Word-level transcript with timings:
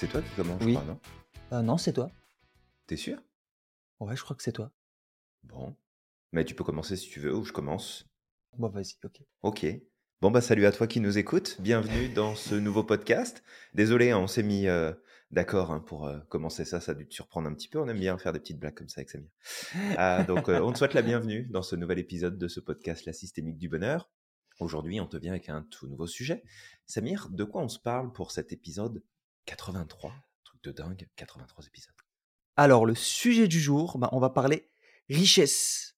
C'est 0.00 0.08
toi 0.08 0.22
qui 0.22 0.34
commence, 0.34 0.62
je 0.62 0.70
crois, 0.70 0.84
non? 0.84 0.98
Heu, 1.52 1.60
non, 1.62 1.76
c'est 1.76 1.92
toi. 1.92 2.10
Tu 2.86 2.96
sûr? 2.96 3.22
Ouais, 4.00 4.16
je 4.16 4.22
crois 4.22 4.34
que 4.34 4.42
c'est 4.42 4.50
toi. 4.50 4.72
Bon. 5.42 5.76
Mais 6.32 6.46
tu 6.46 6.54
peux 6.54 6.64
commencer 6.64 6.96
si 6.96 7.10
tu 7.10 7.20
veux 7.20 7.36
ou 7.36 7.44
je 7.44 7.52
commence. 7.52 8.06
Bon, 8.56 8.70
vas-y, 8.70 8.94
OK. 9.04 9.20
OK. 9.42 9.66
Bon, 10.22 10.30
bah, 10.30 10.40
salut 10.40 10.64
à 10.64 10.72
toi 10.72 10.86
qui 10.86 11.00
nous 11.00 11.18
écoute. 11.18 11.58
Bienvenue 11.60 12.08
dans 12.08 12.34
ce 12.34 12.54
nouveau 12.54 12.82
podcast. 12.82 13.42
Désolé, 13.74 14.10
hein, 14.10 14.16
on 14.20 14.26
s'est 14.26 14.42
mis, 14.42 14.68
heu, 14.68 14.98
d'accord, 15.32 15.70
hein, 15.70 15.80
pour, 15.80 16.08
heu, 16.08 16.22
commencer 16.30 16.64
ça. 16.64 16.80
Ça 16.80 16.92
a 16.92 16.94
dû 16.94 17.06
te 17.06 17.12
surprendre 17.12 17.46
un 17.46 17.52
petit 17.52 17.68
peu. 17.68 17.78
On 17.78 17.86
aime 17.86 18.00
bien 18.00 18.16
faire 18.16 18.32
des 18.32 18.40
petites 18.40 18.58
blagues 18.58 18.76
comme 18.76 18.88
ça 18.88 19.00
avec 19.00 19.10
Samir. 19.10 19.28
Ah, 19.98 20.24
donc, 20.24 20.48
on 20.48 20.72
te 20.72 20.78
souhaite 20.78 20.94
la 20.94 21.02
bienvenue 21.02 21.46
dans 21.50 21.62
ce 21.62 21.76
nouvel 21.76 21.98
épisode 21.98 22.38
de 22.38 22.48
ce 22.48 22.60
podcast 22.60 23.04
La 23.04 23.12
Systémique 23.12 23.58
du 23.58 23.68
Bonheur. 23.68 24.10
Aujourd'hui, 24.60 24.98
on 24.98 25.06
te 25.06 25.18
vient 25.18 25.32
avec 25.32 25.50
un 25.50 25.60
tout 25.62 25.88
nouveau 25.88 26.06
sujet. 26.06 26.42
Samir, 26.86 27.28
de 27.28 27.44
quoi 27.44 27.62
on 27.62 27.68
se 27.68 27.78
parle 27.78 28.12
pour 28.12 28.30
cet 28.30 28.50
épisode 28.52 29.02
83? 29.46 30.12
Truc 30.44 30.62
de 30.64 30.72
dingue, 30.72 31.08
83 31.16 31.66
épisodes. 31.66 31.94
Alors, 32.56 32.86
le 32.86 32.94
sujet 32.94 33.48
du 33.48 33.60
jour, 33.60 33.98
bah, 33.98 34.08
on 34.12 34.20
va 34.20 34.30
parler 34.30 34.70
richesse. 35.08 35.96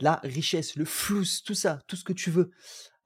La 0.00 0.20
richesse, 0.24 0.76
le 0.76 0.84
flouss, 0.84 1.42
tout 1.44 1.54
ça, 1.54 1.80
tout 1.86 1.96
ce 1.96 2.04
que 2.04 2.12
tu 2.12 2.30
veux. 2.30 2.50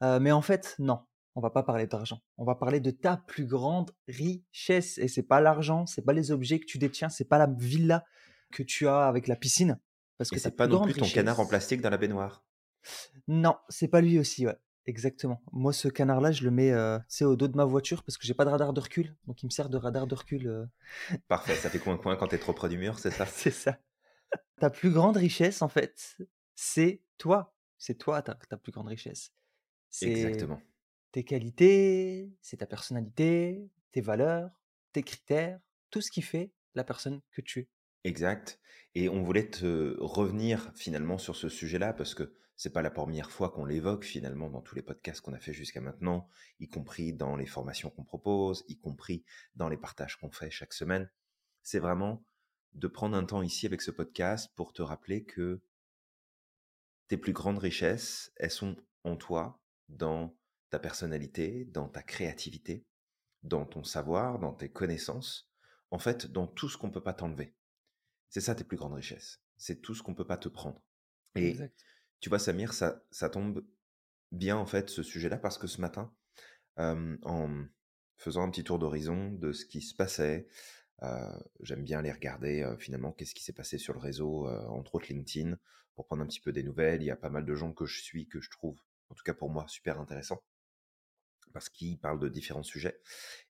Heu, 0.02 0.18
mais 0.20 0.32
en 0.32 0.42
fait, 0.42 0.74
non, 0.78 1.04
on 1.34 1.40
va 1.40 1.50
pas 1.50 1.62
parler 1.62 1.86
d'argent. 1.86 2.20
On 2.36 2.44
va 2.44 2.54
parler 2.54 2.80
de 2.80 2.90
ta 2.90 3.16
plus 3.16 3.46
grande 3.46 3.92
richesse 4.08 4.98
et 4.98 5.06
c'est 5.08 5.22
pas 5.22 5.40
l'argent, 5.40 5.86
c'est 5.86 6.02
pas 6.02 6.12
les 6.12 6.32
objets 6.32 6.58
que 6.58 6.66
tu 6.66 6.78
détiens, 6.78 7.08
c'est 7.08 7.28
pas 7.28 7.38
la 7.38 7.46
villa 7.46 8.04
que 8.52 8.62
tu 8.62 8.88
as 8.88 9.06
avec 9.06 9.28
la 9.28 9.36
piscine, 9.36 9.78
parce 10.16 10.32
Et 10.32 10.36
que 10.36 10.40
c'est 10.40 10.56
pas 10.56 10.66
non 10.66 10.82
plus 10.82 10.94
ton 10.94 11.06
canard 11.06 11.38
en 11.40 11.46
plastique 11.46 11.80
dans 11.80 11.90
la 11.90 11.98
baignoire? 11.98 12.44
Non, 13.26 13.56
c'est 13.68 13.88
pas 13.88 14.00
lui 14.00 14.18
aussi, 14.18 14.46
ouais, 14.46 14.56
exactement. 14.88 15.40
Moi, 15.52 15.72
ce 15.72 15.88
canard-là, 15.88 16.32
je 16.32 16.42
le 16.44 16.50
mets, 16.50 16.72
sais, 17.08 17.24
au 17.24 17.36
dos 17.36 17.48
de 17.48 17.56
ma 17.56 17.64
voiture 17.64 18.02
parce 18.02 18.18
que 18.18 18.26
j'ai 18.26 18.34
pas 18.34 18.44
de 18.44 18.50
radar 18.50 18.72
de 18.72 18.80
recul, 18.80 19.14
donc 19.26 19.42
il 19.42 19.46
me 19.46 19.50
sert 19.50 19.68
de 19.68 19.76
radar 19.76 20.06
de 20.06 20.14
recul, 20.14 20.46
heu 20.46 20.68
Parfait, 21.28 21.54
ça 21.54 21.70
fait 21.70 21.78
coin-coin 21.78 22.16
quand 22.16 22.28
tu 22.28 22.34
es 22.34 22.38
trop 22.38 22.52
près 22.52 22.68
du 22.68 22.78
mur, 22.78 22.98
c'est 22.98 23.10
ça? 23.10 23.26
C'est 23.32 23.50
ça. 23.50 23.78
Ta 24.60 24.70
plus 24.70 24.90
grande 24.90 25.16
richesse, 25.16 25.62
en 25.62 25.68
fait, 25.68 26.16
c'est 26.54 27.02
toi. 27.16 27.54
C'est 27.78 27.96
toi 27.96 28.22
ta 28.22 28.34
ta 28.34 28.56
plus 28.56 28.72
grande 28.72 28.88
richesse. 28.88 29.32
C'est 29.90 30.08
Exactement. 30.08 30.60
tes 31.12 31.24
qualités, 31.24 32.32
c'est 32.42 32.58
ta 32.58 32.66
personnalité, 32.66 33.70
tes 33.92 34.00
valeurs, 34.00 34.50
tes 34.92 35.02
critères, 35.02 35.60
tout 35.90 36.00
ce 36.00 36.10
qui 36.10 36.22
fait 36.22 36.52
la 36.74 36.84
personne 36.84 37.20
que 37.32 37.40
tu 37.40 37.60
es. 37.60 37.68
Exact. 38.04 38.60
Et 38.94 39.08
on 39.08 39.22
voulait 39.22 39.50
te 39.50 39.96
revenir 40.00 40.72
finalement 40.74 41.18
sur 41.18 41.36
ce 41.36 41.48
sujet-là 41.48 41.92
parce 41.92 42.14
que 42.14 42.32
c'est 42.56 42.72
pas 42.72 42.82
la 42.82 42.90
première 42.90 43.30
fois 43.30 43.50
qu'on 43.50 43.64
l'évoque 43.64 44.04
finalement 44.04 44.50
dans 44.50 44.60
tous 44.60 44.74
les 44.74 44.82
podcasts 44.82 45.20
qu'on 45.20 45.32
a 45.32 45.38
fait 45.38 45.52
jusqu'à 45.52 45.80
maintenant, 45.80 46.28
y 46.58 46.68
compris 46.68 47.12
dans 47.12 47.36
les 47.36 47.46
formations 47.46 47.90
qu'on 47.90 48.02
propose, 48.02 48.64
y 48.66 48.76
compris 48.76 49.24
dans 49.54 49.68
les 49.68 49.76
partages 49.76 50.16
qu'on 50.16 50.30
fait 50.30 50.50
chaque 50.50 50.72
semaine. 50.72 51.08
C'est 51.62 51.78
vraiment 51.78 52.24
de 52.72 52.88
prendre 52.88 53.16
un 53.16 53.24
temps 53.24 53.42
ici 53.42 53.66
avec 53.66 53.80
ce 53.80 53.92
podcast 53.92 54.50
pour 54.56 54.72
te 54.72 54.82
rappeler 54.82 55.24
que 55.24 55.60
tes 57.06 57.16
plus 57.16 57.32
grandes 57.32 57.58
richesses, 57.58 58.32
elles 58.36 58.50
sont 58.50 58.76
en 59.04 59.16
toi, 59.16 59.60
dans 59.88 60.36
ta 60.70 60.78
personnalité, 60.78 61.64
dans 61.64 61.88
ta 61.88 62.02
créativité, 62.02 62.84
dans 63.42 63.64
ton 63.64 63.84
savoir, 63.84 64.38
dans 64.38 64.52
tes 64.52 64.68
connaissances, 64.68 65.50
en 65.90 65.98
fait, 65.98 66.26
dans 66.26 66.46
tout 66.46 66.68
ce 66.68 66.76
qu'on 66.76 66.90
peut 66.90 67.02
pas 67.02 67.14
t'enlever. 67.14 67.54
C'est 68.28 68.40
ça 68.40 68.54
tes 68.54 68.64
plus 68.64 68.76
grandes 68.76 68.94
richesses. 68.94 69.40
C'est 69.56 69.80
tout 69.80 69.94
ce 69.94 70.02
qu'on 70.02 70.14
peut 70.14 70.26
pas 70.26 70.36
te 70.36 70.48
prendre. 70.48 70.80
Et 71.34 71.48
Exact. 71.50 71.74
tu 72.20 72.28
vois, 72.28 72.38
Samir, 72.38 72.72
ça, 72.72 73.02
ça 73.10 73.28
tombe 73.28 73.64
bien 74.32 74.56
en 74.56 74.66
fait 74.66 74.90
ce 74.90 75.02
sujet-là 75.02 75.38
parce 75.38 75.58
que 75.58 75.66
ce 75.66 75.80
matin, 75.80 76.14
euh, 76.78 77.16
en 77.22 77.64
faisant 78.16 78.42
un 78.42 78.50
petit 78.50 78.64
tour 78.64 78.78
d'horizon 78.78 79.32
de 79.32 79.52
ce 79.52 79.64
qui 79.64 79.80
se 79.80 79.94
passait, 79.94 80.48
euh, 81.02 81.38
j'aime 81.60 81.84
bien 81.84 82.00
aller 82.00 82.12
regarder 82.12 82.62
euh, 82.62 82.76
finalement 82.76 83.12
qu'est-ce 83.12 83.34
qui 83.34 83.44
s'est 83.44 83.52
passé 83.52 83.78
sur 83.78 83.94
le 83.94 84.00
réseau, 84.00 84.48
entre 84.48 84.96
autres 84.96 85.06
LinkedIn, 85.08 85.56
pour 85.94 86.06
prendre 86.06 86.22
un 86.22 86.26
petit 86.26 86.40
peu 86.40 86.52
des 86.52 86.62
nouvelles. 86.62 87.02
Il 87.02 87.06
y 87.06 87.10
a 87.10 87.16
pas 87.16 87.30
mal 87.30 87.44
de 87.44 87.54
gens 87.54 87.72
que 87.72 87.86
je 87.86 88.00
suis, 88.00 88.28
que 88.28 88.40
je 88.40 88.50
trouve, 88.50 88.78
en 89.08 89.14
tout 89.14 89.24
cas 89.24 89.34
pour 89.34 89.50
moi, 89.50 89.66
super 89.68 90.00
intéressants 90.00 90.42
parce 91.54 91.70
qu'ils 91.70 91.98
parlent 91.98 92.20
de 92.20 92.28
différents 92.28 92.62
sujets. 92.62 93.00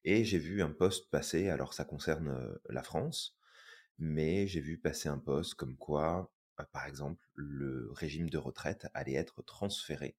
Et 0.05 0.23
j'ai 0.23 0.39
vu 0.39 0.61
un 0.61 0.71
post 0.71 1.11
passer, 1.11 1.49
alors 1.49 1.73
ça 1.73 1.83
concerne 1.83 2.57
la 2.69 2.81
France, 2.81 3.37
mais 3.99 4.47
j'ai 4.47 4.61
vu 4.61 4.77
passer 4.77 5.09
un 5.09 5.19
post 5.19 5.53
comme 5.55 5.77
quoi, 5.77 6.33
euh, 6.59 6.63
par 6.71 6.85
exemple, 6.85 7.23
le 7.35 7.91
régime 7.91 8.29
de 8.29 8.37
retraite 8.37 8.87
allait 8.93 9.13
être 9.13 9.41
transféré 9.43 10.15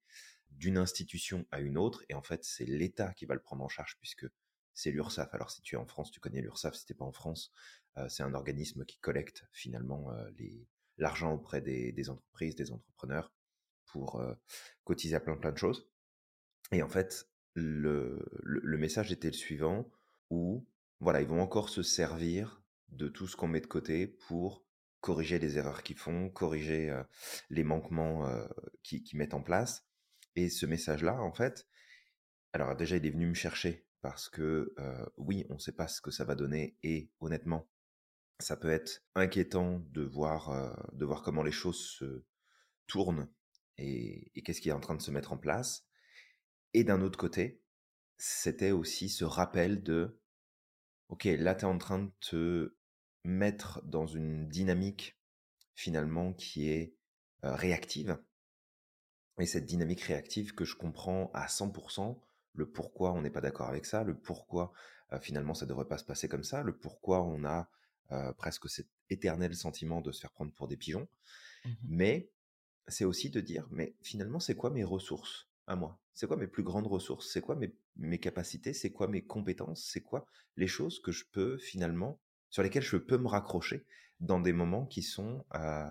d'une 0.51 0.77
institution 0.77 1.45
à 1.51 1.59
une 1.59 1.77
autre, 1.77 2.03
et 2.09 2.13
en 2.13 2.21
fait, 2.21 2.43
c'est 2.43 2.65
l'État 2.65 3.13
qui 3.13 3.25
va 3.25 3.33
le 3.33 3.41
prendre 3.41 3.63
en 3.63 3.69
charge, 3.69 3.97
puisque 3.99 4.27
c'est 4.73 4.91
l'URSSAF. 4.91 5.33
Alors, 5.33 5.49
si 5.49 5.61
tu 5.61 5.75
es 5.75 5.77
en 5.77 5.85
France, 5.85 6.11
tu 6.11 6.19
connais 6.19 6.41
l'URSSAF, 6.41 6.75
si 6.75 6.85
t'es 6.85 6.93
pas 6.93 7.05
en 7.05 7.11
France, 7.11 7.51
euh, 7.97 8.07
c'est 8.07 8.23
un 8.23 8.33
organisme 8.33 8.85
qui 8.85 8.99
collecte 8.99 9.45
finalement 9.51 10.11
euh, 10.13 10.29
l'argent 10.97 11.33
auprès 11.33 11.61
des, 11.61 12.09
entreprises, 12.09 12.55
des 12.55 12.71
entrepreneurs, 12.71 13.33
pour 13.85 14.23
cotiser 14.85 15.15
à 15.15 15.19
plein 15.19 15.35
plein 15.35 15.51
de 15.51 15.57
choses. 15.57 15.89
Et 16.71 16.81
en 16.81 16.87
fait, 16.87 17.29
le, 17.55 18.25
le 18.43 18.77
message 18.77 19.11
était 19.11 19.27
le 19.27 19.33
suivant, 19.33 19.89
où 20.29 20.65
voilà, 21.01 21.21
ils 21.21 21.27
vont 21.27 21.41
encore 21.41 21.67
se 21.67 21.83
servir 21.83 22.60
de 22.91 23.07
tout 23.07 23.27
ce 23.27 23.35
qu'on 23.35 23.47
met 23.47 23.61
de 23.61 23.67
côté 23.67 24.07
pour 24.07 24.65
corriger 24.99 25.39
les 25.39 25.57
erreurs 25.57 25.83
qu'ils 25.83 25.97
font, 25.97 26.29
corriger 26.29 26.89
euh, 26.89 27.03
les 27.49 27.63
manquements 27.63 28.27
euh, 28.27 28.47
qu'ils 28.83 29.03
qu'ils 29.03 29.17
mettent 29.17 29.33
en 29.33 29.41
place. 29.41 29.87
Et 30.35 30.49
ce 30.49 30.65
message-là, 30.65 31.21
en 31.21 31.33
fait, 31.33 31.67
alors 32.53 32.75
déjà, 32.75 32.97
il 32.97 33.05
est 33.05 33.11
venu 33.11 33.27
me 33.27 33.33
chercher 33.33 33.87
parce 34.01 34.29
que 34.29 34.73
euh, 34.79 35.05
oui, 35.17 35.45
on 35.49 35.55
ne 35.55 35.59
sait 35.59 35.75
pas 35.75 35.87
ce 35.87 36.01
que 36.01 36.11
ça 36.11 36.23
va 36.23 36.35
donner 36.35 36.77
et 36.83 37.11
honnêtement, 37.19 37.67
ça 38.39 38.55
peut 38.57 38.69
être 38.69 39.03
inquiétant 39.15 39.79
de 39.89 40.03
voir, 40.03 40.75
de 40.93 41.05
voir 41.05 41.21
comment 41.21 41.43
les 41.43 41.51
choses 41.51 41.79
se 41.79 42.25
tournent 42.87 43.29
et, 43.77 44.31
et 44.33 44.41
qu'est-ce 44.41 44.61
qui 44.61 44.69
est 44.69 44.73
en 44.73 44.79
train 44.79 44.95
de 44.95 45.01
se 45.01 45.11
mettre 45.11 45.31
en 45.31 45.37
place. 45.37 45.85
Et 46.73 46.83
d'un 46.83 47.01
autre 47.01 47.19
côté, 47.19 47.61
c'était 48.17 48.71
aussi 48.71 49.09
ce 49.09 49.25
rappel 49.25 49.83
de, 49.83 50.19
ok, 51.09 51.25
là, 51.25 51.53
tu 51.53 51.61
es 51.61 51.67
en 51.67 51.77
train 51.77 51.99
de 51.99 52.11
te 52.19 52.75
mettre 53.23 53.81
dans 53.83 54.07
une 54.07 54.47
dynamique 54.47 55.17
finalement 55.75 56.33
qui 56.33 56.69
est 56.69 56.95
euh, 57.43 57.55
réactive. 57.55 58.17
Et 59.39 59.45
cette 59.45 59.65
dynamique 59.65 60.01
réactive 60.01 60.53
que 60.53 60.65
je 60.65 60.75
comprends 60.75 61.31
à 61.33 61.47
100%, 61.47 62.19
le 62.53 62.69
pourquoi 62.69 63.13
on 63.13 63.21
n'est 63.21 63.29
pas 63.29 63.41
d'accord 63.41 63.69
avec 63.69 63.85
ça, 63.85 64.03
le 64.03 64.15
pourquoi 64.15 64.73
euh, 65.13 65.19
finalement 65.19 65.53
ça 65.53 65.65
ne 65.65 65.69
devrait 65.69 65.87
pas 65.87 65.97
se 65.97 66.03
passer 66.03 66.27
comme 66.27 66.43
ça, 66.43 66.63
le 66.63 66.77
pourquoi 66.77 67.23
on 67.23 67.43
a 67.45 67.69
euh, 68.11 68.33
presque 68.33 68.69
cet 68.69 68.87
éternel 69.09 69.55
sentiment 69.55 70.01
de 70.01 70.11
se 70.11 70.19
faire 70.19 70.31
prendre 70.31 70.51
pour 70.51 70.67
des 70.67 70.77
pigeons. 70.77 71.07
Mmh 71.63 71.69
Mais 71.87 72.31
c'est 72.87 73.05
aussi 73.05 73.29
de 73.29 73.39
dire, 73.39 73.67
mais 73.71 73.95
finalement, 74.01 74.39
c'est 74.39 74.55
quoi 74.55 74.69
mes 74.69 74.83
ressources 74.83 75.47
à 75.67 75.75
moi? 75.75 75.99
C'est 76.13 76.27
quoi 76.27 76.37
mes 76.37 76.47
plus 76.47 76.63
grandes 76.63 76.87
ressources? 76.87 77.31
C'est 77.31 77.41
quoi 77.41 77.55
mes, 77.55 77.73
mes 77.95 78.19
capacités? 78.19 78.73
C'est 78.73 78.91
quoi 78.91 79.07
mes 79.07 79.23
compétences? 79.23 79.83
C'est 79.85 80.01
quoi 80.01 80.25
les 80.57 80.67
choses 80.67 80.99
que 80.99 81.11
je 81.11 81.23
peux 81.31 81.57
finalement, 81.57 82.19
sur 82.51 82.61
lesquelles 82.61 82.83
je 82.83 82.97
peux 82.97 83.17
me 83.17 83.27
raccrocher 83.27 83.85
dans 84.19 84.39
des 84.39 84.53
moments 84.53 84.85
qui 84.85 85.01
sont, 85.01 85.43
euh, 85.55 85.89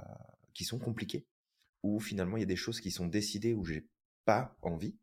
qui 0.54 0.64
sont 0.64 0.78
compliqués 0.78 1.26
Où 1.82 1.98
finalement, 1.98 2.36
il 2.36 2.40
y 2.40 2.44
a 2.44 2.46
des 2.46 2.56
choses 2.56 2.80
qui 2.80 2.92
sont 2.92 3.06
décidées 3.06 3.54
où 3.54 3.64
j'ai 3.64 3.88
pas 4.24 4.56
envie 4.62 4.96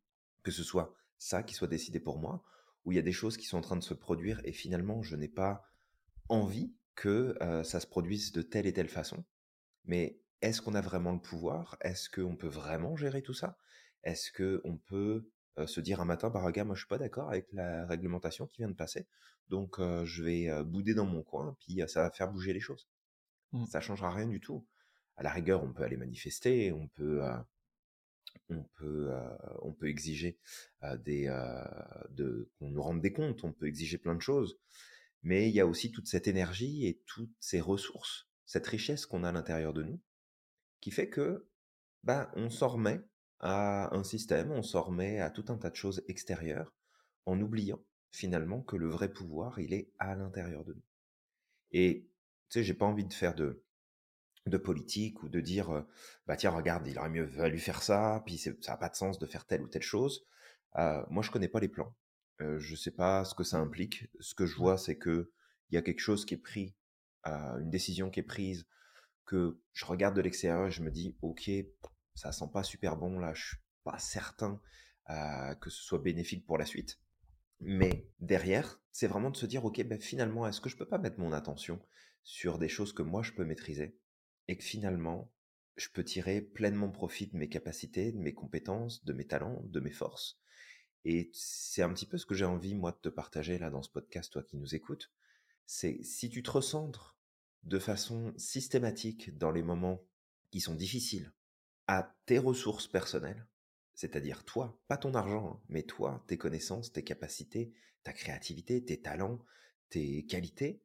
que 0.44 0.51
ce 0.51 0.63
soit 0.63 0.96
ça 1.17 1.44
qui 1.44 1.53
soit 1.53 1.67
décidé 1.67 2.00
pour 2.00 2.19
moi, 2.19 2.44
où 2.85 2.91
il 2.91 2.96
y 2.96 3.00
a 3.00 3.03
des 3.03 3.12
choses 3.12 3.35
qui 3.35 3.47
sont 3.47 3.57
en 3.57 3.62
train 3.62 3.75
de 3.75 3.84
se 3.84 3.94
produire 3.94 4.40
et 4.46 4.53
finalement, 4.53 5.01
je 5.01 5.16
n'ai 5.16 5.28
pas 5.28 5.66
envie 6.29 6.73
que 6.96 7.35
euh, 7.41 7.63
ça 7.63 7.79
se 7.79 7.88
produise 7.88 8.31
de 8.31 8.41
telle 8.41 8.66
et 8.66 8.73
telle 8.73 8.88
façon. 8.88 9.25
Mais 9.85 10.22
est-ce 10.41 10.61
qu'on 10.61 10.76
a 10.76 10.82
vraiment 10.82 11.11
le 11.11 11.20
pouvoir? 11.20 11.78
Est-ce 11.82 12.09
qu'on 12.09 12.35
peut 12.35 12.47
vraiment 12.47 12.96
gérer 12.96 13.22
tout 13.22 13.34
ça? 13.34 13.58
Est-ce 14.03 14.32
qu'on 14.32 14.78
peut 14.78 15.29
se 15.66 15.82
dire 15.82 16.02
un 16.02 16.06
matin, 16.06 16.30
bah 16.30 16.42
regarde, 16.42 16.68
moi 16.68 16.76
je 16.76 16.82
suis 16.82 16.88
pas 16.88 16.98
d'accord 16.98 17.30
avec 17.30 17.48
la 17.52 17.86
réglementation 17.88 18.48
qui 18.48 18.62
vient 18.62 18.70
de 18.70 18.76
passer, 18.76 19.08
donc 19.50 19.80
euh, 19.80 20.06
je 20.06 20.24
vais 20.24 20.50
euh, 20.50 20.64
bouder 20.64 20.94
dans 20.94 21.06
mon 21.06 21.24
coin, 21.24 21.56
puis 21.59 21.82
euh, 21.82 21.88
ça 21.88 22.04
va 22.04 22.12
faire 22.12 22.32
bouger 22.32 22.54
les 22.54 22.59
choses. 22.59 22.88
Mmh. 23.54 23.66
Ça 23.66 23.82
changera 23.82 24.12
rien 24.12 24.28
du 24.28 24.40
tout. 24.40 24.66
À 25.16 25.24
la 25.24 25.32
rigueur, 25.32 25.64
on 25.64 25.74
peut 25.74 25.84
aller 25.84 25.98
manifester, 25.98 26.72
on 26.72 26.88
peut, 26.90 27.24
euh, 27.24 27.38
on 28.50 28.64
peut, 28.76 29.08
euh, 29.09 29.38
on 29.62 29.74
peut 29.74 29.88
exiger 29.88 30.38
euh, 30.84 30.98
des, 30.98 31.28
euh, 31.28 31.64
de, 32.09 32.52
qu'on 32.59 32.70
nous 32.70 32.82
rende 32.82 33.02
des 33.02 33.14
comptes, 33.14 33.44
on 33.44 33.54
peut 33.54 33.68
exiger 33.68 33.98
plein 33.98 34.16
de 34.16 34.22
choses, 34.22 34.59
mais 35.24 35.50
il 35.50 35.56
y 35.56 35.59
a 35.59 35.66
aussi 35.66 35.92
toute 35.92 36.08
cette 36.08 36.28
énergie 36.28 36.86
et 36.86 37.02
toutes 37.06 37.36
ces 37.40 37.62
ressources, 37.62 38.30
cette 38.46 38.68
richesse 38.68 39.06
qu'on 39.06 39.24
a 39.24 39.30
à 39.30 39.32
l'intérieur 39.32 39.74
de 39.74 39.84
nous, 39.84 40.00
qui 40.82 40.92
fait 40.92 41.09
que 41.09 41.48
bah, 42.04 42.32
on 42.36 42.50
s'en 42.50 42.68
remet 42.68 43.02
à 43.39 43.95
un 43.95 44.03
système, 44.03 44.51
on 44.51 44.63
s'en 44.63 44.84
remet 44.84 45.19
à 45.22 45.29
tout 45.29 45.45
un 45.49 45.57
tas 45.57 45.69
de 45.69 45.75
choses 45.75 46.03
extérieures, 46.07 46.73
en 47.25 47.39
oubliant 47.41 47.79
finalement 48.11 48.61
que 48.61 48.75
le 48.78 48.89
vrai 48.89 49.09
pouvoir, 49.11 49.59
il 49.59 49.73
est 49.73 49.91
à 49.99 50.16
l'intérieur 50.16 50.63
de 50.66 50.73
nous. 50.73 50.84
Et 51.72 52.07
tu 52.49 52.59
sais, 52.59 52.63
j'ai 52.63 52.73
pas 52.73 52.85
envie 52.85 53.05
de 53.05 53.13
faire 53.13 53.35
de, 53.35 53.63
de 54.47 54.57
politique 54.57 55.23
ou 55.23 55.29
de 55.29 55.41
dire, 55.41 55.69
euh, 55.72 55.81
bah 56.28 56.37
tiens, 56.37 56.51
regarde, 56.51 56.87
il 56.87 56.97
aurait 56.99 57.09
mieux 57.09 57.28
fallu 57.28 57.59
faire 57.59 57.84
ça, 57.84 58.23
puis 58.25 58.37
ça 58.37 58.51
n'a 58.67 58.78
pas 58.78 58.89
de 58.89 58.95
sens 58.95 59.19
de 59.19 59.25
faire 59.25 59.45
telle 59.45 59.61
ou 59.63 59.67
telle 59.67 59.81
chose. 59.84 60.25
Euh, 60.78 61.03
moi, 61.09 61.23
je 61.23 61.31
connais 61.31 61.47
pas 61.49 61.59
les 61.59 61.67
plans. 61.69 61.95
Euh, 62.41 62.59
je 62.59 62.75
sais 62.75 62.91
pas 62.91 63.25
ce 63.25 63.35
que 63.35 63.43
ça 63.43 63.57
implique. 63.57 64.07
Ce 64.19 64.35
que 64.35 64.45
je 64.45 64.57
Ouais. 64.57 64.72
vois, 64.72 64.78
c'est 64.78 64.97
que 64.97 65.31
il 65.69 65.75
y 65.75 65.78
a 65.78 65.81
quelque 65.81 65.99
chose 65.99 66.25
qui 66.25 66.35
est 66.35 66.37
pris, 66.37 66.75
euh, 67.28 67.59
une 67.59 67.69
décision 67.69 68.09
qui 68.09 68.22
est 68.22 68.23
prise, 68.23 68.66
que 69.25 69.59
je 69.73 69.85
regarde 69.85 70.16
de 70.16 70.22
l'extérieur 70.22 70.67
et 70.67 70.72
je 70.72 70.84
me 70.84 70.91
dis, 70.91 71.16
ok, 71.22 71.51
ça 72.17 72.31
sent 72.31 72.49
pas 72.52 72.64
super 72.64 72.97
bon 72.97 73.19
là, 73.19 73.34
je 73.34 73.49
suis 73.49 73.58
pas 73.84 73.99
certain 73.99 74.59
euh, 75.09 75.55
que 75.55 75.69
ce 75.69 75.81
soit 75.84 75.99
bénéfique 75.99 76.46
pour 76.46 76.58
la 76.58 76.66
suite. 76.66 76.99
Mais 77.59 78.09
derrière, 78.19 78.81
c'est 78.91 79.08
vraiment 79.08 79.29
de 79.29 79.37
se 79.37 79.46
dire, 79.46 79.64
ok, 79.64 79.84
ben 79.84 80.02
finalement, 80.02 80.47
est-ce 80.47 80.59
que 80.59 80.69
je 80.69 80.75
peux 80.75 80.87
pas 80.87 80.97
mettre 80.97 81.19
mon 81.19 81.31
attention 81.31 81.79
sur 82.23 82.58
des 82.58 82.67
choses 82.67 82.91
que 82.91 83.03
moi 83.03 83.23
je 83.23 83.31
peux 83.31 83.46
maîtriser 83.46 83.97
et 84.47 84.58
que 84.58 84.64
finalement, 84.64 85.31
je 85.75 85.90
peux 85.90 86.03
tirer 86.03 86.41
pleinement 86.41 86.90
profit 86.90 87.28
de 87.28 87.37
mes 87.37 87.49
capacités, 87.49 88.11
de 88.11 88.17
mes 88.17 88.34
compétences, 88.34 89.05
de 89.05 89.13
mes 89.13 89.25
talents, 89.25 89.61
de 89.66 89.79
mes 89.79 89.91
forces? 89.91 90.40
Et 91.05 91.29
c'est 91.34 91.84
un 91.84 91.93
petit 91.93 92.08
peu 92.08 92.17
ce 92.17 92.25
que 92.25 92.35
j'ai 92.35 92.46
envie, 92.46 92.75
moi, 92.75 92.91
de 92.91 92.97
te 92.97 93.09
partager 93.09 93.59
là 93.59 93.70
dans 93.70 93.84
ce 93.84 93.90
podcast, 93.90 94.34
toi 94.34 94.43
qui 94.43 94.58
nous 94.58 94.75
écoutes. 94.75 95.11
C'est 95.67 96.03
si 96.03 96.29
tu 96.29 96.41
te 96.43 96.49
recentres 96.49 97.17
de 97.63 97.79
façon 97.79 98.34
systématique 98.37 99.37
dans 99.37 99.52
les 99.52 99.61
moments 99.61 100.02
qui 100.52 100.59
sont 100.61 100.75
difficiles 100.75 101.31
à 101.87 102.16
tes 102.25 102.37
ressources 102.37 102.87
personnelles, 102.87 103.47
c'est-à-dire 103.95 104.43
toi, 104.43 104.79
pas 104.87 104.97
ton 104.97 105.16
argent, 105.16 105.53
hein, 105.53 105.61
mais 105.69 105.84
toi, 105.84 106.23
tes 106.28 106.37
connaissances, 106.37 106.91
tes 106.91 107.03
capacités, 107.03 107.73
ta 108.03 108.13
créativité, 108.13 108.84
tes 108.84 109.01
talents, 109.01 109.39
tes 109.89 110.25
qualités, 110.25 110.84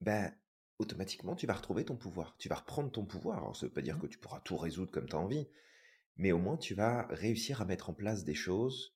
ben, 0.00 0.32
automatiquement, 0.78 1.36
tu 1.36 1.46
vas 1.46 1.54
retrouver 1.54 1.84
ton 1.84 1.96
pouvoir. 1.96 2.36
Tu 2.38 2.48
vas 2.48 2.56
reprendre 2.56 2.90
ton 2.90 3.04
pouvoir. 3.04 3.38
Alors, 3.38 3.56
ça 3.56 3.66
ne 3.66 3.68
veut 3.68 3.74
pas 3.74 3.82
dire 3.82 3.96
mmh. 3.96 4.00
que 4.00 4.06
tu 4.06 4.18
pourras 4.18 4.40
tout 4.40 4.56
résoudre 4.56 4.90
comme 4.90 5.08
tu 5.08 5.14
as 5.14 5.18
envie, 5.18 5.48
mais 6.16 6.32
au 6.32 6.38
moins, 6.38 6.56
tu 6.56 6.74
vas 6.74 7.06
réussir 7.10 7.60
à 7.60 7.64
mettre 7.64 7.90
en 7.90 7.94
place 7.94 8.24
des 8.24 8.34
choses 8.34 8.94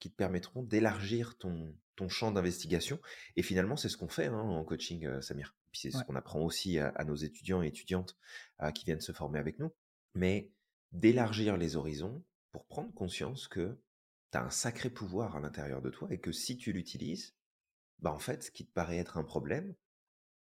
qui 0.00 0.10
te 0.10 0.16
permettront 0.16 0.62
d'élargir 0.62 1.36
ton, 1.38 1.74
ton 1.96 2.08
champ 2.08 2.30
d'investigation. 2.30 3.00
Et 3.36 3.42
finalement, 3.42 3.76
c'est 3.76 3.88
ce 3.88 3.96
qu'on 3.96 4.08
fait 4.08 4.26
hein, 4.26 4.38
en 4.38 4.64
coaching, 4.64 5.06
euh, 5.06 5.20
Samir. 5.20 5.56
Puis 5.72 5.80
c'est 5.80 5.90
ce 5.90 6.04
qu'on 6.04 6.14
apprend 6.14 6.40
aussi 6.40 6.78
à, 6.78 7.04
nos 7.04 7.16
étudiants 7.16 7.62
et 7.62 7.66
étudiantes 7.66 8.16
euh, 8.62 8.70
qui 8.70 8.84
viennent 8.86 9.00
se 9.00 9.12
former 9.12 9.38
avec 9.38 9.58
nous. 9.58 9.70
Mais 10.14 10.50
d'élargir 10.92 11.56
les 11.56 11.76
horizons 11.76 12.24
pour 12.52 12.66
prendre 12.66 12.92
conscience 12.94 13.48
que 13.48 13.78
tu 14.32 14.38
as 14.38 14.44
un 14.44 14.50
sacré 14.50 14.90
pouvoir 14.90 15.36
à 15.36 15.40
l'intérieur 15.40 15.82
de 15.82 15.90
toi 15.90 16.08
et 16.10 16.18
que 16.18 16.32
si 16.32 16.56
tu 16.56 16.72
l'utilises, 16.72 17.34
bah 17.98 18.12
en 18.12 18.18
fait, 18.18 18.44
ce 18.44 18.50
qui 18.50 18.66
te 18.66 18.72
paraît 18.72 18.98
être 18.98 19.18
un 19.18 19.24
problème, 19.24 19.74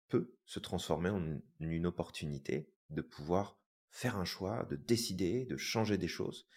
peut 0.09 0.35
se 0.45 0.59
transformer 0.59 1.09
en 1.09 1.39
une 1.59 1.85
opportunité 1.85 2.69
de 2.89 3.01
pouvoir 3.01 3.59
faire 3.89 4.17
un 4.17 4.25
choix, 4.25 4.65
de 4.65 4.75
décider, 4.75 5.45
de 5.45 5.57
changer 5.57 5.97
des 5.97 6.07
choses 6.07 6.47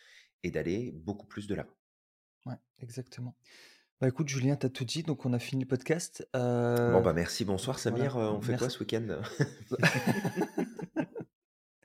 et 0.43 0.50
d'aller 0.50 0.93
beaucoup 0.93 1.26
plus 1.26 1.46
de 1.46 1.55
l'avant. 1.55 1.76
Ouais, 2.46 2.58
exactement. 2.79 3.37
Bah 4.00 4.08
écoute, 4.08 4.29
Julien, 4.29 4.56
t'as 4.56 4.69
tout 4.69 4.84
dit, 4.84 5.02
donc 5.02 5.25
on 5.26 5.32
a 5.32 5.38
fini 5.38 5.62
le 5.64 5.69
podcast. 5.69 6.29
Bon, 6.32 6.38
euh, 6.41 7.00
bah 7.00 7.12
merci, 7.12 7.44
bonsoir 7.44 7.79
Samir. 7.79 8.17
Euh, 8.17 8.31
on 8.31 8.41
fait 8.41 8.56
quoi 8.56 8.70
ce 8.70 8.79
week-end? 8.81 9.20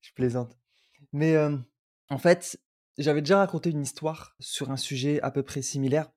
Je 0.00 0.12
plaisante. 0.14 0.56
Mais 1.12 1.34
euh, 1.34 1.56
en 2.10 2.18
fait, 2.18 2.60
j'avais 2.98 3.20
déjà 3.20 3.38
raconté 3.38 3.70
une 3.70 3.82
histoire 3.82 4.34
sur 4.40 4.70
un 4.70 4.76
sujet 4.76 5.20
à 5.22 5.30
peu 5.30 5.42
près 5.42 5.62
similaire. 5.62 6.10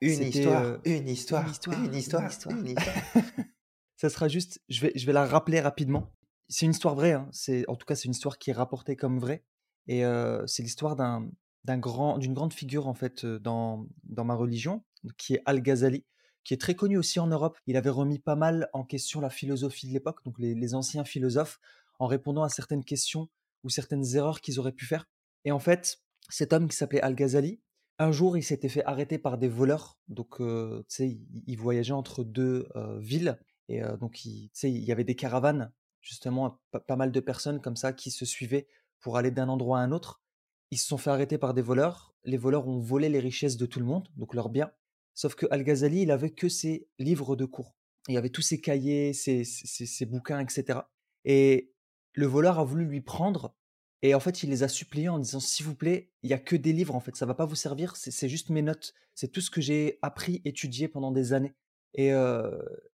Une 0.00 0.22
histoire, 0.22 0.78
une 0.84 1.08
histoire, 1.08 1.44
une 1.44 1.50
histoire, 1.50 1.78
une 1.84 1.94
histoire, 1.94 2.56
une 2.56 2.66
histoire. 2.66 2.96
ça 3.96 4.10
sera 4.10 4.28
juste, 4.28 4.60
je 4.68 4.82
vais, 4.82 4.92
je 4.94 5.06
vais 5.06 5.12
la 5.12 5.24
rappeler 5.24 5.60
rapidement. 5.60 6.12
C'est 6.48 6.66
une 6.66 6.72
histoire 6.72 6.94
vraie, 6.94 7.12
hein. 7.12 7.28
c'est, 7.32 7.68
en 7.68 7.76
tout 7.76 7.86
cas 7.86 7.96
c'est 7.96 8.04
une 8.04 8.12
histoire 8.12 8.38
qui 8.38 8.50
est 8.50 8.52
rapportée 8.52 8.94
comme 8.94 9.18
vraie. 9.18 9.42
Et 9.88 10.02
c'est 10.46 10.62
l'histoire 10.62 10.96
d'un, 10.96 11.30
d'un 11.64 11.78
grand, 11.78 12.18
d'une 12.18 12.34
grande 12.34 12.52
figure 12.52 12.88
en 12.88 12.94
fait 12.94 13.24
dans, 13.24 13.86
dans 14.04 14.24
ma 14.24 14.34
religion, 14.34 14.84
qui 15.16 15.34
est 15.34 15.42
Al-Ghazali, 15.46 16.04
qui 16.44 16.54
est 16.54 16.60
très 16.60 16.74
connu 16.74 16.98
aussi 16.98 17.20
en 17.20 17.26
Europe. 17.26 17.58
Il 17.66 17.76
avait 17.76 17.90
remis 17.90 18.18
pas 18.18 18.36
mal 18.36 18.68
en 18.72 18.84
question 18.84 19.20
la 19.20 19.30
philosophie 19.30 19.88
de 19.88 19.92
l'époque, 19.92 20.24
donc 20.24 20.38
les, 20.38 20.54
les 20.54 20.74
anciens 20.74 21.04
philosophes, 21.04 21.58
en 21.98 22.06
répondant 22.06 22.42
à 22.42 22.48
certaines 22.48 22.84
questions 22.84 23.28
ou 23.66 23.68
certaines 23.68 24.16
erreurs 24.16 24.40
qu'ils 24.40 24.58
auraient 24.58 24.72
pu 24.72 24.86
faire. 24.86 25.06
Et 25.44 25.52
en 25.52 25.58
fait, 25.58 25.98
cet 26.30 26.54
homme 26.54 26.68
qui 26.68 26.76
s'appelait 26.76 27.02
Al-Ghazali, 27.02 27.60
un 27.98 28.12
jour, 28.12 28.38
il 28.38 28.42
s'était 28.42 28.68
fait 28.68 28.84
arrêter 28.84 29.18
par 29.18 29.36
des 29.36 29.48
voleurs. 29.48 29.98
Donc, 30.08 30.38
tu 30.38 30.84
sais, 30.88 31.18
il, 31.46 31.56
voyageait 31.56 31.92
entre 31.92 32.24
deux 32.24 32.68
villes 32.98 33.38
et 33.68 33.80
donc, 34.00 34.24
il, 34.24 34.50
il 34.62 34.84
y 34.84 34.92
avait 34.92 35.04
des 35.04 35.14
caravanes, 35.14 35.72
justement, 36.00 36.60
pas, 36.70 36.96
mal 36.96 37.12
de 37.12 37.20
personnes 37.20 37.60
comme 37.60 37.76
ça 37.76 37.92
qui 37.92 38.10
se 38.10 38.24
suivaient 38.24 38.68
pour 39.00 39.16
aller 39.16 39.30
d'un 39.30 39.48
endroit 39.48 39.80
à 39.80 39.82
un 39.82 39.92
autre. 39.92 40.22
Ils 40.70 40.78
se 40.78 40.86
sont 40.86 40.98
fait 40.98 41.10
arrêter 41.10 41.38
par 41.38 41.54
des 41.54 41.62
voleurs. 41.62 42.14
Les 42.24 42.36
voleurs 42.36 42.66
ont 42.66 42.80
volé 42.80 43.08
les 43.08 43.20
richesses 43.20 43.56
de 43.56 43.66
tout 43.66 43.78
le 43.78 43.86
monde, 43.86 44.08
donc 44.16 44.34
leurs 44.34 44.48
biens. 44.48 44.70
Sauf 45.14 45.34
que 45.34 45.46
Al-Ghazali, 45.50 46.02
il 46.02 46.10
avait 46.10 46.30
que 46.30 46.48
ses 46.48 46.88
livres 46.98 47.36
de 47.36 47.44
cours. 47.44 47.74
Il 48.08 48.14
y 48.14 48.18
avait 48.18 48.30
tous 48.30 48.42
ses 48.42 48.60
cahiers, 48.60 49.12
ses, 49.12 49.44
ses, 49.44 50.06
bouquins, 50.06 50.38
etc. 50.38 50.80
Et 51.24 51.72
le 52.16 52.26
voleur 52.26 52.58
a 52.58 52.64
voulu 52.64 52.84
lui 52.84 53.00
prendre. 53.00 53.54
Et 54.02 54.14
en 54.14 54.20
fait, 54.20 54.42
il 54.42 54.50
les 54.50 54.62
a 54.62 54.68
suppliés 54.68 55.08
en 55.08 55.18
disant 55.18 55.40
S'il 55.40 55.64
vous 55.64 55.74
plaît, 55.74 56.10
il 56.22 56.28
n'y 56.28 56.34
a 56.34 56.38
que 56.38 56.56
des 56.56 56.72
livres, 56.72 56.94
en 56.94 57.00
fait, 57.00 57.14
ça 57.14 57.26
va 57.26 57.34
pas 57.34 57.46
vous 57.46 57.54
servir, 57.54 57.96
c'est 57.96 58.28
juste 58.28 58.50
mes 58.50 58.62
notes. 58.62 58.94
C'est 59.14 59.28
tout 59.28 59.40
ce 59.40 59.50
que 59.50 59.60
j'ai 59.60 59.98
appris, 60.02 60.42
étudié 60.44 60.88
pendant 60.88 61.12
des 61.12 61.32
années. 61.32 61.54
Et, 61.94 62.08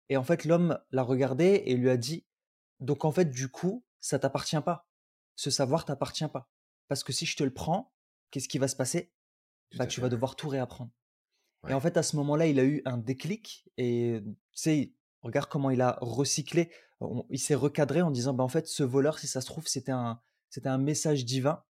et 0.09 0.17
en 0.17 0.23
fait, 0.25 0.45
l'homme 0.45 0.79
l'a 0.91 1.03
regardé 1.03 1.63
et 1.67 1.75
lui 1.75 1.91
a 1.91 1.97
dit 1.97 2.27
Donc, 2.81 3.05
en 3.05 3.13
fait, 3.13 3.31
du 3.31 3.49
coup, 3.49 3.85
ça 4.01 4.19
t'appartient 4.19 4.61
pas. 4.61 4.89
Ce 5.35 5.51
savoir 5.51 5.85
t'appartient 5.85 6.29
pas. 6.29 6.49
Parce 6.89 7.05
que 7.05 7.13
si 7.13 7.27
je 7.27 7.37
te 7.37 7.45
le 7.45 7.53
prends, 7.53 7.93
qu'est-ce 8.31 8.49
qui 8.49 8.59
va 8.59 8.69
se 8.69 8.77
passer? 8.77 9.13
Bah, 9.77 9.87
Tu 9.87 10.01
vas 10.01 10.09
devoir 10.09 10.37
tout 10.37 10.49
réapprendre. 10.49 10.93
Et 11.69 11.75
en 11.75 11.81
fait, 11.81 11.97
à 11.97 12.03
ce 12.03 12.17
moment-là, 12.17 12.47
il 12.47 12.61
a 12.61 12.65
eu 12.65 12.83
un 12.85 12.97
déclic 12.97 13.69
et 13.77 14.21
tu 14.25 14.37
sais, 14.53 14.93
regarde 15.27 15.49
comment 15.49 15.71
il 15.71 15.81
a 15.81 15.99
recyclé. 16.01 16.71
il 17.31 17.39
s'est 17.39 17.55
recadré 17.55 18.03
en 18.03 18.11
disant 18.11 18.35
bah, 18.35 18.45
En 18.45 18.49
fait, 18.49 18.67
ce 18.67 18.83
voleur, 18.83 19.19
si 19.19 19.27
ça 19.27 19.41
se 19.41 19.47
trouve, 19.47 19.67
c'était 19.67 19.93
un, 19.93 20.21
c'était 20.49 20.69
un 20.69 20.79
message 20.79 21.25
divin 21.25 21.63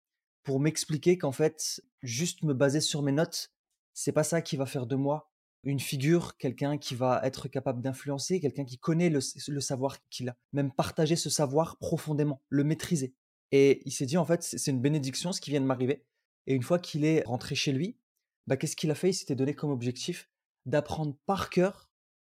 pour 0.44 0.60
m'expliquer 0.60 1.18
qu'en 1.18 1.32
fait, 1.32 1.82
juste 2.02 2.42
me 2.44 2.54
baser 2.54 2.80
sur 2.80 3.02
mes 3.02 3.12
notes, 3.12 3.52
c'est 3.94 4.12
pas 4.12 4.22
ça 4.22 4.42
qui 4.42 4.56
va 4.56 4.66
faire 4.66 4.86
de 4.86 4.96
moi 4.96 5.30
une 5.64 5.80
figure, 5.80 6.36
quelqu'un 6.36 6.78
qui 6.78 6.94
va 6.94 7.20
être 7.24 7.48
capable 7.48 7.82
d'influencer, 7.82 8.40
quelqu'un 8.40 8.64
qui 8.64 8.78
connaît 8.78 9.10
le, 9.10 9.20
savoir 9.20 9.96
qu'il 10.10 10.28
a, 10.28 10.36
même 10.52 10.72
partager 10.72 11.16
ce 11.16 11.28
savoir 11.28 11.76
profondément, 11.78 12.40
le 12.48 12.62
maîtriser. 12.62 13.14
Et 13.50 13.82
il 13.84 13.90
s'est 13.90 14.06
dit, 14.06 14.16
en 14.16 14.24
fait, 14.24 14.42
c'est 14.42 14.70
une 14.70 14.80
bénédiction 14.80 15.32
ce 15.32 15.40
qui 15.40 15.50
vient 15.50 15.60
de 15.60 15.66
m'arriver. 15.66 16.04
Et 16.46 16.54
une 16.54 16.62
fois 16.62 16.78
qu'il 16.78 17.04
est 17.04 17.24
rentré 17.26 17.56
chez 17.56 17.72
lui, 17.72 17.98
bah, 18.46 18.56
qu'est-ce 18.56 18.76
qu'il 18.76 18.90
a 18.92 18.94
fait? 18.94 19.10
Il 19.10 19.14
s'était 19.14 19.34
donné 19.34 19.54
comme 19.54 19.70
objectif 19.70 20.30
d'apprendre 20.66 21.16
par 21.26 21.50
cœur 21.50 21.85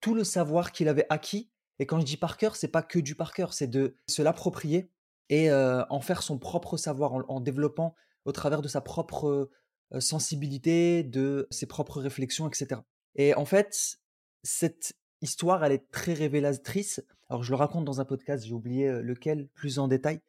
tout 0.02 0.16
le 0.16 0.24
savoir 0.24 0.72
qu'il 0.72 0.88
avait 0.88 1.06
acquis. 1.10 1.50
Et 1.80 1.86
quand 1.86 2.00
je 2.00 2.06
dis 2.06 2.18
par 2.18 2.38
cœur, 2.38 2.56
c'est 2.56 2.68
pas 2.68 2.84
que 2.84 3.00
du 3.00 3.16
par 3.16 3.34
cœur, 3.34 3.54
c'est 3.54 3.68
de 3.68 3.96
se 4.08 4.22
l'approprier 4.22 4.92
et 5.30 5.50
euh, 5.52 5.84
en 5.90 6.02
faire 6.02 6.24
son 6.24 6.38
propre 6.38 6.78
savoir, 6.78 7.14
en, 7.30 7.40
développant 7.40 7.96
au 8.26 8.32
travers 8.32 8.62
de 8.62 8.68
sa 8.68 8.82
propre 8.82 9.50
euh, 9.94 10.00
sensibilité, 10.00 11.04
de 11.04 11.48
ses 11.52 11.68
propres 11.68 12.02
réflexions, 12.02 12.48
etc. 12.48 12.82
Et 13.16 13.34
en 13.36 13.46
fait, 13.46 14.00
cette 14.44 14.94
histoire, 15.22 15.64
elle 15.64 15.72
est 15.72 15.92
très 15.92 16.14
révélatrice. 16.14 17.02
Alors, 17.30 17.44
je 17.44 17.52
le 17.52 17.56
raconte 17.56 17.86
dans 17.86 18.02
un 18.02 18.06
podcast, 18.06 18.46
j'ai 18.46 18.54
oublié 18.54 18.92
lequel, 19.02 19.48
plus 19.50 19.80
en 19.80 19.88
détail. 19.88 20.22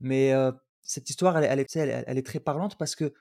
Mais 0.00 0.32
cette 0.82 1.08
histoire, 1.10 1.38
elle, 1.38 1.58
est, 1.58 1.76
elle, 1.76 2.18
est 2.18 2.26
très 2.26 2.40
parlante 2.40 2.76
parce 2.76 2.94
que, 2.94 3.14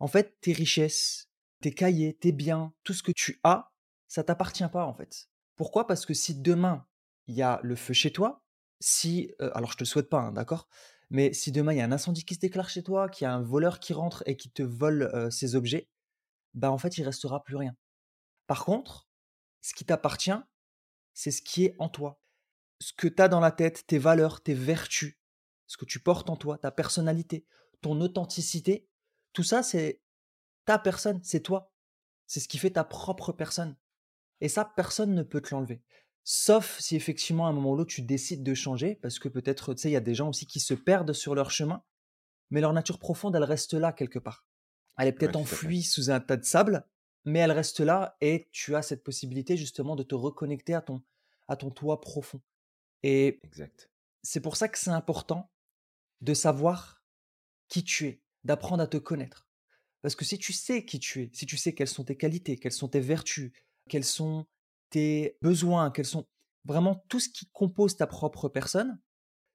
en 0.00 0.08
fait, 0.08 0.36
tes 0.40 0.52
richesses, 0.52 1.28
tes 1.60 1.72
cahiers, 1.72 2.14
tes 2.14 2.32
biens, 2.32 2.72
tout 2.82 2.92
ce 2.92 3.02
que 3.02 3.12
tu 3.12 3.40
as, 3.44 3.70
ça 4.08 4.24
t'appartient 4.24 4.68
pas, 4.70 4.84
en 4.84 4.94
fait. 4.94 5.28
Pourquoi? 5.56 5.86
Parce 5.86 6.06
que 6.06 6.14
si 6.14 6.34
demain, 6.34 6.86
il 7.26 7.34
y 7.34 7.42
a 7.42 7.60
le 7.62 7.76
feu 7.76 7.94
chez 7.94 8.12
toi, 8.12 8.42
si, 8.80 9.32
alors 9.38 9.72
je 9.72 9.78
te 9.78 9.84
souhaite 9.84 10.08
pas, 10.08 10.20
hein, 10.20 10.32
d'accord? 10.32 10.68
Mais 11.10 11.32
si 11.32 11.52
demain, 11.52 11.72
il 11.72 11.78
y 11.78 11.80
a 11.80 11.84
un 11.84 11.92
incendie 11.92 12.24
qui 12.24 12.34
se 12.34 12.40
déclare 12.40 12.68
chez 12.68 12.82
toi, 12.82 13.08
qu'il 13.08 13.24
y 13.24 13.28
a 13.28 13.34
un 13.34 13.42
voleur 13.42 13.78
qui 13.78 13.92
rentre 13.92 14.22
et 14.26 14.36
qui 14.36 14.50
te 14.50 14.62
vole 14.62 15.10
ses 15.30 15.54
objets, 15.54 15.88
bah 16.54 16.70
en 16.70 16.78
fait, 16.78 16.98
il 16.98 17.04
restera 17.04 17.42
plus 17.44 17.56
rien. 17.56 17.74
Par 18.46 18.64
contre, 18.64 19.08
ce 19.60 19.74
qui 19.74 19.84
t'appartient, 19.84 20.32
c'est 21.12 21.30
ce 21.30 21.42
qui 21.42 21.64
est 21.64 21.74
en 21.78 21.88
toi. 21.88 22.20
Ce 22.80 22.92
que 22.92 23.06
tu 23.06 23.22
as 23.22 23.28
dans 23.28 23.40
la 23.40 23.52
tête, 23.52 23.86
tes 23.86 23.98
valeurs, 23.98 24.42
tes 24.42 24.54
vertus, 24.54 25.16
ce 25.66 25.76
que 25.76 25.84
tu 25.84 26.00
portes 26.00 26.28
en 26.28 26.36
toi, 26.36 26.58
ta 26.58 26.70
personnalité, 26.70 27.46
ton 27.80 28.00
authenticité, 28.00 28.88
tout 29.32 29.44
ça, 29.44 29.62
c'est 29.62 30.00
ta 30.64 30.78
personne, 30.78 31.20
c'est 31.22 31.40
toi. 31.40 31.72
C'est 32.26 32.40
ce 32.40 32.48
qui 32.48 32.58
fait 32.58 32.70
ta 32.70 32.84
propre 32.84 33.32
personne. 33.32 33.76
Et 34.40 34.48
ça, 34.48 34.64
personne 34.76 35.14
ne 35.14 35.22
peut 35.22 35.40
te 35.40 35.54
l'enlever. 35.54 35.82
Sauf 36.24 36.78
si 36.80 36.96
effectivement, 36.96 37.46
à 37.46 37.50
un 37.50 37.52
moment 37.52 37.72
ou 37.72 37.76
l'autre, 37.76 37.92
tu 37.92 38.02
décides 38.02 38.42
de 38.42 38.54
changer, 38.54 38.96
parce 38.96 39.18
que 39.18 39.28
peut-être, 39.28 39.74
tu 39.74 39.82
sais, 39.82 39.90
il 39.90 39.92
y 39.92 39.96
a 39.96 40.00
des 40.00 40.14
gens 40.14 40.30
aussi 40.30 40.46
qui 40.46 40.60
se 40.60 40.74
perdent 40.74 41.12
sur 41.12 41.34
leur 41.34 41.50
chemin, 41.50 41.82
mais 42.50 42.60
leur 42.60 42.72
nature 42.72 42.98
profonde, 42.98 43.36
elle 43.36 43.44
reste 43.44 43.74
là 43.74 43.92
quelque 43.92 44.18
part. 44.18 44.46
Elle 44.96 45.08
est 45.08 45.12
peut-être 45.12 45.36
enfouie 45.36 45.82
sous 45.82 46.10
un 46.10 46.20
tas 46.20 46.36
de 46.36 46.44
sable, 46.44 46.86
mais 47.24 47.40
elle 47.40 47.52
reste 47.52 47.80
là 47.80 48.16
et 48.20 48.48
tu 48.52 48.74
as 48.74 48.82
cette 48.82 49.02
possibilité 49.02 49.56
justement 49.56 49.96
de 49.96 50.02
te 50.02 50.14
reconnecter 50.14 50.74
à 50.74 50.80
ton, 50.80 51.02
à 51.48 51.56
ton 51.56 51.70
toi 51.70 52.00
profond. 52.00 52.40
Et 53.02 53.40
exact. 53.44 53.90
c'est 54.22 54.40
pour 54.40 54.56
ça 54.56 54.68
que 54.68 54.78
c'est 54.78 54.90
important 54.90 55.50
de 56.20 56.32
savoir 56.32 57.04
qui 57.68 57.84
tu 57.84 58.06
es, 58.06 58.22
d'apprendre 58.44 58.82
à 58.82 58.86
te 58.86 58.96
connaître. 58.96 59.48
Parce 60.00 60.14
que 60.14 60.24
si 60.24 60.38
tu 60.38 60.52
sais 60.52 60.84
qui 60.84 61.00
tu 61.00 61.22
es, 61.22 61.30
si 61.32 61.44
tu 61.46 61.56
sais 61.56 61.74
quelles 61.74 61.88
sont 61.88 62.04
tes 62.04 62.16
qualités, 62.16 62.56
quelles 62.56 62.72
sont 62.72 62.88
tes 62.88 63.00
vertus, 63.00 63.52
quels 63.88 64.04
sont 64.04 64.46
tes 64.90 65.36
besoins, 65.42 65.90
quels 65.90 66.06
sont 66.06 66.26
vraiment 66.64 67.04
tout 67.08 67.20
ce 67.20 67.28
qui 67.28 67.46
compose 67.52 67.96
ta 67.96 68.06
propre 68.06 68.48
personne, 68.48 68.98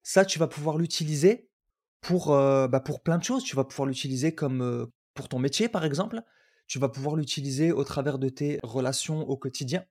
ça, 0.04 0.26
tu 0.26 0.40
vas 0.40 0.48
pouvoir 0.48 0.78
l'utiliser 0.78 1.50
pour, 2.02 2.32
euh, 2.32 2.68
bah, 2.68 2.80
pour 2.80 3.02
plein 3.02 3.18
de 3.18 3.24
choses. 3.24 3.44
Tu 3.44 3.56
vas 3.56 3.64
pouvoir 3.64 3.88
l'utiliser 3.88 4.34
comme 4.34 4.62
euh, 4.62 4.86
pour 5.14 5.30
ton 5.30 5.40
métier, 5.40 5.70
par 5.70 5.86
exemple. 5.86 6.22
Tu 6.68 6.80
vas 6.80 6.90
pouvoir 6.90 7.16
l'utiliser 7.16 7.72
au 7.72 7.84
travers 7.84 8.20
de 8.20 8.30
tes 8.30 8.60
relations 8.64 9.28
au 9.28 9.38
quotidien. 9.38 9.86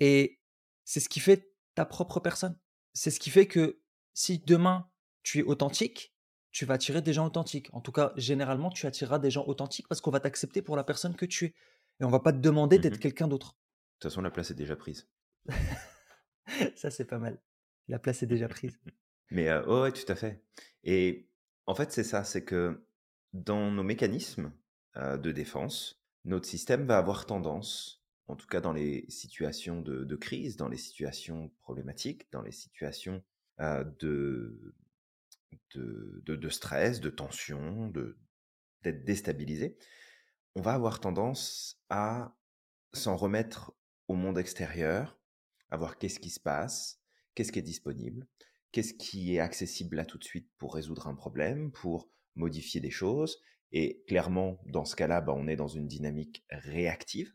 Et 0.00 0.40
c'est 0.84 1.00
ce 1.00 1.08
qui 1.08 1.20
fait 1.20 1.52
ta 1.74 1.84
propre 1.84 2.20
personne. 2.20 2.58
C'est 2.94 3.10
ce 3.10 3.20
qui 3.20 3.30
fait 3.30 3.46
que 3.46 3.80
si 4.14 4.38
demain 4.38 4.88
tu 5.22 5.40
es 5.40 5.42
authentique, 5.42 6.14
tu 6.50 6.66
vas 6.66 6.74
attirer 6.74 7.02
des 7.02 7.12
gens 7.12 7.26
authentiques. 7.26 7.70
En 7.72 7.80
tout 7.80 7.92
cas, 7.92 8.12
généralement, 8.16 8.70
tu 8.70 8.86
attireras 8.86 9.18
des 9.18 9.30
gens 9.30 9.44
authentiques 9.46 9.88
parce 9.88 10.00
qu'on 10.00 10.10
va 10.10 10.20
t'accepter 10.20 10.60
pour 10.62 10.76
la 10.76 10.84
personne 10.84 11.16
que 11.16 11.26
tu 11.26 11.46
es. 11.46 11.54
Et 12.00 12.04
on 12.04 12.10
va 12.10 12.20
pas 12.20 12.32
te 12.32 12.38
demander 12.38 12.78
d'être 12.78 12.96
Mmh 12.96 12.98
quelqu'un 12.98 13.28
d'autre. 13.28 13.56
De 14.02 14.08
toute 14.08 14.14
façon, 14.14 14.22
la 14.22 14.32
place 14.32 14.50
est 14.50 14.56
déjà 14.56 14.74
prise. 14.74 15.08
Ça, 16.74 16.90
c'est 16.90 17.04
pas 17.04 17.20
mal. 17.20 17.40
La 17.86 18.00
place 18.00 18.24
est 18.24 18.26
déjà 18.26 18.48
prise. 18.48 18.80
Mais 19.30 19.48
euh, 19.48 19.64
ouais, 19.64 19.82
ouais, 19.82 19.92
tout 19.92 20.10
à 20.10 20.16
fait. 20.16 20.42
Et 20.82 21.30
en 21.66 21.76
fait, 21.76 21.92
c'est 21.92 22.02
ça, 22.02 22.24
c'est 22.24 22.44
que 22.44 22.84
dans 23.32 23.70
nos 23.70 23.84
mécanismes 23.84 24.52
euh, 24.96 25.18
de 25.18 25.30
défense, 25.30 26.02
notre 26.24 26.48
système 26.48 26.84
va 26.84 26.98
avoir 26.98 27.26
tendance, 27.26 28.04
en 28.26 28.34
tout 28.34 28.48
cas 28.48 28.60
dans 28.60 28.72
les 28.72 29.08
situations 29.08 29.80
de, 29.80 30.02
de 30.02 30.16
crise, 30.16 30.56
dans 30.56 30.68
les 30.68 30.78
situations 30.78 31.52
problématiques, 31.60 32.26
dans 32.32 32.42
les 32.42 32.50
situations 32.50 33.22
euh, 33.60 33.84
de, 34.00 34.74
de, 35.76 36.22
de, 36.24 36.34
de 36.34 36.48
stress, 36.48 37.00
de 37.00 37.10
tension, 37.10 37.86
de 37.86 38.18
d'être 38.82 39.04
déstabilisé, 39.04 39.78
on 40.56 40.60
va 40.60 40.72
avoir 40.72 40.98
tendance 40.98 41.80
à 41.88 42.36
s'en 42.92 43.16
remettre 43.16 43.72
au 44.12 44.16
monde 44.16 44.38
extérieur, 44.38 45.18
à 45.70 45.76
voir 45.76 45.98
qu'est-ce 45.98 46.20
qui 46.20 46.30
se 46.30 46.40
passe, 46.40 47.00
qu'est-ce 47.34 47.50
qui 47.50 47.58
est 47.58 47.62
disponible, 47.62 48.28
qu'est-ce 48.70 48.94
qui 48.94 49.34
est 49.34 49.40
accessible 49.40 49.96
là 49.96 50.04
tout 50.04 50.18
de 50.18 50.24
suite 50.24 50.50
pour 50.58 50.74
résoudre 50.74 51.06
un 51.06 51.14
problème, 51.14 51.72
pour 51.72 52.10
modifier 52.36 52.80
des 52.80 52.90
choses. 52.90 53.40
Et 53.72 54.04
clairement, 54.06 54.60
dans 54.66 54.84
ce 54.84 54.94
cas-là, 54.96 55.22
bah, 55.22 55.32
on 55.34 55.48
est 55.48 55.56
dans 55.56 55.68
une 55.68 55.88
dynamique 55.88 56.44
réactive. 56.50 57.34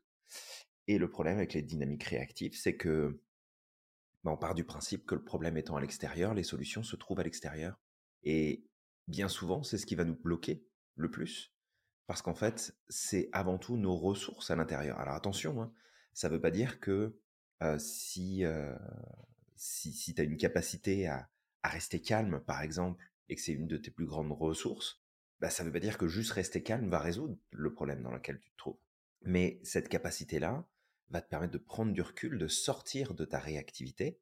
Et 0.87 0.99
le 0.99 1.09
problème 1.09 1.37
avec 1.37 1.53
les 1.53 1.63
dynamiques 1.63 2.03
réactives, 2.03 2.55
c'est 2.55 2.77
que 2.77 3.21
bah, 4.23 4.31
on 4.31 4.37
part 4.37 4.53
du 4.53 4.63
principe 4.63 5.05
que 5.05 5.15
le 5.15 5.23
problème 5.23 5.57
étant 5.57 5.75
à 5.75 5.81
l'extérieur, 5.81 6.35
les 6.35 6.43
solutions 6.43 6.83
se 6.83 6.95
trouvent 6.95 7.19
à 7.19 7.23
l'extérieur. 7.23 7.79
Et 8.23 8.63
bien 9.07 9.29
souvent, 9.29 9.63
c'est 9.63 9.79
ce 9.79 9.87
qui 9.87 9.95
va 9.95 10.03
nous 10.03 10.15
bloquer 10.15 10.63
le 10.95 11.09
plus. 11.09 11.53
Parce 12.05 12.21
qu'en 12.21 12.35
fait, 12.35 12.77
c'est 12.87 13.29
avant 13.31 13.57
tout 13.57 13.77
nos 13.77 13.97
ressources 13.97 14.51
à 14.51 14.55
l'intérieur. 14.55 14.99
Alors 14.99 15.15
attention, 15.15 15.61
hein, 15.61 15.73
ça 16.17 16.29
ne 16.29 16.33
veut 16.33 16.41
pas 16.41 16.49
dire 16.49 16.79
que 16.79 17.15
euh, 17.61 17.77
si, 17.77 18.43
euh, 18.43 18.75
si, 19.55 19.93
si 19.93 20.15
tu 20.15 20.21
as 20.21 20.23
une 20.23 20.37
capacité 20.37 21.05
à, 21.05 21.29
à, 21.61 21.69
rester 21.69 22.01
calme, 22.01 22.41
par 22.43 22.63
exemple, 22.63 23.05
et 23.29 23.35
que 23.35 23.41
c'est 23.41 23.53
une 23.53 23.67
de 23.67 23.77
tes 23.77 23.91
plus 23.91 24.07
grandes 24.07 24.31
ressources, 24.31 25.03
bah, 25.39 25.51
ça 25.51 25.61
ne 25.61 25.67
veut 25.67 25.73
pas 25.73 25.79
dire 25.79 25.99
que 25.99 26.07
juste 26.07 26.31
rester 26.31 26.63
calme 26.63 26.89
va 26.89 26.97
résoudre 26.97 27.37
le 27.51 27.71
problème 27.71 28.01
dans 28.01 28.11
lequel 28.11 28.39
tu 28.39 28.49
te 28.49 28.57
trouves. 28.57 28.79
Mais 29.21 29.59
cette 29.63 29.89
capacité-là 29.89 30.67
va 31.09 31.21
te 31.21 31.29
permettre 31.29 31.53
de 31.53 31.59
prendre 31.59 31.93
du 31.93 32.01
recul, 32.01 32.39
de 32.39 32.47
sortir 32.47 33.13
de 33.13 33.23
ta 33.23 33.37
réactivité 33.37 34.19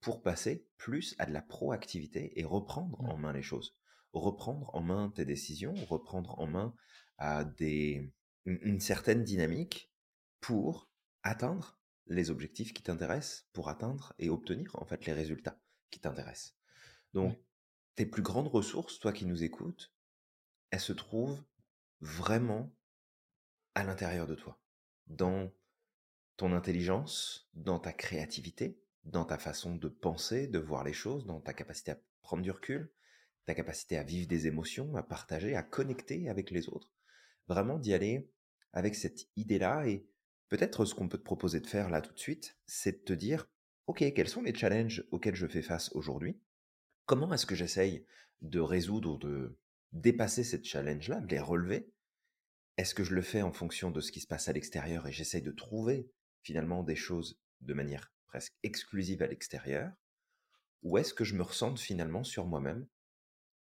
pour 0.00 0.22
passer 0.22 0.66
plus 0.78 1.14
à 1.18 1.26
de 1.26 1.32
la 1.32 1.42
proactivité 1.42 2.40
et 2.40 2.44
reprendre 2.44 2.98
en 3.02 3.18
main 3.18 3.34
les 3.34 3.42
choses 3.42 3.76
reprendre 4.12 4.74
en 4.74 4.80
main 4.80 5.12
tes 5.14 5.24
décisions, 5.24 5.74
reprendre 5.86 6.36
en 6.40 6.48
main 6.48 6.74
à 7.18 7.44
des, 7.44 8.12
une, 8.44 8.58
une 8.62 8.80
certaine 8.80 9.22
dynamique 9.22 9.92
pour 10.40 10.89
atteindre 11.22 11.78
les 12.06 12.30
objectifs 12.30 12.72
qui 12.72 12.82
t'intéressent, 12.82 13.48
pour 13.52 13.68
atteindre 13.68 14.12
et 14.18 14.30
obtenir 14.30 14.74
en 14.76 14.84
fait 14.84 15.06
les 15.06 15.12
résultats 15.12 15.60
qui 15.90 16.00
t'intéressent. 16.00 16.56
Donc, 17.14 17.38
tes 17.94 18.06
plus 18.06 18.22
grandes 18.22 18.48
ressources, 18.48 18.98
toi 18.98 19.12
qui 19.12 19.26
nous 19.26 19.42
écoutes, 19.42 19.92
elles 20.70 20.80
se 20.80 20.92
trouvent 20.92 21.42
vraiment 22.00 22.74
à 23.74 23.84
l'intérieur 23.84 24.26
de 24.26 24.34
toi, 24.34 24.60
dans 25.06 25.52
ton 26.36 26.52
intelligence, 26.52 27.48
dans 27.54 27.78
ta 27.78 27.92
créativité, 27.92 28.80
dans 29.04 29.24
ta 29.24 29.38
façon 29.38 29.74
de 29.74 29.88
penser, 29.88 30.46
de 30.46 30.58
voir 30.58 30.84
les 30.84 30.92
choses, 30.92 31.26
dans 31.26 31.40
ta 31.40 31.52
capacité 31.52 31.92
à 31.92 32.00
prendre 32.22 32.42
du 32.42 32.50
recul, 32.50 32.92
ta 33.44 33.54
capacité 33.54 33.96
à 33.96 34.02
vivre 34.02 34.28
des 34.28 34.46
émotions, 34.46 34.96
à 34.96 35.02
partager, 35.02 35.54
à 35.54 35.62
connecter 35.62 36.28
avec 36.28 36.50
les 36.50 36.68
autres. 36.68 36.92
Vraiment 37.48 37.78
d'y 37.78 37.92
aller 37.94 38.30
avec 38.72 38.94
cette 38.94 39.28
idée-là 39.36 39.86
et 39.86 40.06
peut-être 40.50 40.84
ce 40.84 40.94
qu'on 40.94 41.08
peut 41.08 41.18
te 41.18 41.24
proposer 41.24 41.60
de 41.60 41.66
faire 41.66 41.88
là 41.88 42.02
tout 42.02 42.12
de 42.12 42.18
suite, 42.18 42.58
c'est 42.66 42.92
de 43.00 43.04
te 43.04 43.12
dire, 43.14 43.48
OK, 43.86 43.98
quels 44.14 44.28
sont 44.28 44.42
les 44.42 44.54
challenges 44.54 45.04
auxquels 45.10 45.34
je 45.34 45.46
fais 45.46 45.62
face 45.62 45.90
aujourd'hui? 45.94 46.38
Comment 47.06 47.32
est-ce 47.32 47.46
que 47.46 47.54
j'essaye 47.54 48.04
de 48.42 48.60
résoudre 48.60 49.14
ou 49.14 49.18
de 49.18 49.58
dépasser 49.92 50.44
cette 50.44 50.64
challenge-là, 50.64 51.20
de 51.20 51.28
les 51.28 51.40
relever? 51.40 51.90
Est-ce 52.76 52.94
que 52.94 53.04
je 53.04 53.14
le 53.14 53.22
fais 53.22 53.42
en 53.42 53.52
fonction 53.52 53.90
de 53.90 54.00
ce 54.00 54.12
qui 54.12 54.20
se 54.20 54.26
passe 54.26 54.48
à 54.48 54.52
l'extérieur 54.52 55.06
et 55.06 55.12
j'essaye 55.12 55.42
de 55.42 55.52
trouver 55.52 56.10
finalement 56.42 56.82
des 56.82 56.96
choses 56.96 57.40
de 57.60 57.74
manière 57.74 58.12
presque 58.26 58.54
exclusive 58.62 59.22
à 59.22 59.26
l'extérieur? 59.26 59.92
Ou 60.82 60.98
est-ce 60.98 61.14
que 61.14 61.24
je 61.24 61.34
me 61.34 61.42
ressente 61.42 61.78
finalement 61.78 62.24
sur 62.24 62.46
moi-même 62.46 62.86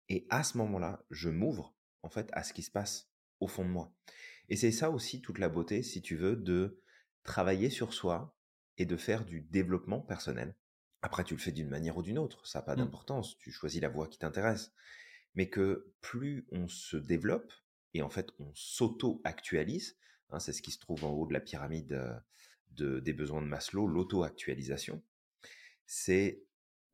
et 0.09 0.26
à 0.31 0.45
ce 0.45 0.59
moment-là, 0.59 1.05
je 1.11 1.31
m'ouvre 1.31 1.75
en 2.02 2.11
fait 2.11 2.29
à 2.33 2.43
ce 2.43 2.52
qui 2.52 2.62
se 2.62 2.71
passe 2.71 3.11
au 3.41 3.49
fond 3.49 3.64
de 3.64 3.71
moi? 3.71 3.93
Et 4.49 4.56
c'est 4.56 4.72
ça 4.72 4.90
aussi 4.90 5.20
toute 5.20 5.38
la 5.38 5.49
beauté, 5.49 5.82
si 5.82 6.02
tu 6.02 6.16
veux, 6.16 6.37
de 6.37 6.80
travailler 7.22 7.70
sur 7.70 7.92
soi 7.92 8.37
et 8.78 8.87
de 8.87 8.96
faire 8.96 9.25
du 9.25 9.40
développement 9.40 10.00
personnel. 10.00 10.54
Après, 11.02 11.25
tu 11.25 11.34
le 11.34 11.40
fais 11.40 11.52
d'une 11.52 11.68
manière 11.68 11.96
ou 11.96 12.02
d'une 12.02 12.18
autre, 12.18 12.46
ça 12.46 12.61
n'a 12.61 12.62
pas 12.64 12.75
Mmh. 12.75 12.78
d'importance, 12.78 13.37
tu 13.38 13.50
choisis 13.50 13.80
la 13.80 13.88
voie 13.88 14.08
qui 14.08 14.18
t'intéresse. 14.18 14.72
Mais 15.34 15.49
que 15.49 15.92
plus 16.00 16.46
on 16.52 16.68
se 16.68 16.96
développe, 16.96 17.52
et 17.94 18.02
en 18.02 18.11
fait 18.11 18.28
on 18.38 18.50
s'auto-actualise, 18.54 19.96
hein, 20.30 20.38
c'est 20.38 20.52
ce 20.52 20.62
qui 20.62 20.70
se 20.70 20.78
trouve 20.78 21.04
en 21.04 21.11
haut 21.11 21.26
de 21.26 21.32
la 21.32 21.40
pyramide 21.40 21.92
euh, 21.92 22.14
de, 22.72 23.00
des 23.00 23.12
besoins 23.12 23.42
de 23.42 23.46
Maslow, 23.46 23.87
l'auto-actualisation, 23.87 25.02
c'est 25.87 26.44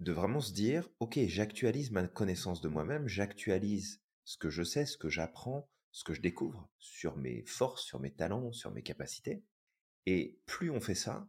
de 0.00 0.12
vraiment 0.12 0.40
se 0.40 0.52
dire, 0.52 0.88
ok, 1.00 1.18
j'actualise 1.26 1.90
ma 1.90 2.06
connaissance 2.06 2.60
de 2.60 2.68
moi-même, 2.68 3.08
j'actualise 3.08 4.00
ce 4.24 4.38
que 4.38 4.50
je 4.50 4.62
sais, 4.62 4.86
ce 4.86 4.96
que 4.96 5.08
j'apprends, 5.08 5.68
ce 5.98 6.04
que 6.04 6.14
je 6.14 6.20
découvre 6.20 6.70
sur 6.78 7.16
mes 7.16 7.42
forces, 7.44 7.82
sur 7.82 7.98
mes 7.98 8.12
talents, 8.12 8.52
sur 8.52 8.70
mes 8.70 8.84
capacités. 8.84 9.42
Et 10.06 10.38
plus 10.46 10.70
on 10.70 10.80
fait 10.80 10.94
ça, 10.94 11.28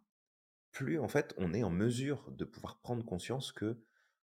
plus 0.70 1.00
en 1.00 1.08
fait 1.08 1.34
on 1.38 1.56
est 1.56 1.64
en 1.64 1.72
mesure 1.72 2.32
de 2.34 2.46
pouvoir 2.46 2.80
prendre 2.80 3.04
conscience 3.04 3.52
que 3.52 3.82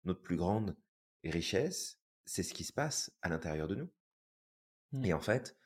notre 0.05 0.23
plus 0.23 0.37
grande 0.37 0.77
richesse, 1.25 1.99
c'est 2.25 2.45
ce 2.45 2.55
qui 2.55 2.63
se 2.63 2.73
passe 2.73 3.11
à 3.21 3.29
l'intérieur 3.29 3.67
de 3.67 3.75
nous. 3.75 3.91
Mmh. 4.93 5.05
Et 5.07 5.13
en 5.13 5.21
fait, 5.21 5.57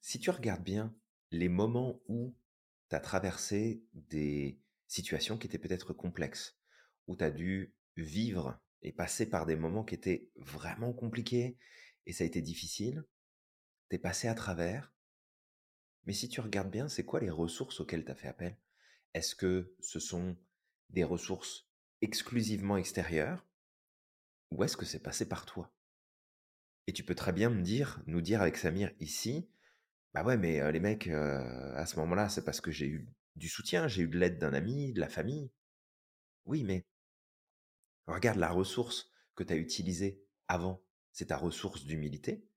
si 0.00 0.20
tu 0.20 0.30
regardes 0.30 0.62
bien 0.62 0.94
les 1.32 1.48
moments 1.48 2.00
où 2.06 2.32
tu 2.88 2.94
as 2.94 3.00
traversé 3.00 3.82
des 3.94 4.60
situations 4.86 5.38
qui 5.38 5.48
étaient 5.48 5.58
peut-être 5.58 5.92
complexes, 5.92 6.56
où 7.08 7.16
tu 7.16 7.24
as 7.24 7.32
dû 7.32 7.74
vivre 7.96 8.60
et 8.82 8.92
passer 8.92 9.28
par 9.28 9.44
des 9.44 9.56
moments 9.56 9.82
qui 9.82 9.96
étaient 9.96 10.30
vraiment 10.36 10.92
compliqués 10.92 11.58
et 12.06 12.12
ça 12.12 12.22
a 12.22 12.28
été 12.28 12.40
difficile, 12.40 13.04
tu 13.90 13.96
es 13.96 13.98
passé 13.98 14.28
à 14.28 14.34
travers. 14.34 14.92
Mais 16.06 16.12
si 16.12 16.28
tu 16.28 16.40
regardes 16.40 16.70
bien, 16.70 16.88
c'est 16.88 17.04
quoi 17.04 17.20
les 17.20 17.30
ressources 17.30 17.80
auxquelles 17.80 18.04
tu 18.04 18.10
as 18.10 18.14
fait 18.14 18.28
appel? 18.28 18.56
Est-ce 19.12 19.34
que 19.34 19.74
ce 19.80 19.98
sont 19.98 20.36
des 20.90 21.04
ressources 21.04 21.68
exclusivement 22.00 22.76
extérieures 22.76 23.46
ou 24.50 24.64
est-ce 24.64 24.76
que 24.76 24.86
c'est 24.86 25.02
passé 25.02 25.28
par 25.28 25.44
toi? 25.44 25.72
Et 26.86 26.92
tu 26.92 27.04
peux 27.04 27.14
très 27.14 27.32
bien 27.32 27.50
me 27.50 27.62
dire, 27.62 28.02
nous 28.06 28.20
dire 28.20 28.40
avec 28.40 28.56
Samir 28.56 28.90
ici, 29.00 29.50
bah 30.14 30.24
ouais, 30.24 30.36
mais 30.36 30.60
euh, 30.60 30.72
les 30.72 30.80
mecs, 30.80 31.06
euh, 31.06 31.74
à 31.76 31.86
ce 31.86 31.96
moment-là, 31.96 32.28
c'est 32.28 32.44
parce 32.44 32.60
que 32.60 32.70
j'ai 32.70 32.86
eu 32.86 33.08
du 33.36 33.48
soutien, 33.48 33.86
j'ai 33.86 34.02
eu 34.02 34.08
de 34.08 34.18
l'aide 34.18 34.38
d'un 34.38 34.54
ami, 34.54 34.92
de 34.92 35.00
la 35.00 35.08
famille. 35.08 35.52
Oui, 36.46 36.64
mais 36.64 36.84
regarde 38.06 38.38
la 38.38 38.50
ressource 38.50 39.10
que 39.36 39.44
tu 39.44 39.52
as 39.52 39.56
utilisée 39.56 40.24
avant, 40.48 40.82
c'est 41.12 41.26
ta 41.26 41.36
ressource 41.36 41.84
d'humilité, 41.84 42.49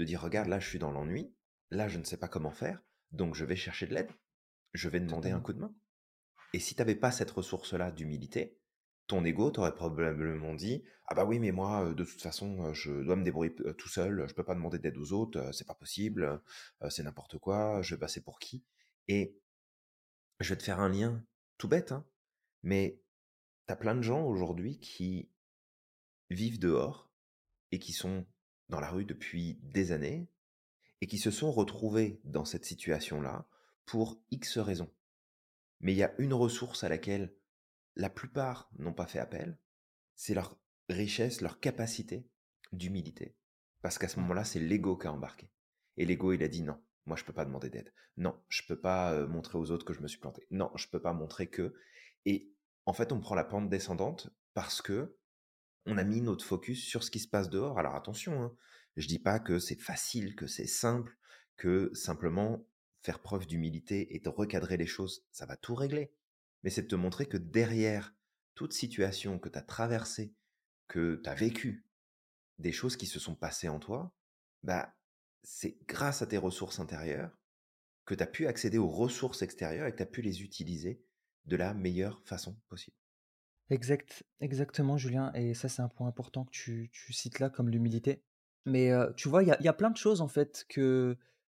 de 0.00 0.04
dire, 0.04 0.22
regarde, 0.22 0.48
là, 0.48 0.58
je 0.58 0.66
suis 0.66 0.78
dans 0.78 0.90
l'ennui, 0.90 1.30
là, 1.70 1.86
je 1.86 1.98
ne 1.98 2.04
sais 2.04 2.16
pas 2.16 2.28
comment 2.28 2.50
faire, 2.50 2.82
donc 3.12 3.34
je 3.34 3.44
vais 3.44 3.54
chercher 3.54 3.86
de 3.86 3.94
l'aide, 3.94 4.10
je 4.72 4.88
vais 4.88 4.98
demander 4.98 5.30
un 5.30 5.40
coup 5.40 5.52
de 5.52 5.60
main. 5.60 5.74
Et 6.54 6.58
si 6.58 6.74
tu 6.74 6.80
n'avais 6.80 6.94
pas 6.94 7.12
cette 7.12 7.30
ressource-là 7.30 7.90
d'humilité, 7.90 8.58
ton 9.06 9.24
ego 9.24 9.50
t'aurait 9.50 9.74
probablement 9.74 10.54
dit 10.54 10.84
ah 11.06 11.16
bah 11.16 11.24
oui 11.24 11.40
mais 11.40 11.50
moi 11.50 11.84
euh, 11.84 11.94
de 11.94 12.04
toute 12.04 12.22
façon 12.22 12.66
euh, 12.66 12.72
je 12.72 12.92
dois 13.02 13.16
me 13.16 13.24
débrouiller 13.24 13.52
euh, 13.62 13.72
tout 13.72 13.88
seul 13.88 14.24
je 14.28 14.34
peux 14.34 14.44
pas 14.44 14.54
demander 14.54 14.78
d'aide 14.78 14.96
aux 14.98 15.12
autres 15.12 15.50
c'est 15.52 15.66
pas 15.66 15.74
possible 15.74 16.40
c'est 16.90 17.02
n'importe 17.02 17.36
quoi 17.36 17.82
je 17.82 17.96
vais 17.96 17.98
passer 17.98 18.22
pour 18.22 18.38
qui? 18.38 18.62
Et 19.08 19.36
je 20.38 20.50
vais 20.50 20.56
te 20.56 20.62
faire 20.62 20.78
un 20.78 20.88
lien 20.88 21.24
tout 21.58 21.66
bête 21.66 21.90
hein 21.90 22.06
mais 22.62 23.00
t'as 23.66 23.74
plein 23.74 23.96
de 23.96 24.02
gens 24.02 24.24
aujourd'hui 24.24 24.78
qui 24.78 25.28
vivent 26.30 26.60
dehors 26.60 27.10
et 27.72 27.80
qui 27.80 27.92
sont 27.92 28.24
dans 28.70 28.80
la 28.80 28.88
rue 28.88 29.04
depuis 29.04 29.58
des 29.62 29.92
années 29.92 30.28
et 31.00 31.06
qui 31.06 31.18
se 31.18 31.30
sont 31.30 31.52
retrouvés 31.52 32.20
dans 32.24 32.44
cette 32.44 32.64
situation-là 32.64 33.46
pour 33.84 34.22
X 34.30 34.58
raisons. 34.58 34.90
Mais 35.80 35.92
il 35.92 35.98
y 35.98 36.02
a 36.02 36.14
une 36.18 36.34
ressource 36.34 36.84
à 36.84 36.88
laquelle 36.88 37.34
la 37.96 38.10
plupart 38.10 38.70
n'ont 38.78 38.92
pas 38.92 39.06
fait 39.06 39.18
appel, 39.18 39.58
c'est 40.14 40.34
leur 40.34 40.58
richesse, 40.88 41.40
leur 41.40 41.60
capacité 41.60 42.28
d'humilité. 42.72 43.36
Parce 43.82 43.98
qu'à 43.98 44.08
ce 44.08 44.20
moment-là, 44.20 44.44
c'est 44.44 44.60
l'ego 44.60 44.96
qui 44.96 45.06
a 45.06 45.12
embarqué. 45.12 45.50
Et 45.96 46.04
l'ego, 46.04 46.32
il 46.32 46.42
a 46.42 46.48
dit 46.48 46.62
non, 46.62 46.80
moi 47.06 47.16
je 47.16 47.24
peux 47.24 47.32
pas 47.32 47.44
demander 47.44 47.70
d'aide. 47.70 47.92
Non, 48.16 48.38
je 48.48 48.62
peux 48.68 48.78
pas 48.78 49.12
euh, 49.12 49.26
montrer 49.26 49.58
aux 49.58 49.70
autres 49.70 49.84
que 49.84 49.94
je 49.94 50.00
me 50.00 50.08
suis 50.08 50.20
planté. 50.20 50.46
Non, 50.50 50.70
je 50.76 50.86
peux 50.88 51.00
pas 51.00 51.12
montrer 51.12 51.48
que. 51.48 51.74
Et 52.26 52.52
en 52.86 52.92
fait, 52.92 53.12
on 53.12 53.20
prend 53.20 53.34
la 53.34 53.44
pente 53.44 53.68
descendante 53.68 54.30
parce 54.52 54.82
que 54.82 55.16
on 55.90 55.98
a 55.98 56.04
mis 56.04 56.20
notre 56.20 56.44
focus 56.44 56.84
sur 56.84 57.02
ce 57.02 57.10
qui 57.10 57.18
se 57.18 57.28
passe 57.28 57.50
dehors. 57.50 57.78
Alors 57.78 57.94
attention, 57.94 58.42
hein, 58.42 58.56
je 58.96 59.06
dis 59.06 59.18
pas 59.18 59.40
que 59.40 59.58
c'est 59.58 59.80
facile, 59.80 60.36
que 60.36 60.46
c'est 60.46 60.66
simple, 60.66 61.16
que 61.56 61.90
simplement 61.94 62.66
faire 63.02 63.20
preuve 63.20 63.46
d'humilité 63.46 64.14
et 64.14 64.20
de 64.20 64.28
recadrer 64.28 64.76
les 64.76 64.86
choses, 64.86 65.24
ça 65.32 65.46
va 65.46 65.56
tout 65.56 65.74
régler. 65.74 66.12
Mais 66.62 66.70
c'est 66.70 66.82
de 66.82 66.88
te 66.88 66.96
montrer 66.96 67.26
que 67.26 67.36
derrière 67.36 68.14
toute 68.54 68.72
situation 68.72 69.38
que 69.38 69.48
tu 69.48 69.58
as 69.58 69.62
traversée, 69.62 70.34
que 70.88 71.20
tu 71.22 71.28
as 71.28 71.34
vécue, 71.34 71.86
des 72.58 72.72
choses 72.72 72.96
qui 72.96 73.06
se 73.06 73.18
sont 73.18 73.34
passées 73.34 73.68
en 73.68 73.78
toi, 73.78 74.14
bah, 74.62 74.94
c'est 75.42 75.78
grâce 75.86 76.20
à 76.20 76.26
tes 76.26 76.36
ressources 76.36 76.78
intérieures 76.78 77.36
que 78.04 78.14
tu 78.14 78.22
as 78.22 78.26
pu 78.26 78.46
accéder 78.46 78.76
aux 78.76 78.88
ressources 78.88 79.42
extérieures 79.42 79.86
et 79.86 79.92
que 79.92 79.96
tu 79.96 80.02
as 80.02 80.06
pu 80.06 80.20
les 80.20 80.42
utiliser 80.42 81.02
de 81.46 81.56
la 81.56 81.72
meilleure 81.74 82.20
façon 82.24 82.58
possible. 82.68 82.99
Exact, 83.70 84.24
exactement, 84.40 84.96
Julien. 84.98 85.32
Et 85.34 85.54
ça, 85.54 85.68
c'est 85.68 85.80
un 85.82 85.88
point 85.88 86.08
important 86.08 86.44
que 86.44 86.50
tu, 86.50 86.90
cites 87.12 87.38
là, 87.38 87.50
comme 87.50 87.70
l'humilité. 87.70 88.22
Mais 88.66 88.90
tu 89.16 89.28
vois, 89.28 89.42
il 89.42 89.48
y 89.48 89.68
a, 89.68 89.72
plein 89.72 89.90
de 89.90 89.96
choses, 89.96 90.20
en 90.20 90.28
fait, 90.28 90.66
que, 90.68 91.16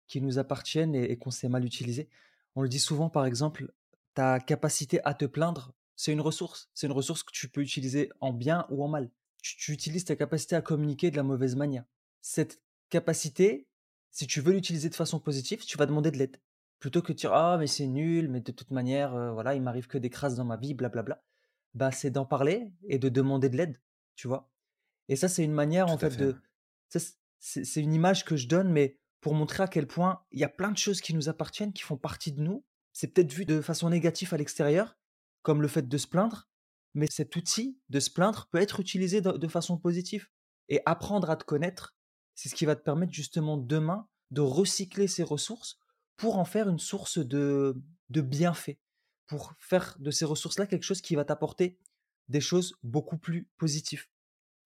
qui 0.07 0.21
nous 0.21 0.37
appartiennent 0.37 0.93
et, 0.93 1.17
qu'on 1.17 1.31
sait 1.31 1.49
mal 1.49 1.65
utiliser. 1.65 2.09
On 2.55 2.61
le 2.61 2.69
dit 2.69 2.79
souvent, 2.79 3.09
par 3.09 3.25
exemple, 3.25 3.71
ta 4.13 4.39
capacité 4.41 4.99
à 5.05 5.13
te 5.13 5.25
plaindre, 5.25 5.73
c'est 5.95 6.11
une 6.11 6.21
ressource. 6.21 6.69
C'est 6.73 6.87
une 6.87 6.93
ressource 6.93 7.23
que 7.23 7.31
tu 7.31 7.47
peux 7.47 7.61
utiliser 7.61 8.09
en 8.19 8.33
bien 8.33 8.65
ou 8.69 8.83
en 8.83 8.89
mal. 8.89 9.09
Tu, 9.41 9.71
utilises 9.71 10.05
ta 10.05 10.15
capacité 10.15 10.55
à 10.55 10.61
communiquer 10.61 11.11
de 11.11 11.15
la 11.15 11.23
mauvaise 11.23 11.55
manière. 11.55 11.85
Cette 12.21 12.61
capacité, 12.89 13.67
si 14.11 14.27
tu 14.27 14.41
veux 14.41 14.53
l'utiliser 14.53 14.89
de 14.89 14.95
façon 14.95 15.19
positive, 15.19 15.65
tu 15.65 15.77
vas 15.77 15.85
demander 15.85 16.11
de 16.11 16.17
l'aide. 16.17 16.37
Plutôt 16.79 17.01
que 17.01 17.13
de 17.13 17.17
dire 17.17 17.33
ah 17.33 17.57
mais 17.57 17.67
c'est 17.67 17.87
nul, 17.87 18.29
mais 18.29 18.41
de 18.41 18.51
toute 18.51 18.71
manière 18.71 19.33
voilà 19.33 19.55
il 19.55 19.61
m'arrive 19.61 19.87
que 19.87 19.97
des 19.97 20.09
crasses 20.09 20.35
dans 20.35 20.45
ma 20.45 20.57
vie, 20.57 20.73
blablabla. 20.73 21.23
Bah 21.73 21.91
c'est 21.91 22.11
d'en 22.11 22.25
parler 22.25 22.71
et 22.87 22.99
de 22.99 23.09
demander 23.09 23.49
de 23.49 23.57
l'aide, 23.57 23.81
tu 24.15 24.27
vois? 24.27 24.51
Et 25.07 25.15
ça 25.15 25.27
c'est 25.27 25.43
une 25.43 25.53
manière 25.53 25.87
en 25.87 25.97
Tout 25.97 26.09
fait 26.09 26.17
de, 26.17 26.35
c'est 27.39 27.81
une 27.81 27.93
image 27.93 28.25
que 28.25 28.35
je 28.35 28.47
donne, 28.47 28.71
mais 28.71 28.97
pour 29.19 29.33
montrer 29.33 29.63
à 29.63 29.67
quel 29.67 29.87
point 29.87 30.23
il 30.31 30.39
y 30.39 30.43
a 30.43 30.49
plein 30.49 30.71
de 30.71 30.77
choses 30.77 31.01
qui 31.01 31.13
nous 31.13 31.29
appartiennent, 31.29 31.73
qui 31.73 31.83
font 31.83 31.97
partie 31.97 32.31
de 32.31 32.41
nous. 32.41 32.65
C'est 32.93 33.07
peut-être 33.07 33.31
vu 33.31 33.45
de 33.45 33.61
façon 33.61 33.89
négative 33.89 34.33
à 34.33 34.37
l'extérieur, 34.37 34.97
comme 35.43 35.61
le 35.61 35.67
fait 35.67 35.87
de 35.87 35.97
se 35.97 36.07
plaindre, 36.07 36.49
mais 36.93 37.07
cet 37.09 37.35
outil 37.35 37.79
de 37.89 37.99
se 37.99 38.09
plaindre 38.09 38.47
peut 38.51 38.59
être 38.59 38.79
utilisé 38.79 39.21
de, 39.21 39.31
de 39.31 39.47
façon 39.47 39.77
positive. 39.77 40.27
Et 40.69 40.81
apprendre 40.85 41.29
à 41.29 41.35
te 41.35 41.43
connaître, 41.43 41.95
c'est 42.35 42.49
ce 42.49 42.55
qui 42.55 42.65
va 42.65 42.75
te 42.75 42.83
permettre 42.83 43.13
justement 43.13 43.57
demain 43.57 44.07
de 44.31 44.41
recycler 44.41 45.07
ces 45.07 45.23
ressources 45.23 45.79
pour 46.15 46.37
en 46.37 46.45
faire 46.45 46.69
une 46.69 46.79
source 46.79 47.17
de, 47.17 47.75
de 48.09 48.21
bienfaits, 48.21 48.77
pour 49.31 49.53
faire 49.59 49.95
de 49.99 50.11
ces 50.11 50.25
ressources-là 50.25 50.65
quelque 50.67 50.83
chose 50.83 50.99
qui 50.99 51.15
va 51.15 51.23
t'apporter 51.23 51.77
des 52.27 52.41
choses 52.41 52.75
beaucoup 52.83 53.17
plus 53.17 53.47
positives. 53.57 54.07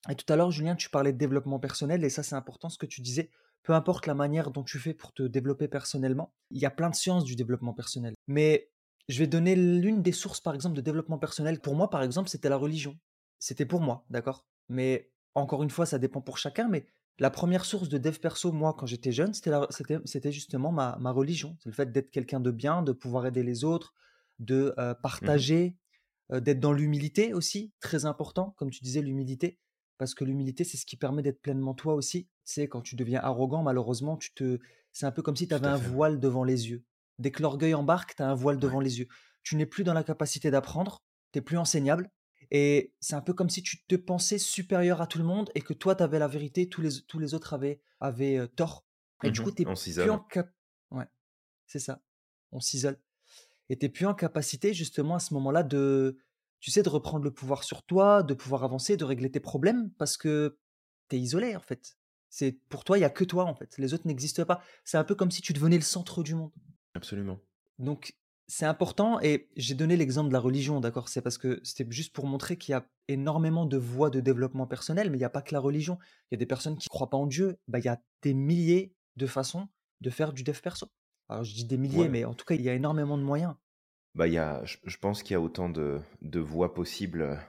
Et 0.10 0.16
tout 0.16 0.26
à 0.34 0.36
l'heure, 0.36 0.50
Julien, 0.50 0.76
tu 0.76 0.90
parlais 0.90 1.14
de 1.14 1.20
développement 1.20 1.60
personnel, 1.60 2.04
et 2.04 2.10
ça 2.10 2.24
c'est 2.24 2.34
important 2.34 2.70
ce 2.70 2.80
que 2.80 2.88
tu 2.88 3.02
disais. 3.02 3.30
Peu 3.62 3.74
importe 3.74 4.08
la 4.08 4.16
manière 4.16 4.50
dont 4.50 4.64
tu 4.64 4.80
fais 4.80 4.96
pour 4.96 5.14
te 5.14 5.22
développer 5.22 5.68
personnellement, 5.68 6.34
il 6.50 6.60
y 6.60 6.66
a 6.66 6.72
plein 6.72 6.90
de 6.90 6.96
sciences 6.96 7.26
du 7.26 7.36
développement 7.36 7.76
personnel. 7.76 8.16
Mais 8.26 8.72
je 9.08 9.20
vais 9.20 9.28
donner 9.28 9.56
l'une 9.56 10.02
des 10.02 10.12
sources, 10.12 10.42
par 10.42 10.56
exemple, 10.56 10.76
de 10.76 10.82
développement 10.82 11.20
personnel. 11.20 11.60
Pour 11.60 11.76
moi, 11.76 11.92
par 11.92 12.02
exemple, 12.02 12.30
c'était 12.30 12.50
la 12.50 12.58
religion. 12.58 12.98
C'était 13.38 13.68
pour 13.68 13.82
moi, 13.82 14.04
d'accord? 14.10 14.48
Mais 14.68 15.12
encore 15.36 15.62
une 15.62 15.70
fois, 15.70 15.86
ça 15.86 16.00
dépend 16.00 16.22
pour 16.22 16.40
chacun, 16.40 16.68
mais 16.70 16.88
la 17.20 17.30
première 17.30 17.66
source 17.66 17.88
de 17.88 18.00
dev 18.00 18.18
perso, 18.18 18.52
moi, 18.52 18.76
quand 18.76 18.88
j'étais 18.88 19.12
jeune, 19.12 19.36
c'était 19.36 20.32
justement 20.32 20.72
ma, 20.72 20.98
ma 21.00 21.12
religion. 21.12 21.56
C'est 21.60 21.70
le 21.70 21.76
fait 21.76 21.92
d'être 21.92 22.10
quelqu'un 22.10 22.40
de 22.40 22.50
bien, 22.50 22.82
de 22.82 22.94
pouvoir 22.94 23.28
aider 23.28 23.44
les 23.44 23.64
autres, 23.64 23.94
de 24.40 24.74
euh, 24.78 24.94
Mhm. 24.94 25.02
partager, 25.02 25.78
euh, 26.32 26.40
d'être 26.40 26.60
dans 26.60 26.74
l'humilité 26.74 27.34
aussi, 27.34 27.74
très 27.80 28.06
important, 28.06 28.56
comme 28.58 28.70
tu 28.70 28.84
disais, 28.84 29.02
l'humilité, 29.02 29.60
parce 29.98 30.14
que 30.14 30.24
l'humilité, 30.26 30.64
c'est 30.64 30.78
ce 30.78 30.86
qui 30.86 30.98
permet 30.98 31.22
d'être 31.22 31.42
pleinement 31.42 31.74
toi 31.74 31.94
aussi. 31.94 32.26
Tu 32.26 32.54
sais, 32.54 32.68
quand 32.68 32.82
tu 32.82 32.96
deviens 32.96 33.22
arrogant, 33.22 33.64
malheureusement, 33.64 34.18
tu 34.18 34.34
te... 34.34 34.60
c'est 34.92 35.06
un 35.06 35.12
peu 35.12 35.22
comme 35.22 35.36
si 35.36 35.48
tu 35.48 35.54
avais 35.54 35.68
un 35.68 35.78
voile 35.78 36.20
devant 36.20 36.44
les 36.44 36.70
yeux. 36.70 36.84
Dès 37.18 37.32
que 37.32 37.42
l'orgueil 37.42 37.74
embarque, 37.74 38.16
tu 38.16 38.24
as 38.24 38.30
un 38.30 38.36
voile 38.36 38.58
Ouais. 38.58 38.62
devant 38.62 38.82
les 38.82 39.00
yeux. 39.00 39.08
Tu 39.44 39.56
n'es 39.56 39.66
plus 39.66 39.84
dans 39.84 39.94
la 39.94 40.04
capacité 40.04 40.52
d'apprendre, 40.52 41.02
tu 41.32 41.38
n'es 41.40 41.42
plus 41.42 41.58
enseignable, 41.58 42.12
et 42.52 42.94
c'est 43.00 43.16
un 43.16 43.22
peu 43.22 43.34
comme 43.34 43.50
si 43.50 43.64
tu 43.64 43.84
te 43.86 43.96
pensais 43.96 44.38
supérieur 44.38 45.02
à 45.02 45.08
tout 45.08 45.18
le 45.18 45.24
monde 45.24 45.50
et 45.56 45.62
que 45.62 45.74
toi, 45.74 45.96
tu 45.96 46.04
avais 46.04 46.20
la 46.20 46.28
vérité, 46.28 46.68
tous 46.68 46.82
les, 46.82 47.02
tous 47.08 47.20
les 47.20 47.34
autres 47.34 47.54
avaient, 47.54 47.82
avaient 48.00 48.48
tort. 48.50 48.86
Et 49.24 49.32
du 49.32 49.42
coup, 49.42 49.52
tu 49.52 49.64
plus 49.64 50.10
en 50.10 50.20
cap... 50.20 50.52
Ouais, 50.92 51.08
c'est 51.68 51.80
ça. 51.80 52.04
On 52.52 52.60
s'isole. 52.60 53.00
Et 53.70 53.78
tu 53.78 53.90
plus 53.90 54.06
en 54.06 54.14
capacité 54.14 54.74
justement 54.74 55.16
à 55.16 55.20
ce 55.20 55.34
moment-là 55.34 55.64
de, 55.64 56.18
tu 56.60 56.72
sais, 56.72 56.84
de 56.84 56.90
reprendre 56.90 57.24
le 57.24 57.32
pouvoir 57.32 57.64
sur 57.64 57.84
toi, 57.84 58.24
de 58.24 58.34
pouvoir 58.34 58.64
avancer, 58.64 58.98
de 58.98 59.06
régler 59.06 59.32
tes 59.32 59.40
problèmes 59.40 59.92
parce 59.98 60.18
que 60.18 60.58
tu 61.10 61.16
es 61.16 61.20
isolé 61.20 61.56
en 61.56 61.62
fait. 61.62 61.98
C'est 62.30 62.54
pour 62.70 62.84
toi, 62.84 62.98
il 62.98 63.02
y 63.02 63.06
a 63.06 63.10
que 63.10 63.24
toi 63.24 63.46
en 63.46 63.56
fait. 63.56 63.78
Les 63.78 63.94
autres 63.94 64.08
n'existent 64.08 64.46
pas. 64.46 64.62
C'est 64.84 64.98
un 64.98 65.04
peu 65.04 65.16
comme 65.16 65.32
si 65.32 65.42
tu 65.42 65.54
devenais 65.54 65.78
le 65.78 65.84
centre 65.84 66.22
du 66.22 66.36
monde. 66.36 66.52
Absolument. 66.96 67.40
Donc 67.80 68.16
c'est 68.48 68.66
important 68.66 69.20
et 69.22 69.50
j'ai 69.56 69.74
donné 69.74 69.98
l'exemple 69.98 70.30
de 70.30 70.34
la 70.34 70.40
religion, 70.40 70.80
d'accord? 70.80 71.10
C'est 71.10 71.22
parce 71.22 71.38
que 71.38 71.60
c'était 71.64 71.90
juste 71.92 72.14
pour 72.14 72.28
montrer 72.28 72.58
qu'il 72.58 72.74
y 72.74 72.76
a 72.76 72.88
énormément 73.08 73.66
de 73.66 73.78
voies 73.78 74.10
de 74.10 74.20
développement 74.20 74.68
personnel, 74.68 75.10
mais 75.10 75.18
il 75.18 75.22
n'y 75.22 75.26
a 75.26 75.30
pas 75.30 75.42
que 75.42 75.54
la 75.54 75.60
religion. 75.60 75.98
Il 76.30 76.36
y 76.36 76.38
a 76.38 76.38
des 76.38 76.46
personnes 76.46 76.78
qui 76.78 76.88
ne 76.88 76.90
croient 76.90 77.10
pas 77.10 77.18
en 77.18 77.28
Dieu. 77.28 77.58
Bah, 77.68 77.80
il 77.80 77.86
y 77.86 77.90
a 77.90 78.02
des 78.22 78.34
milliers 78.34 78.94
de 79.16 79.28
façons 79.28 79.68
de 80.02 80.10
faire 80.10 80.34
du 80.34 80.44
dev 80.44 80.60
perso. 80.60 80.88
Alors 81.30 81.44
je 81.44 81.54
dis 81.54 81.66
des 81.66 81.78
milliers, 81.78 82.08
Ouais. 82.08 82.10
mais 82.10 82.26
en 82.26 82.34
tout 82.34 82.46
cas, 82.46 82.56
il 82.56 82.64
y 82.64 82.70
a 82.70 82.74
énormément 82.74 83.16
de 83.20 83.22
moyens. 83.24 83.54
Bah, 84.16 84.28
il 84.28 84.34
y 84.34 84.38
a, 84.38 84.64
je, 84.66 84.78
je 84.86 84.98
pense 84.98 85.24
qu'il 85.24 85.34
y 85.34 85.36
a 85.36 85.42
autant 85.42 85.70
de, 85.70 86.00
de 86.22 86.40
voies 86.40 86.74
possibles 86.74 87.40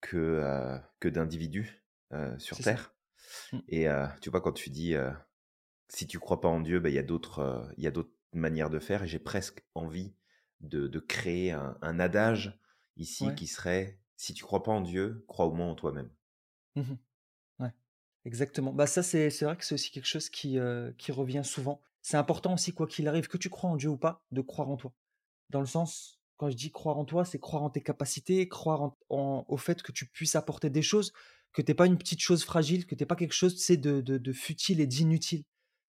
que, 0.00 0.16
euh, 0.16 0.78
que 1.00 1.08
d'individus 1.08 1.84
euh, 2.12 2.38
sur 2.38 2.60
ça. 2.60 2.62
Terre. 2.62 2.94
Mm. 3.52 3.60
Et 3.68 3.88
euh, 3.88 4.06
tu 4.22 4.30
vois, 4.30 4.40
quand 4.42 4.52
tu 4.52 4.70
dis 4.70 4.94
si 5.88 6.06
tu 6.06 6.18
crois 6.18 6.40
pas 6.40 6.48
en 6.48 6.60
Dieu, 6.60 6.80
bah, 6.80 6.88
il 6.90 6.94
y 6.94 6.98
a 6.98 7.02
d'autres 7.04 7.72
il 7.76 7.84
y 7.84 7.86
a 7.86 7.90
d'autres 7.92 8.14
manières 8.32 8.70
de 8.70 8.78
faire. 8.80 9.04
Et 9.04 9.08
j'ai 9.08 9.18
presque 9.20 9.64
envie 9.74 10.14
de, 10.60 10.88
de 10.88 11.00
créer 11.00 11.52
un, 11.52 11.78
un 11.82 12.00
adage 12.00 12.60
ici 12.96 13.24
Ouais. 13.28 13.34
qui 13.34 13.46
serait 13.46 14.00
si 14.16 14.34
tu 14.34 14.44
crois 14.44 14.62
pas 14.62 14.72
en 14.72 14.80
Dieu, 14.82 15.24
crois 15.28 15.46
au 15.46 15.52
moins 15.52 15.68
en 15.70 15.74
toi-même. 15.74 16.10
Mmh 16.76 16.96
Ouais, 17.60 17.72
exactement. 18.26 18.72
Bah, 18.74 18.86
ça, 18.88 19.02
c'est 19.02 19.28
vrai 19.42 19.56
que 19.56 19.64
c'est 19.64 19.74
aussi 19.74 19.90
quelque 19.92 20.06
chose 20.08 20.30
qui, 20.30 20.58
qui 20.98 21.12
revient 21.12 21.42
souvent. 21.44 21.80
C'est 22.02 22.16
important 22.16 22.54
aussi, 22.54 22.72
quoi 22.72 22.86
qu'il 22.86 23.08
arrive, 23.08 23.28
que 23.28 23.38
tu 23.38 23.48
crois 23.48 23.70
en 23.70 23.76
Dieu 23.76 23.88
ou 23.88 23.96
pas, 23.96 24.24
de 24.32 24.40
croire 24.40 24.68
en 24.68 24.76
toi. 24.76 24.92
Dans 25.50 25.60
le 25.60 25.66
sens, 25.66 26.20
quand 26.36 26.50
je 26.50 26.56
dis 26.56 26.72
croire 26.72 26.98
en 26.98 27.04
toi, 27.04 27.24
c'est 27.24 27.38
croire 27.38 27.62
en 27.62 27.70
tes 27.70 27.80
capacités, 27.80 28.48
croire 28.48 28.82
en 28.82 28.98
en 29.08 29.44
au 29.48 29.56
fait 29.56 29.82
que 29.82 29.92
tu 29.92 30.06
puisses 30.06 30.34
apporter 30.34 30.70
des 30.70 30.82
choses, 30.82 31.12
que 31.52 31.62
tu 31.62 31.74
pas 31.74 31.86
une 31.86 31.98
petite 31.98 32.20
chose 32.20 32.44
fragile, 32.44 32.86
que 32.86 32.94
tu 32.94 33.06
pas 33.06 33.16
quelque 33.16 33.32
chose, 33.34 33.56
sais, 33.56 33.76
de 33.76 34.00
de 34.00 34.18
de 34.18 34.32
futile 34.32 34.80
et 34.80 34.86
d'inutile. 34.86 35.44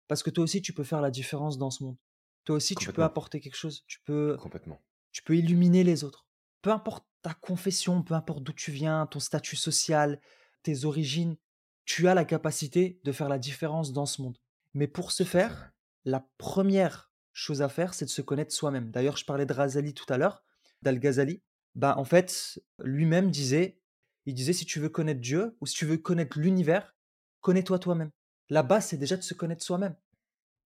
Parce 0.08 0.22
que 0.22 0.30
toi 0.30 0.44
aussi, 0.44 0.62
tu 0.62 0.74
peux 0.74 0.84
faire 0.84 1.02
la 1.02 1.10
différence 1.10 1.58
dans 1.58 1.72
ce 1.72 1.84
monde. 1.84 1.98
Toi 2.44 2.58
aussi, 2.58 2.76
tu 2.76 2.92
peux 2.94 3.04
apporter 3.04 3.40
quelque 3.40 3.56
chose, 3.56 3.84
tu 3.88 4.00
peux 4.06 4.38
Complètement. 4.40 4.80
tu 5.12 5.24
peux 5.24 5.36
illuminer 5.36 5.84
les 5.84 6.04
autres. 6.04 6.28
Peu 6.62 6.72
importe 6.72 7.06
ta 7.24 7.34
confession, 7.34 8.04
peu 8.04 8.14
importe 8.14 8.44
d'où 8.44 8.54
tu 8.54 8.72
viens, 8.72 9.08
ton 9.08 9.20
statut 9.20 9.56
social, 9.56 10.22
tes 10.62 10.86
origines, 10.86 11.38
tu 11.86 12.08
as 12.08 12.14
la 12.14 12.26
capacité 12.26 13.00
de 13.04 13.12
faire 13.12 13.30
la 13.30 13.40
différence 13.40 13.94
dans 13.94 14.06
ce 14.06 14.22
monde. 14.22 14.38
Mais 14.76 14.88
pour 14.88 15.12
ce 15.12 15.24
faire, 15.24 15.72
la 16.06 16.28
première 16.38 17.12
chose 17.34 17.62
à 17.62 17.70
faire, 17.70 17.94
c'est 17.94 18.06
de 18.06 18.10
se 18.10 18.22
connaître 18.22 18.54
soi-même. 18.54 18.92
D'ailleurs, 18.92 19.18
je 19.18 19.26
parlais 19.26 19.46
de 19.46 19.54
Razali 19.54 19.94
tout 19.94 20.12
à 20.12 20.18
l'heure, 20.18 20.44
d'Al-Ghazali. 20.82 21.42
Bah, 21.76 21.96
en 21.98 22.06
fait, 22.06 22.62
lui-même 22.80 23.30
disait, 23.30 23.82
il 24.26 24.34
disait, 24.34 24.54
si 24.54 24.66
tu 24.66 24.80
veux 24.80 24.90
connaître 24.90 25.20
Dieu 25.20 25.58
ou 25.60 25.66
si 25.66 25.76
tu 25.76 25.86
veux 25.86 25.98
connaître 25.98 26.40
l'univers, 26.40 26.96
connais-toi 27.42 27.80
toi-même. 27.80 28.12
La 28.50 28.64
base, 28.64 28.88
c'est 28.88 28.98
déjà 28.98 29.18
de 29.18 29.22
se 29.22 29.34
connaître 29.34 29.64
soi-même. 29.64 29.96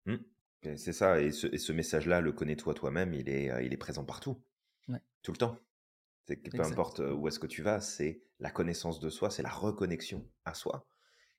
Mm. 0.06 0.16
Et 0.64 0.76
C'est 0.76 0.92
ça. 0.92 1.20
Et 1.20 1.30
ce, 1.30 1.72
message-là, 1.72 2.20
le 2.20 2.32
connais-toi 2.32 2.74
toi-même, 2.74 3.14
il 3.14 3.28
est, 3.28 3.50
euh, 3.50 3.62
il 3.62 3.72
est 3.72 3.78
présent 3.78 4.04
partout, 4.04 4.42
Ouais, 4.88 5.00
tout 5.22 5.32
le 5.32 5.38
temps. 5.38 5.56
C'est 6.26 6.36
que 6.36 6.50
peu 6.50 6.58
exact. 6.58 6.72
importe 6.72 7.00
euh, 7.00 7.12
où 7.12 7.28
est-ce 7.28 7.38
que 7.38 7.46
tu 7.46 7.62
vas, 7.62 7.80
c'est 7.80 8.22
la 8.38 8.50
connaissance 8.50 9.00
de 9.00 9.08
soi, 9.08 9.30
c'est 9.30 9.42
la 9.42 9.50
reconnexion 9.50 10.28
à 10.44 10.54
soi. 10.54 10.86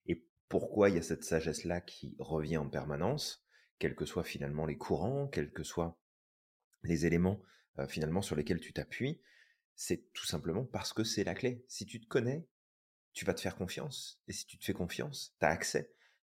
Et 0.08 0.26
pourquoi 0.48 0.90
il 0.90 0.96
y 0.96 0.98
a 0.98 1.04
cette 1.04 1.24
sagesse-là 1.24 1.82
qui 1.82 2.16
revient 2.18 2.58
en 2.58 2.70
permanence, 2.70 3.46
quels 3.80 3.96
que 3.96 4.06
soient 4.06 4.24
finalement 4.24 4.66
les 4.66 4.78
courants, 4.78 5.28
quels 5.28 5.52
que 5.52 5.64
soient 5.64 5.98
les 6.84 7.06
éléments 7.06 7.42
euh, 7.80 7.88
finalement 7.88 8.22
sur 8.22 8.36
lesquels 8.36 8.60
tu 8.60 8.74
t'appuies, 8.74 9.22
c'est 9.76 10.12
tout 10.14 10.26
simplement 10.26 10.66
parce 10.66 10.94
que 10.94 11.04
c'est 11.04 11.24
la 11.24 11.34
clé. 11.34 11.64
Si 11.68 11.86
tu 11.86 12.02
te 12.02 12.08
connais, 12.08 12.46
tu 13.14 13.26
vas 13.26 13.34
te 13.34 13.42
faire 13.42 13.56
confiance. 13.56 14.22
Et 14.28 14.34
si 14.34 14.46
tu 14.46 14.58
te 14.58 14.66
fais 14.66 14.74
confiance, 14.74 15.36
tu 15.40 15.46
as 15.46 15.50
accès 15.50 15.94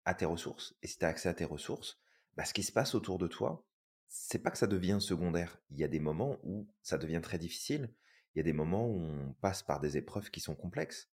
à 0.05 0.13
tes 0.13 0.25
ressources. 0.25 0.75
Et 0.83 0.87
si 0.87 0.99
tu 0.99 1.05
as 1.05 1.09
accès 1.09 1.29
à 1.29 1.33
tes 1.33 1.45
ressources, 1.45 1.99
bah, 2.35 2.45
ce 2.45 2.53
qui 2.53 2.63
se 2.63 2.71
passe 2.71 2.95
autour 2.95 3.17
de 3.17 3.27
toi, 3.27 3.65
c'est 4.07 4.39
pas 4.39 4.51
que 4.51 4.57
ça 4.57 4.67
devient 4.67 4.99
secondaire. 4.99 5.59
Il 5.71 5.79
y 5.79 5.83
a 5.83 5.87
des 5.87 5.99
moments 5.99 6.37
où 6.43 6.67
ça 6.81 6.97
devient 6.97 7.21
très 7.23 7.37
difficile. 7.37 7.93
il 8.33 8.39
y 8.39 8.41
a 8.41 8.43
des 8.43 8.53
moments 8.53 8.87
où 8.87 8.99
on 8.99 9.33
passe 9.41 9.63
par 9.63 9.79
des 9.79 9.97
épreuves 9.97 10.29
qui 10.29 10.39
sont 10.39 10.55
complexes. 10.55 11.09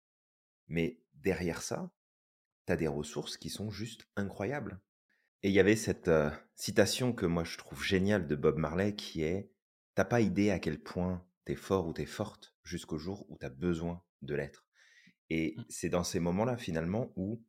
Mais 0.67 0.99
derrière 1.13 1.61
ça, 1.61 1.91
tu 2.65 2.73
as 2.73 2.75
des 2.75 2.87
ressources 2.87 3.37
qui 3.37 3.49
sont 3.49 3.71
juste 3.71 4.07
incroyables. 4.15 4.81
Et 5.43 5.49
il 5.49 5.53
y 5.53 5.59
avait 5.59 5.75
cette 5.75 6.07
euh, 6.07 6.29
citation 6.55 7.13
que 7.13 7.25
moi 7.25 7.43
je 7.43 7.57
trouve 7.57 7.83
géniale 7.83 8.27
de 8.27 8.35
Bob 8.35 8.57
Marley 8.57 8.95
qui 8.95 9.23
est 9.23 9.51
T'as 9.97 10.05
pas 10.05 10.21
idée 10.21 10.51
à 10.51 10.59
quel 10.59 10.79
point 10.79 11.25
t'es 11.43 11.55
fort 11.55 11.87
ou 11.87 11.93
t'es 11.93 12.05
forte 12.05 12.55
jusqu'au 12.63 12.99
jour 12.99 13.25
où 13.29 13.35
t'as 13.35 13.49
besoin 13.49 14.03
de 14.21 14.35
l'être. 14.35 14.63
Et 15.31 15.55
Mmh. 15.57 15.63
c'est 15.69 15.89
dans 15.89 16.03
ces 16.03 16.19
moments-là 16.19 16.55
finalement 16.55 17.11
où, 17.15 17.43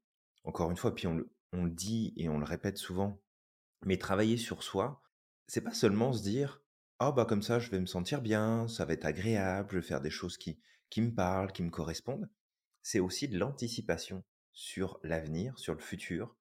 encore 0.44 0.70
une 0.70 0.78
fois, 0.78 0.94
puis 0.94 1.06
on 1.06 1.14
le, 1.14 1.30
on 1.52 1.64
le 1.64 1.70
dit 1.70 2.14
et 2.16 2.30
on 2.30 2.38
le 2.38 2.46
répète 2.46 2.78
souvent, 2.78 3.20
mais 3.84 3.98
travailler 3.98 4.38
sur 4.38 4.62
soi, 4.62 5.02
c'est 5.46 5.60
pas 5.60 5.74
seulement 5.74 6.14
se 6.14 6.22
dire 6.22 6.62
ah 7.00 7.12
bah 7.12 7.26
comme 7.26 7.42
ça 7.42 7.58
je 7.58 7.70
vais 7.70 7.80
me 7.80 7.86
sentir 7.86 8.22
bien, 8.22 8.66
ça 8.66 8.86
va 8.86 8.94
être 8.94 9.04
agréable, 9.04 9.68
je 9.70 9.76
vais 9.76 9.86
faire 9.86 10.00
des 10.00 10.10
choses 10.10 10.38
qui, 10.38 10.58
qui 10.88 11.02
me 11.02 11.14
parlent, 11.14 11.52
qui 11.52 11.62
me 11.62 11.70
correspondent. 11.70 12.30
C'est 12.82 13.00
aussi 13.00 13.28
de 13.28 13.38
l'anticipation 13.38 14.24
sur 14.52 15.00
l'avenir, 15.02 15.58
sur 15.58 15.74
le 15.74 15.80
futur, 15.80 16.34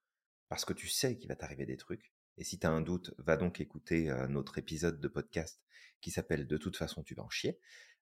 parce 0.49 0.65
que 0.65 0.73
tu 0.73 0.87
sais 0.87 1.17
qu'il 1.17 1.27
va 1.27 1.35
t'arriver 1.35 1.65
des 1.65 1.77
trucs. 1.77 2.13
Et 2.37 2.43
si 2.43 2.59
tu 2.59 2.67
as 2.67 2.71
un 2.71 2.81
doute, 2.81 3.13
va 3.17 3.37
donc 3.37 3.59
écouter 3.59 4.09
euh, 4.09 4.27
notre 4.27 4.57
épisode 4.57 4.99
de 4.99 5.07
podcast 5.07 5.61
qui 6.01 6.11
s'appelle 6.11 6.47
De 6.47 6.57
toute 6.57 6.77
façon, 6.77 7.03
tu 7.03 7.15
vas 7.15 7.23
en 7.23 7.29
chier. 7.29 7.59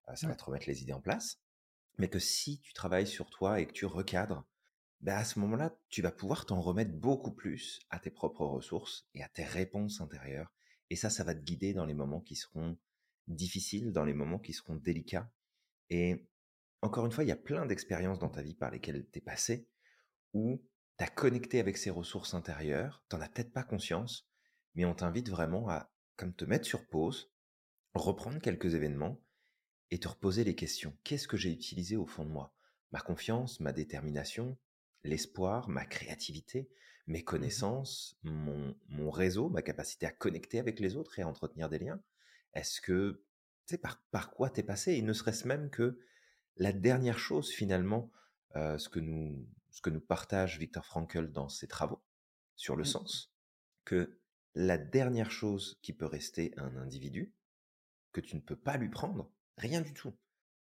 Euh, 0.09 0.15
ça 0.15 0.27
va 0.27 0.35
te 0.35 0.43
remettre 0.43 0.67
les 0.67 0.81
idées 0.81 0.93
en 0.93 1.01
place. 1.01 1.41
Mais 1.97 2.09
que 2.09 2.19
si 2.19 2.59
tu 2.59 2.73
travailles 2.73 3.07
sur 3.07 3.29
toi 3.29 3.59
et 3.59 3.67
que 3.67 3.71
tu 3.71 3.85
recadres, 3.85 4.45
ben 5.01 5.15
à 5.15 5.23
ce 5.23 5.39
moment-là, 5.39 5.77
tu 5.89 6.01
vas 6.01 6.11
pouvoir 6.11 6.45
t'en 6.45 6.59
remettre 6.59 6.91
beaucoup 6.91 7.31
plus 7.31 7.79
à 7.89 7.99
tes 7.99 8.09
propres 8.09 8.45
ressources 8.45 9.07
et 9.13 9.23
à 9.23 9.29
tes 9.29 9.43
réponses 9.43 10.01
intérieures. 10.01 10.53
Et 10.89 10.95
ça, 10.95 11.09
ça 11.09 11.23
va 11.23 11.33
te 11.33 11.41
guider 11.41 11.73
dans 11.73 11.85
les 11.85 11.93
moments 11.93 12.21
qui 12.21 12.35
seront 12.35 12.77
difficiles, 13.27 13.91
dans 13.91 14.05
les 14.05 14.13
moments 14.13 14.39
qui 14.39 14.53
seront 14.53 14.75
délicats. 14.75 15.31
Et 15.89 16.25
encore 16.81 17.05
une 17.05 17.11
fois, 17.11 17.23
il 17.23 17.27
y 17.27 17.31
a 17.31 17.37
plein 17.37 17.65
d'expériences 17.65 18.19
dans 18.19 18.29
ta 18.29 18.41
vie 18.41 18.55
par 18.55 18.71
lesquelles 18.71 19.07
tu 19.11 19.19
es 19.19 19.21
passé 19.21 19.67
où 20.33 20.61
tu 20.97 21.03
as 21.03 21.09
connecté 21.09 21.59
avec 21.59 21.77
ces 21.77 21.89
ressources 21.89 22.33
intérieures, 22.33 23.03
tu 23.09 23.15
n'en 23.15 23.21
as 23.21 23.29
peut-être 23.29 23.53
pas 23.53 23.63
conscience, 23.63 24.29
mais 24.73 24.85
on 24.85 24.95
t'invite 24.95 25.29
vraiment 25.29 25.69
à 25.69 25.91
comme 26.15 26.33
te 26.33 26.45
mettre 26.45 26.65
sur 26.65 26.87
pause, 26.87 27.31
reprendre 27.93 28.39
quelques 28.39 28.73
événements 28.75 29.21
et 29.91 29.99
te 29.99 30.07
reposer 30.07 30.43
les 30.43 30.55
questions. 30.55 30.97
Qu'est-ce 31.03 31.27
que 31.27 31.37
j'ai 31.37 31.51
utilisé 31.51 31.95
au 31.95 32.05
fond 32.05 32.25
de 32.25 32.31
moi? 32.31 32.53
Ma 32.91 33.01
confiance, 33.01 33.59
ma 33.59 33.73
détermination, 33.73 34.57
l'espoir, 35.03 35.69
ma 35.69 35.85
créativité, 35.85 36.69
mes 37.07 37.19
Mmh 37.19 37.23
connaissances, 37.23 38.17
mon, 38.23 38.75
mon 38.89 39.11
réseau, 39.11 39.49
ma 39.49 39.61
capacité 39.61 40.05
à 40.07 40.11
connecter 40.11 40.59
avec 40.59 40.79
les 40.79 40.95
autres 40.95 41.19
et 41.19 41.21
à 41.21 41.27
entretenir 41.27 41.69
des 41.69 41.79
liens? 41.79 42.01
Est-ce 42.53 42.81
que, 42.81 43.23
tu 43.67 43.75
sais, 43.75 43.77
par, 43.77 44.01
par 44.11 44.31
quoi 44.31 44.49
t'es 44.49 44.63
passé? 44.63 44.93
Et 44.93 45.01
ne 45.01 45.13
serait-ce 45.13 45.47
même 45.47 45.69
que 45.69 45.99
la 46.57 46.71
dernière 46.71 47.19
chose 47.19 47.51
finalement, 47.51 48.11
euh, 48.55 48.77
ce, 48.77 48.89
que 48.89 48.99
nous, 48.99 49.47
ce 49.75 49.81
que 49.81 49.89
nous 49.89 49.99
partage 49.99 50.57
Viktor 50.57 50.85
Frankl 50.85 51.33
dans 51.33 51.49
ses 51.49 51.67
travaux 51.67 52.01
sur 52.55 52.77
le 52.77 52.85
Mmh. 52.85 52.85
sens, 52.85 53.33
que 53.83 54.21
la 54.55 54.77
dernière 54.77 55.31
chose 55.31 55.77
qui 55.81 55.91
peut 55.91 56.05
rester 56.05 56.53
à 56.55 56.63
un 56.63 56.77
individu, 56.77 57.33
que 58.13 58.21
tu 58.21 58.37
ne 58.37 58.41
peux 58.41 58.55
pas 58.55 58.77
lui 58.77 58.87
prendre, 58.87 59.29
rien 59.57 59.81
du 59.81 59.93
tout, 59.93 60.13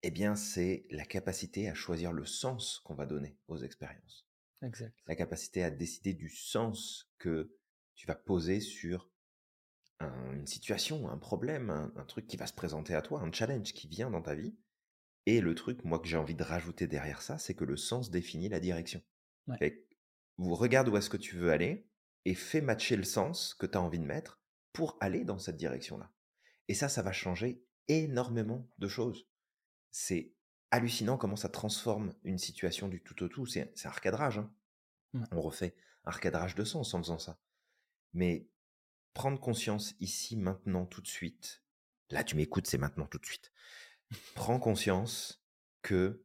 eh 0.02 0.10
bien 0.10 0.36
c'est 0.36 0.88
la 0.90 1.06
capacité 1.06 1.70
à 1.70 1.76
choisir 1.76 2.12
le 2.12 2.26
sens 2.26 2.80
qu'on 2.84 2.96
va 2.96 3.06
donner 3.06 3.38
aux 3.48 3.60
expériences. 3.60 4.26
Exact. 4.62 4.98
La 5.06 5.16
capacité 5.16 5.64
à 5.64 5.70
décider 5.70 6.16
du 6.16 6.30
sens 6.30 7.12
que 7.20 7.56
tu 7.94 8.08
vas 8.08 8.16
poser 8.16 8.60
sur 8.60 9.12
un- 10.00 10.34
une 10.34 10.48
situation, 10.48 11.10
un 11.10 11.20
problème, 11.20 11.70
un, 11.70 11.94
un 11.96 12.06
truc 12.06 12.26
qui 12.26 12.38
va 12.38 12.48
se 12.48 12.54
présenter 12.54 12.96
à 12.96 13.04
toi, 13.04 13.22
un 13.22 13.32
challenge 13.32 13.72
qui 13.74 13.88
vient 13.88 14.10
dans 14.10 14.24
ta 14.24 14.34
vie. 14.34 14.56
Et 15.26 15.42
le 15.42 15.56
truc, 15.56 15.84
moi, 15.84 16.00
que 16.00 16.08
j'ai 16.08 16.18
envie 16.18 16.36
de 16.36 16.44
rajouter 16.44 16.88
derrière 16.88 17.22
ça, 17.22 17.38
c'est 17.38 17.56
que 17.56 17.64
le 17.64 17.78
sens 17.78 18.12
définit 18.12 18.50
la 18.50 18.60
direction. 18.60 19.02
Ouais. 19.48 19.58
Fait 19.58 19.78
que 19.78 19.86
vous 20.38 20.56
regarde 20.56 20.90
où 20.90 20.98
est-ce 20.98 21.10
que 21.10 21.18
tu 21.18 21.36
veux 21.36 21.52
aller 21.52 21.88
et 22.26 22.36
fais 22.36 22.62
matcher 22.62 22.96
le 22.96 23.04
sens 23.04 23.54
que 23.54 23.66
tu 23.66 23.78
as 23.78 23.82
envie 23.82 24.00
de 24.00 24.06
mettre 24.06 24.42
pour 24.74 24.98
aller 25.00 25.24
dans 25.24 25.40
cette 25.40 25.58
direction-là. 25.58 26.12
Et 26.68 26.74
ça, 26.74 26.90
ça 26.90 27.02
va 27.02 27.12
changer 27.12 27.64
énormément 27.88 28.68
de 28.78 28.88
choses. 28.88 29.28
C'est 29.92 30.34
hallucinant 30.72 31.18
comment 31.18 31.36
ça 31.36 31.50
transforme 31.50 32.14
une 32.24 32.40
situation 32.40 32.88
du 32.88 33.02
tout 33.02 33.24
au 33.24 33.28
tout. 33.30 33.46
C'est 33.46 33.72
un 33.86 33.90
recadrage. 33.90 34.40
hein. 34.40 34.54
On 35.32 35.42
refait 35.42 35.76
un 36.04 36.12
recadrage 36.12 36.56
de 36.56 36.64
sens 36.64 36.94
en 36.94 37.02
faisant 37.02 37.20
ça. 37.20 37.40
Mais 38.14 38.50
prendre 39.14 39.40
conscience 39.40 39.96
ici, 40.00 40.36
maintenant, 40.36 40.86
tout 40.86 41.02
de 41.02 41.08
suite. 41.08 41.64
Là, 42.10 42.24
tu 42.24 42.36
m'écoutes, 42.36 42.68
c'est 42.68 42.78
maintenant, 42.78 43.08
tout 43.08 43.18
de 43.18 43.26
suite. 43.26 43.52
Prends 44.34 44.60
conscience 44.60 45.44
que 45.82 46.24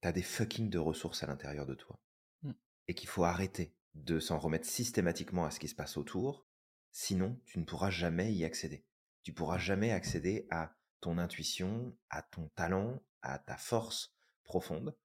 tu 0.00 0.08
as 0.08 0.12
des 0.12 0.22
fucking 0.22 0.70
de 0.70 0.78
ressources 0.78 1.22
à 1.22 1.26
l'intérieur 1.26 1.66
de 1.66 1.74
toi. 1.74 1.98
Mmh. 2.42 2.52
Et 2.88 2.94
qu'il 2.94 3.08
faut 3.08 3.24
arrêter 3.24 3.74
de 3.94 4.18
s'en 4.18 4.38
remettre 4.38 4.66
systématiquement 4.66 5.44
à 5.44 5.50
ce 5.50 5.60
qui 5.60 5.68
se 5.68 5.74
passe 5.74 5.96
autour. 5.96 6.46
Sinon, 6.90 7.40
tu 7.46 7.58
ne 7.58 7.64
pourras 7.64 7.90
jamais 7.90 8.32
y 8.32 8.44
accéder. 8.44 8.84
Tu 9.22 9.32
pourras 9.32 9.58
jamais 9.58 9.92
accéder 9.92 10.46
à 10.50 10.74
ton 11.00 11.18
intuition, 11.18 11.96
à 12.10 12.22
ton 12.22 12.48
talent, 12.54 13.02
à 13.22 13.38
ta 13.38 13.56
force 13.56 14.14
profonde. 14.44 14.96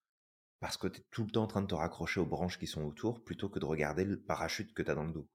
Parce 0.60 0.78
que 0.78 0.88
tu 0.88 1.02
es 1.02 1.06
tout 1.12 1.24
le 1.24 1.32
temps 1.32 1.44
en 1.44 1.48
train 1.48 1.62
de 1.62 1.68
te 1.68 1.76
raccrocher 1.76 2.20
aux 2.20 2.26
branches 2.26 2.58
qui 2.58 2.68
sont 2.68 2.84
autour 2.84 3.24
plutôt 3.24 3.50
que 3.50 3.60
de 3.60 3.66
regarder 3.66 4.06
le 4.06 4.20
parachute 4.20 4.74
que 4.74 4.82
tu 4.82 4.90
as 4.90 4.96
dans 4.96 5.04
le 5.04 5.14
dos. 5.14 5.28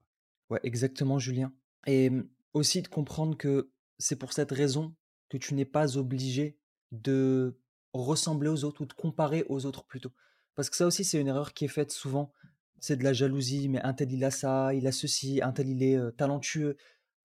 Ouais, 0.50 0.60
exactement, 0.62 1.18
Julien. 1.18 1.52
Et 1.86 2.10
mmh, 2.10 2.28
aussi 2.54 2.82
de 2.82 2.88
comprendre 2.88 3.36
que 3.36 3.70
c'est 3.98 4.16
pour 4.16 4.32
cette 4.32 4.50
raison 4.50 4.94
que 5.28 5.38
tu 5.38 5.54
n'es 5.54 5.64
pas 5.64 5.96
obligé 5.96 6.58
de 6.92 7.58
ressembler 7.92 8.48
aux 8.48 8.62
autres 8.62 8.82
ou 8.82 8.86
de 8.86 8.92
comparer 8.92 9.44
aux 9.48 9.66
autres 9.66 9.84
plutôt. 9.84 10.12
Parce 10.54 10.70
que 10.70 10.76
ça 10.76 10.86
aussi, 10.86 11.04
c'est 11.04 11.20
une 11.20 11.26
erreur 11.26 11.52
qui 11.52 11.64
est 11.64 11.68
faite 11.68 11.90
souvent. 11.90 12.32
C'est 12.78 12.96
de 12.96 13.04
la 13.04 13.12
jalousie, 13.12 13.68
mais 13.68 13.82
un 13.82 13.92
tel 13.92 14.12
il 14.12 14.24
a 14.24 14.30
ça, 14.30 14.72
il 14.74 14.86
a 14.86 14.92
ceci, 14.92 15.40
un 15.42 15.52
tel 15.52 15.68
il 15.68 15.82
est 15.82 15.98
talentueux, 16.16 16.76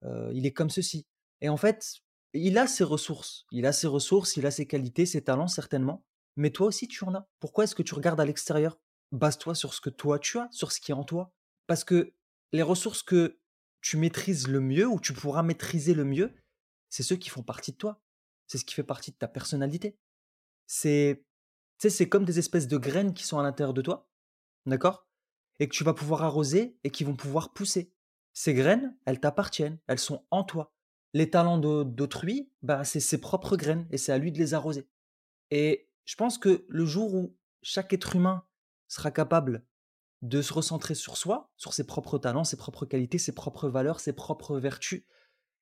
il 0.04 0.46
est 0.46 0.54
comme 0.54 0.70
ceci. 0.70 1.06
Et 1.42 1.50
en 1.50 1.58
fait, 1.58 1.98
il 2.34 2.58
a 2.58 2.68
ses 2.68 2.84
ressources, 2.84 3.46
il 3.52 3.66
a 3.66 3.72
ses 3.72 3.88
ressources, 3.88 4.38
il 4.38 4.46
a 4.46 4.52
ses 4.52 4.66
qualités, 4.66 5.06
ses 5.06 5.24
talents 5.24 5.48
certainement. 5.48 6.04
Mais 6.36 6.52
toi 6.52 6.68
aussi, 6.68 6.88
tu 6.88 7.04
en 7.04 7.16
as. 7.16 7.28
Pourquoi 7.40 7.64
est-ce 7.64 7.76
que 7.76 7.84
tu 7.84 7.96
regardes 7.96 8.22
à 8.22 8.26
l'extérieur? 8.26 8.80
Base-toi 9.12 9.56
sur 9.56 9.74
ce 9.74 9.82
que 9.82 9.90
toi 9.90 10.20
tu 10.20 10.38
as, 10.38 10.48
sur 10.52 10.72
ce 10.72 10.80
qui 10.80 10.92
est 10.92 10.96
en 10.96 11.04
toi. 11.04 11.34
Parce 11.66 11.84
que 11.84 12.14
les 12.54 12.62
ressources 12.62 13.02
que 13.02 13.40
tu 13.82 13.98
maîtrises 13.98 14.48
le 14.48 14.60
mieux 14.60 14.88
ou 14.88 15.00
tu 15.00 15.14
pourras 15.14 15.44
maîtriser 15.44 15.94
le 15.94 16.06
mieux, 16.06 16.34
c'est 16.90 17.04
ceux 17.04 17.16
qui 17.16 17.30
font 17.30 17.44
partie 17.44 17.72
de 17.72 17.78
toi. 17.78 18.00
C'est 18.48 18.58
ce 18.58 18.66
qui 18.66 18.74
fait 18.74 18.84
partie 18.84 19.12
de 19.12 19.18
ta 19.18 19.28
personnalité. 19.28 19.98
C'est, 20.66 21.24
c'est 21.78 22.10
comme 22.10 22.26
des 22.26 22.40
espèces 22.40 22.68
de 22.68 22.78
graines 22.78 23.14
qui 23.14 23.24
sont 23.24 23.40
à 23.40 23.44
l'intérieur 23.44 23.74
de 23.74 23.82
toi, 23.82 24.10
d'accord? 24.66 25.08
Et 25.60 25.68
que 25.68 25.74
tu 25.74 25.84
vas 25.84 25.94
pouvoir 25.94 26.24
arroser 26.24 26.78
et 26.84 26.90
qui 26.90 27.04
vont 27.04 27.16
pouvoir 27.16 27.54
pousser. 27.54 27.94
Ces 28.34 28.54
graines, 28.54 28.98
elles 29.06 29.20
t'appartiennent, 29.20 29.80
elles 29.88 30.00
sont 30.00 30.26
en 30.32 30.44
toi. 30.44 30.74
Les 31.14 31.30
talents 31.30 31.58
d'autrui, 31.58 32.52
bah, 32.62 32.84
c'est 32.84 33.00
ses 33.00 33.20
propres 33.20 33.58
graines 33.58 33.88
et 33.92 33.98
c'est 33.98 34.12
à 34.12 34.18
lui 34.18 34.32
de 34.32 34.38
les 34.38 34.54
arroser. 34.54 34.88
Et 35.50 35.90
je 36.06 36.16
pense 36.16 36.38
que 36.38 36.66
le 36.70 36.86
jour 36.86 37.14
où 37.16 37.36
chaque 37.62 37.94
être 37.94 38.16
humain 38.16 38.46
sera 38.88 39.12
capable 39.12 39.66
de 40.22 40.42
se 40.42 40.54
recentrer 40.54 40.96
sur 40.96 41.18
soi, 41.18 41.52
sur 41.58 41.74
ses 41.74 41.86
propres 41.86 42.18
talents, 42.18 42.44
ses 42.44 42.58
propres 42.58 42.86
qualités, 42.86 43.18
ses 43.18 43.34
propres 43.34 43.70
valeurs, 43.70 44.00
ses 44.00 44.14
propres 44.14 44.58
vertus, 44.58 45.04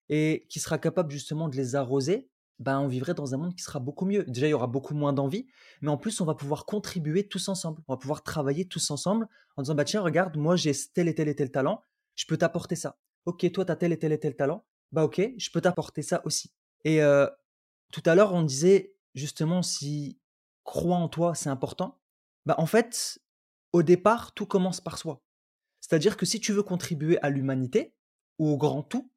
et 0.09 0.45
qui 0.49 0.59
sera 0.59 0.77
capable 0.77 1.11
justement 1.11 1.49
de 1.49 1.55
les 1.55 1.75
arroser, 1.75 2.29
ben 2.59 2.79
on 2.79 2.87
vivrait 2.87 3.13
dans 3.13 3.33
un 3.33 3.37
monde 3.37 3.55
qui 3.55 3.63
sera 3.63 3.79
beaucoup 3.79 4.05
mieux. 4.05 4.23
Déjà, 4.25 4.47
il 4.47 4.51
y 4.51 4.53
aura 4.53 4.67
beaucoup 4.67 4.93
moins 4.93 5.13
d'envie, 5.13 5.47
mais 5.81 5.89
en 5.89 5.97
plus, 5.97 6.21
on 6.21 6.25
va 6.25 6.35
pouvoir 6.35 6.65
contribuer 6.65 7.27
tous 7.27 7.49
ensemble. 7.49 7.81
On 7.87 7.93
va 7.93 7.97
pouvoir 7.97 8.23
travailler 8.23 8.67
tous 8.67 8.91
ensemble 8.91 9.27
en 9.57 9.63
disant, 9.63 9.75
bah 9.75 9.83
tiens, 9.83 10.01
regarde, 10.01 10.37
moi 10.37 10.55
j'ai 10.55 10.71
tel 10.93 11.07
et 11.07 11.15
tel 11.15 11.27
et 11.27 11.35
tel 11.35 11.51
talent, 11.51 11.81
je 12.15 12.25
peux 12.25 12.37
t'apporter 12.37 12.75
ça. 12.75 12.97
Ok, 13.25 13.49
toi, 13.51 13.65
tu 13.65 13.71
as 13.71 13.75
tel 13.75 13.91
et 13.91 13.99
tel 13.99 14.11
et 14.11 14.19
tel 14.19 14.35
talent, 14.35 14.65
bah 14.91 15.03
ok, 15.03 15.21
je 15.37 15.49
peux 15.51 15.61
t'apporter 15.61 16.01
ça 16.01 16.21
aussi. 16.25 16.53
Et 16.83 17.01
euh, 17.01 17.27
tout 17.91 18.03
à 18.05 18.15
l'heure, 18.15 18.33
on 18.33 18.43
disait 18.43 18.95
justement 19.13 19.61
si 19.61 20.19
croire 20.63 20.99
en 20.99 21.09
toi, 21.09 21.35
c'est 21.35 21.49
important. 21.49 21.99
Bah 22.45 22.55
en 22.57 22.65
fait, 22.65 23.19
au 23.73 23.83
départ, 23.83 24.33
tout 24.33 24.45
commence 24.45 24.81
par 24.81 24.97
soi. 24.97 25.21
C'est-à-dire 25.81 26.17
que 26.17 26.25
si 26.25 26.39
tu 26.39 26.53
veux 26.53 26.63
contribuer 26.63 27.19
à 27.21 27.29
l'humanité 27.29 27.93
ou 28.39 28.49
au 28.49 28.57
grand 28.57 28.83
tout, 28.83 29.11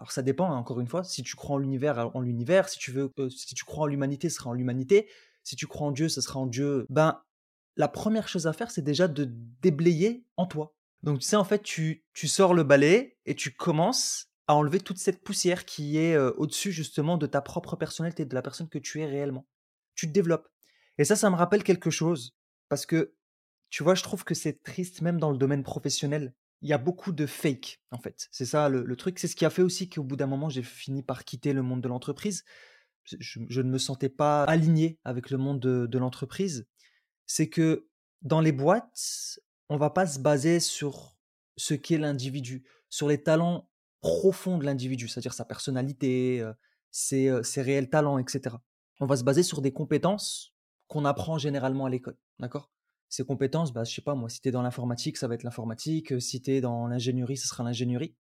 alors 0.00 0.12
ça 0.12 0.22
dépend, 0.22 0.50
hein, 0.50 0.56
encore 0.56 0.80
une 0.80 0.86
fois, 0.86 1.04
si 1.04 1.22
tu 1.22 1.36
crois 1.36 1.56
en 1.56 1.58
l'univers, 1.58 2.10
en 2.14 2.20
l'univers, 2.20 2.70
si 2.70 2.78
tu 2.78 2.90
veux, 2.90 3.12
euh, 3.18 3.28
si 3.28 3.54
tu 3.54 3.66
crois 3.66 3.84
en 3.84 3.86
l'humanité, 3.86 4.30
ce 4.30 4.36
sera 4.36 4.48
en 4.48 4.54
l'humanité, 4.54 5.10
si 5.44 5.56
tu 5.56 5.66
crois 5.66 5.88
en 5.88 5.90
Dieu, 5.90 6.08
ce 6.08 6.22
sera 6.22 6.40
en 6.40 6.46
Dieu. 6.46 6.86
Ben, 6.88 7.22
la 7.76 7.86
première 7.86 8.26
chose 8.26 8.46
à 8.46 8.54
faire, 8.54 8.70
c'est 8.70 8.80
déjà 8.80 9.08
de 9.08 9.30
déblayer 9.60 10.24
en 10.38 10.46
toi. 10.46 10.74
Donc 11.02 11.18
tu 11.18 11.26
sais, 11.26 11.36
en 11.36 11.44
fait, 11.44 11.62
tu, 11.62 12.02
tu 12.14 12.28
sors 12.28 12.54
le 12.54 12.62
balai 12.62 13.18
et 13.26 13.34
tu 13.34 13.52
commences 13.52 14.30
à 14.46 14.54
enlever 14.54 14.80
toute 14.80 14.96
cette 14.96 15.22
poussière 15.22 15.66
qui 15.66 15.98
est 15.98 16.14
euh, 16.14 16.32
au-dessus 16.38 16.72
justement 16.72 17.18
de 17.18 17.26
ta 17.26 17.42
propre 17.42 17.76
personnalité, 17.76 18.24
de 18.24 18.34
la 18.34 18.40
personne 18.40 18.70
que 18.70 18.78
tu 18.78 19.02
es 19.02 19.06
réellement. 19.06 19.46
Tu 19.96 20.08
te 20.08 20.12
développes. 20.12 20.48
Et 20.96 21.04
ça, 21.04 21.14
ça 21.14 21.28
me 21.28 21.36
rappelle 21.36 21.62
quelque 21.62 21.90
chose. 21.90 22.34
Parce 22.70 22.86
que, 22.86 23.12
tu 23.68 23.82
vois, 23.82 23.94
je 23.94 24.02
trouve 24.02 24.24
que 24.24 24.34
c'est 24.34 24.62
triste, 24.62 25.02
même 25.02 25.20
dans 25.20 25.30
le 25.30 25.36
domaine 25.36 25.62
professionnel. 25.62 26.32
Il 26.62 26.68
y 26.68 26.72
a 26.72 26.78
beaucoup 26.78 27.12
de 27.12 27.26
fake, 27.26 27.80
en 27.90 27.98
fait. 27.98 28.28
C'est 28.30 28.44
ça 28.44 28.68
le, 28.68 28.96
truc. 28.96 29.18
C'est 29.18 29.28
ce 29.28 29.36
qui 29.36 29.44
a 29.44 29.50
fait 29.50 29.62
aussi 29.62 29.88
qu'au 29.88 30.02
bout 30.02 30.16
d'un 30.16 30.26
moment, 30.26 30.48
j'ai 30.48 30.62
fini 30.62 31.02
par 31.02 31.24
quitter 31.24 31.52
le 31.52 31.62
monde 31.62 31.80
de 31.80 31.88
l'entreprise. 31.88 32.44
je, 33.04 33.60
ne 33.62 33.70
me 33.70 33.78
sentais 33.78 34.08
pas 34.08 34.44
aligné 34.44 34.98
avec 35.04 35.30
le 35.30 35.38
monde 35.38 35.60
de, 35.60 35.98
l'entreprise, 35.98 36.66
c'est 37.26 37.48
que 37.48 37.88
dans 38.22 38.40
les 38.40 38.52
boîtes, 38.52 39.40
on 39.68 39.78
va 39.78 39.90
pas 39.90 40.06
se 40.06 40.18
baser 40.18 40.60
sur 40.60 41.16
ce 41.56 41.74
qu'est 41.74 41.98
l'individu, 41.98 42.64
sur 42.90 43.08
les 43.08 43.22
talents 43.22 43.70
profonds 44.00 44.58
de 44.58 44.64
l'individu, 44.64 45.08
c'est-à-dire 45.08 45.34
sa 45.34 45.44
personnalité, 45.44 46.44
ses, 46.90 47.30
ses 47.42 47.62
réels 47.62 47.88
talents, 47.88 48.18
etc. 48.18 48.56
On 49.00 49.06
va 49.06 49.16
se 49.16 49.24
baser 49.24 49.42
sur 49.42 49.62
des 49.62 49.72
compétences 49.72 50.54
qu'on 50.88 51.04
apprend 51.04 51.38
généralement 51.38 51.86
à 51.86 51.90
l'école, 51.90 52.18
d'accord? 52.38 52.70
Ces 53.10 53.24
compétences, 53.24 53.72
bah, 53.72 53.84
je 53.84 53.92
sais 53.92 54.02
pas 54.02 54.14
moi, 54.14 54.28
si 54.28 54.40
tu 54.40 54.48
es 54.48 54.52
dans 54.52 54.62
l'informatique, 54.62 55.16
ça 55.16 55.28
va 55.28 55.34
être 55.34 55.42
l'informatique, 55.42 56.20
si 56.22 56.40
tu 56.40 56.52
es 56.52 56.60
dans 56.60 56.86
l'ingénierie, 56.86 57.36
ce 57.36 57.48
sera 57.48 57.64
l'ingénierie. 57.64 58.14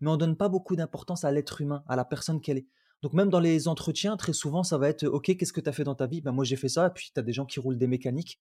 Mais 0.00 0.10
on 0.10 0.16
donne 0.16 0.36
pas 0.36 0.48
beaucoup 0.48 0.76
d'importance 0.76 1.24
à 1.24 1.30
l'être 1.30 1.60
humain, 1.60 1.84
à 1.86 1.94
la 1.94 2.06
personne 2.06 2.40
qu'elle 2.40 2.58
est. 2.58 2.66
Donc 3.02 3.12
même 3.12 3.28
dans 3.28 3.38
les 3.38 3.68
entretiens, 3.68 4.16
très 4.16 4.32
souvent, 4.32 4.62
ça 4.62 4.78
va 4.78 4.88
être 4.88 5.06
OK, 5.06 5.36
qu'est-ce 5.36 5.52
que 5.52 5.60
tu 5.60 5.68
as 5.68 5.72
fait 5.72 5.84
dans 5.84 5.94
ta 5.94 6.06
vie? 6.06 6.22
Ben, 6.22 6.32
Moi, 6.32 6.44
j'ai 6.44 6.56
fait 6.56 6.68
ça, 6.68 6.86
et 6.86 6.90
puis 6.90 7.10
tu 7.14 7.20
as 7.20 7.22
des 7.22 7.32
gens 7.32 7.44
qui 7.46 7.60
roulent 7.60 7.78
des 7.78 7.86
mécaniques. 7.86 8.40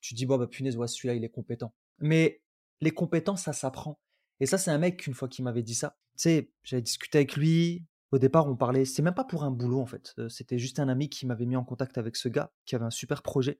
Tu 0.00 0.14
dis, 0.14 0.26
bon, 0.26 0.36
bah 0.36 0.46
punaise, 0.46 0.76
ouais, 0.76 0.88
celui-là, 0.88 1.14
il 1.14 1.24
est 1.24 1.30
compétent. 1.30 1.72
Mais 1.98 2.42
les 2.80 2.90
compétences, 2.90 3.42
ça 3.42 3.52
s'apprend. 3.52 4.00
Et 4.40 4.46
ça, 4.46 4.58
c'est 4.58 4.70
un 4.70 4.78
mec, 4.78 5.06
une 5.06 5.14
fois 5.14 5.28
qu'il 5.28 5.44
m'avait 5.44 5.62
dit 5.62 5.74
ça, 5.74 5.96
tu 6.16 6.22
sais, 6.22 6.50
j'avais 6.64 6.82
discuté 6.82 7.18
avec 7.18 7.36
lui. 7.36 7.86
Au 8.12 8.18
départ, 8.18 8.46
on 8.46 8.56
parlait, 8.56 8.84
c'est 8.84 9.02
même 9.02 9.14
pas 9.14 9.24
pour 9.24 9.44
un 9.44 9.50
boulot 9.50 9.80
en 9.80 9.86
fait. 9.86 10.14
C'était 10.28 10.58
juste 10.58 10.78
un 10.78 10.88
ami 10.88 11.08
qui 11.08 11.26
m'avait 11.26 11.46
mis 11.46 11.56
en 11.56 11.64
contact 11.64 11.98
avec 11.98 12.16
ce 12.16 12.28
gars 12.28 12.52
qui 12.64 12.74
avait 12.76 12.84
un 12.84 12.90
super 12.90 13.22
projet. 13.22 13.58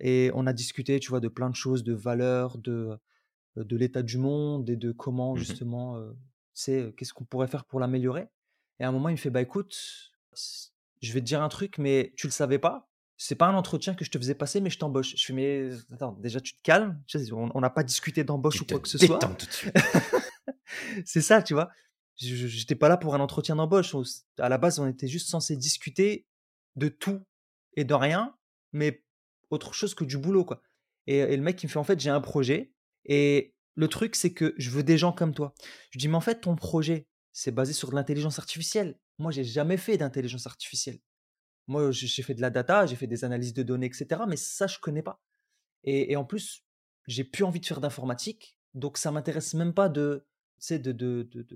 Et 0.00 0.30
on 0.34 0.46
a 0.46 0.52
discuté, 0.52 0.98
tu 1.00 1.10
vois, 1.10 1.20
de 1.20 1.28
plein 1.28 1.50
de 1.50 1.54
choses, 1.54 1.84
de 1.84 1.94
valeurs, 1.94 2.58
de, 2.58 2.98
de 3.56 3.76
l'état 3.76 4.02
du 4.02 4.18
monde 4.18 4.68
et 4.68 4.76
de 4.76 4.92
comment 4.92 5.34
Mmh 5.34 5.38
justement, 5.38 6.00
tu 6.54 6.62
sais, 6.62 6.94
qu'est-ce 6.96 7.12
qu'on 7.12 7.24
pourrait 7.24 7.48
faire 7.48 7.64
pour 7.64 7.80
l'améliorer. 7.80 8.28
Et 8.80 8.84
à 8.84 8.88
un 8.88 8.92
moment, 8.92 9.08
il 9.08 9.12
me 9.12 9.16
fait, 9.16 9.30
bah 9.30 9.40
écoute, 9.40 9.76
je 11.00 11.12
vais 11.12 11.20
te 11.20 11.24
dire 11.24 11.42
un 11.42 11.48
truc, 11.48 11.78
mais 11.78 12.12
tu 12.16 12.26
le 12.26 12.32
savais 12.32 12.58
pas. 12.58 12.88
C'est 13.16 13.36
pas 13.36 13.46
un 13.46 13.54
entretien 13.54 13.94
que 13.94 14.04
je 14.04 14.10
te 14.10 14.18
faisais 14.18 14.34
passer, 14.34 14.60
mais 14.60 14.70
je 14.70 14.78
t'embauche. 14.78 15.14
Je 15.16 15.24
fais, 15.24 15.32
mais 15.32 15.70
attends, 15.92 16.12
déjà, 16.20 16.40
tu 16.40 16.54
te 16.54 16.62
calmes. 16.62 17.00
On 17.32 17.60
n'a 17.60 17.70
pas 17.70 17.84
discuté 17.84 18.24
d'embauche 18.24 18.60
ou 18.60 18.66
quoi 18.66 18.80
que 18.80 18.88
ce 18.88 18.98
soit. 18.98 19.18
tout 19.18 19.46
de 19.46 19.52
suite. 19.52 19.72
c'est 21.04 21.20
ça, 21.20 21.42
tu 21.42 21.54
vois. 21.54 21.70
J'étais 22.16 22.74
pas 22.74 22.88
là 22.88 22.96
pour 22.96 23.14
un 23.14 23.20
entretien 23.20 23.56
d'embauche. 23.56 23.94
À 24.38 24.48
la 24.48 24.58
base, 24.58 24.78
on 24.78 24.88
était 24.88 25.06
juste 25.06 25.28
censé 25.28 25.56
discuter 25.56 26.26
de 26.76 26.88
tout 26.88 27.20
et 27.76 27.84
de 27.84 27.94
rien, 27.94 28.34
mais 28.72 29.03
autre 29.54 29.74
chose 29.74 29.94
que 29.94 30.04
du 30.04 30.18
boulot, 30.18 30.44
quoi. 30.44 30.62
Et, 31.06 31.36
le 31.36 31.42
mec, 31.42 31.62
me 31.62 31.68
fait, 31.68 31.78
en 31.78 31.84
fait, 31.84 32.00
j'ai 32.00 32.10
un 32.10 32.20
projet. 32.20 32.72
Et 33.04 33.54
le 33.74 33.88
truc, 33.88 34.16
c'est 34.16 34.32
que 34.32 34.54
je 34.56 34.70
veux 34.70 34.82
des 34.82 34.98
gens 34.98 35.12
comme 35.12 35.34
toi. 35.34 35.54
Je 35.90 35.98
dis, 35.98 36.08
mais 36.08 36.16
en 36.16 36.20
fait, 36.20 36.40
ton 36.40 36.56
projet, 36.56 37.06
c'est 37.32 37.50
basé 37.52 37.72
sur 37.72 37.90
de 37.90 37.94
l'intelligence 37.94 38.38
artificielle. 38.38 38.98
Moi, 39.18 39.30
j'ai 39.32 39.44
jamais 39.44 39.76
fait 39.76 39.96
d'intelligence 39.96 40.46
artificielle. 40.46 41.00
Moi, 41.66 41.90
j'ai 41.92 42.22
fait 42.22 42.34
de 42.34 42.40
la 42.40 42.50
data, 42.50 42.86
j'ai 42.86 42.96
fait 42.96 43.06
des 43.06 43.24
analyses 43.24 43.54
de 43.54 43.62
données, 43.62 43.86
etc. 43.86 44.22
Mais 44.28 44.36
ça, 44.36 44.66
je 44.66 44.78
connais 44.78 45.02
pas. 45.02 45.20
Et, 45.82 46.16
en 46.16 46.24
plus, 46.24 46.64
j'ai 47.06 47.24
plus 47.24 47.44
envie 47.44 47.60
de 47.60 47.66
faire 47.66 47.80
d'informatique, 47.80 48.58
donc 48.72 48.96
ça 48.96 49.10
m'intéresse 49.10 49.54
même 49.54 49.74
pas 49.74 49.88
de, 49.88 50.26
de, 50.70 50.78
de, 50.78 51.22
de, 51.22 51.46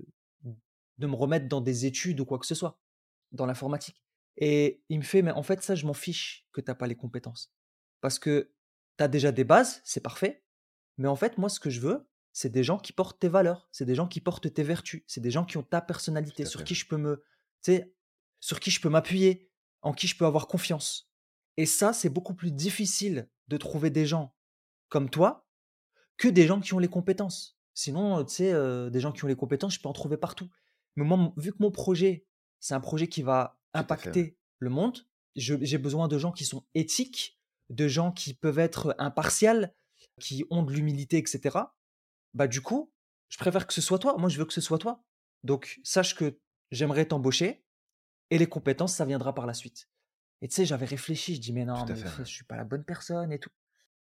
de, 0.97 1.07
me 1.07 1.15
remettre 1.15 1.47
dans 1.47 1.61
des 1.61 1.87
études 1.87 2.19
ou 2.19 2.25
quoi 2.25 2.37
que 2.37 2.45
ce 2.45 2.53
soit 2.53 2.79
dans 3.31 3.47
l'informatique. 3.47 4.03
Et 4.37 4.83
il 4.89 4.99
me 4.99 5.03
fait, 5.03 5.21
mais 5.21 5.31
en 5.31 5.43
fait, 5.43 5.63
ça, 5.63 5.73
je 5.73 5.85
m'en 5.85 5.93
fiche 5.93 6.47
que 6.51 6.61
tu 6.61 6.69
n'as 6.69 6.75
pas 6.75 6.87
les 6.87 6.95
compétences. 6.95 7.51
Parce 8.01 8.19
que 8.19 8.51
tu 8.97 9.03
as 9.03 9.07
déjà 9.07 9.31
des 9.31 9.43
bases, 9.43 9.81
c'est 9.83 10.01
parfait. 10.01 10.43
Mais 10.97 11.07
en 11.07 11.15
fait, 11.15 11.37
moi, 11.37 11.49
ce 11.49 11.59
que 11.59 11.69
je 11.69 11.79
veux, 11.79 12.09
c'est 12.33 12.49
des 12.49 12.63
gens 12.63 12.77
qui 12.77 12.93
portent 12.93 13.19
tes 13.19 13.29
valeurs, 13.29 13.67
c'est 13.71 13.85
des 13.85 13.95
gens 13.95 14.07
qui 14.07 14.21
portent 14.21 14.53
tes 14.53 14.63
vertus, 14.63 15.03
c'est 15.07 15.21
des 15.21 15.31
gens 15.31 15.45
qui 15.45 15.57
ont 15.57 15.63
ta 15.63 15.81
personnalité, 15.81 16.45
sur 16.45 16.63
qui 16.63 16.75
je 16.75 16.87
peux 16.87 16.97
me, 16.97 17.23
sur 18.39 18.59
qui 18.59 18.71
je 18.71 18.79
peux 18.81 18.89
m'appuyer, 18.89 19.49
en 19.81 19.93
qui 19.93 20.07
je 20.07 20.17
peux 20.17 20.25
avoir 20.25 20.47
confiance. 20.47 21.09
Et 21.57 21.65
ça, 21.65 21.93
c'est 21.93 22.09
beaucoup 22.09 22.33
plus 22.33 22.51
difficile 22.51 23.29
de 23.47 23.57
trouver 23.57 23.89
des 23.89 24.05
gens 24.05 24.35
comme 24.89 25.09
toi 25.09 25.47
que 26.17 26.27
des 26.27 26.47
gens 26.47 26.59
qui 26.59 26.73
ont 26.73 26.79
les 26.79 26.87
compétences. 26.87 27.57
Sinon, 27.73 28.23
tu 28.25 28.35
sais, 28.35 28.53
euh, 28.53 28.89
des 28.89 28.99
gens 28.99 29.11
qui 29.11 29.23
ont 29.23 29.27
les 29.27 29.35
compétences, 29.35 29.75
je 29.75 29.79
peux 29.79 29.87
en 29.87 29.93
trouver 29.93 30.17
partout. 30.17 30.49
Mais 30.95 31.05
moi, 31.05 31.33
vu 31.37 31.51
que 31.51 31.57
mon 31.59 31.71
projet, 31.71 32.27
c'est 32.59 32.73
un 32.73 32.81
projet 32.81 33.07
qui 33.07 33.21
va 33.21 33.59
impacter 33.73 34.37
le 34.57 34.69
monde, 34.69 34.99
j'ai 35.35 35.77
besoin 35.77 36.07
de 36.07 36.17
gens 36.17 36.31
qui 36.31 36.43
sont 36.43 36.65
éthiques, 36.75 37.38
de 37.69 37.87
gens 37.87 38.11
qui 38.11 38.33
peuvent 38.33 38.59
être 38.59 38.95
impartials, 38.97 39.73
qui 40.19 40.45
ont 40.49 40.63
de 40.63 40.71
l'humilité, 40.71 41.17
etc. 41.17 41.57
Bah 42.33 42.47
du 42.47 42.61
coup, 42.61 42.91
je 43.29 43.37
préfère 43.37 43.67
que 43.67 43.73
ce 43.73 43.81
soit 43.81 43.99
toi. 43.99 44.17
Moi, 44.17 44.29
je 44.29 44.37
veux 44.37 44.45
que 44.45 44.53
ce 44.53 44.61
soit 44.61 44.77
toi. 44.77 45.03
Donc, 45.43 45.79
sache 45.83 46.15
que 46.15 46.39
j'aimerais 46.71 47.05
t'embaucher. 47.05 47.63
Et 48.31 48.37
les 48.37 48.47
compétences, 48.47 48.95
ça 48.95 49.05
viendra 49.05 49.33
par 49.33 49.47
la 49.47 49.53
suite. 49.53 49.89
Et 50.41 50.47
tu 50.47 50.55
sais, 50.55 50.65
j'avais 50.65 50.85
réfléchi, 50.85 51.35
je 51.35 51.41
dis, 51.41 51.51
mais 51.51 51.65
non, 51.65 51.83
mais 51.85 51.95
je 51.95 52.23
suis 52.23 52.45
pas 52.45 52.55
la 52.55 52.63
bonne 52.63 52.83
personne 52.83 53.31
et 53.31 53.39
tout. 53.39 53.49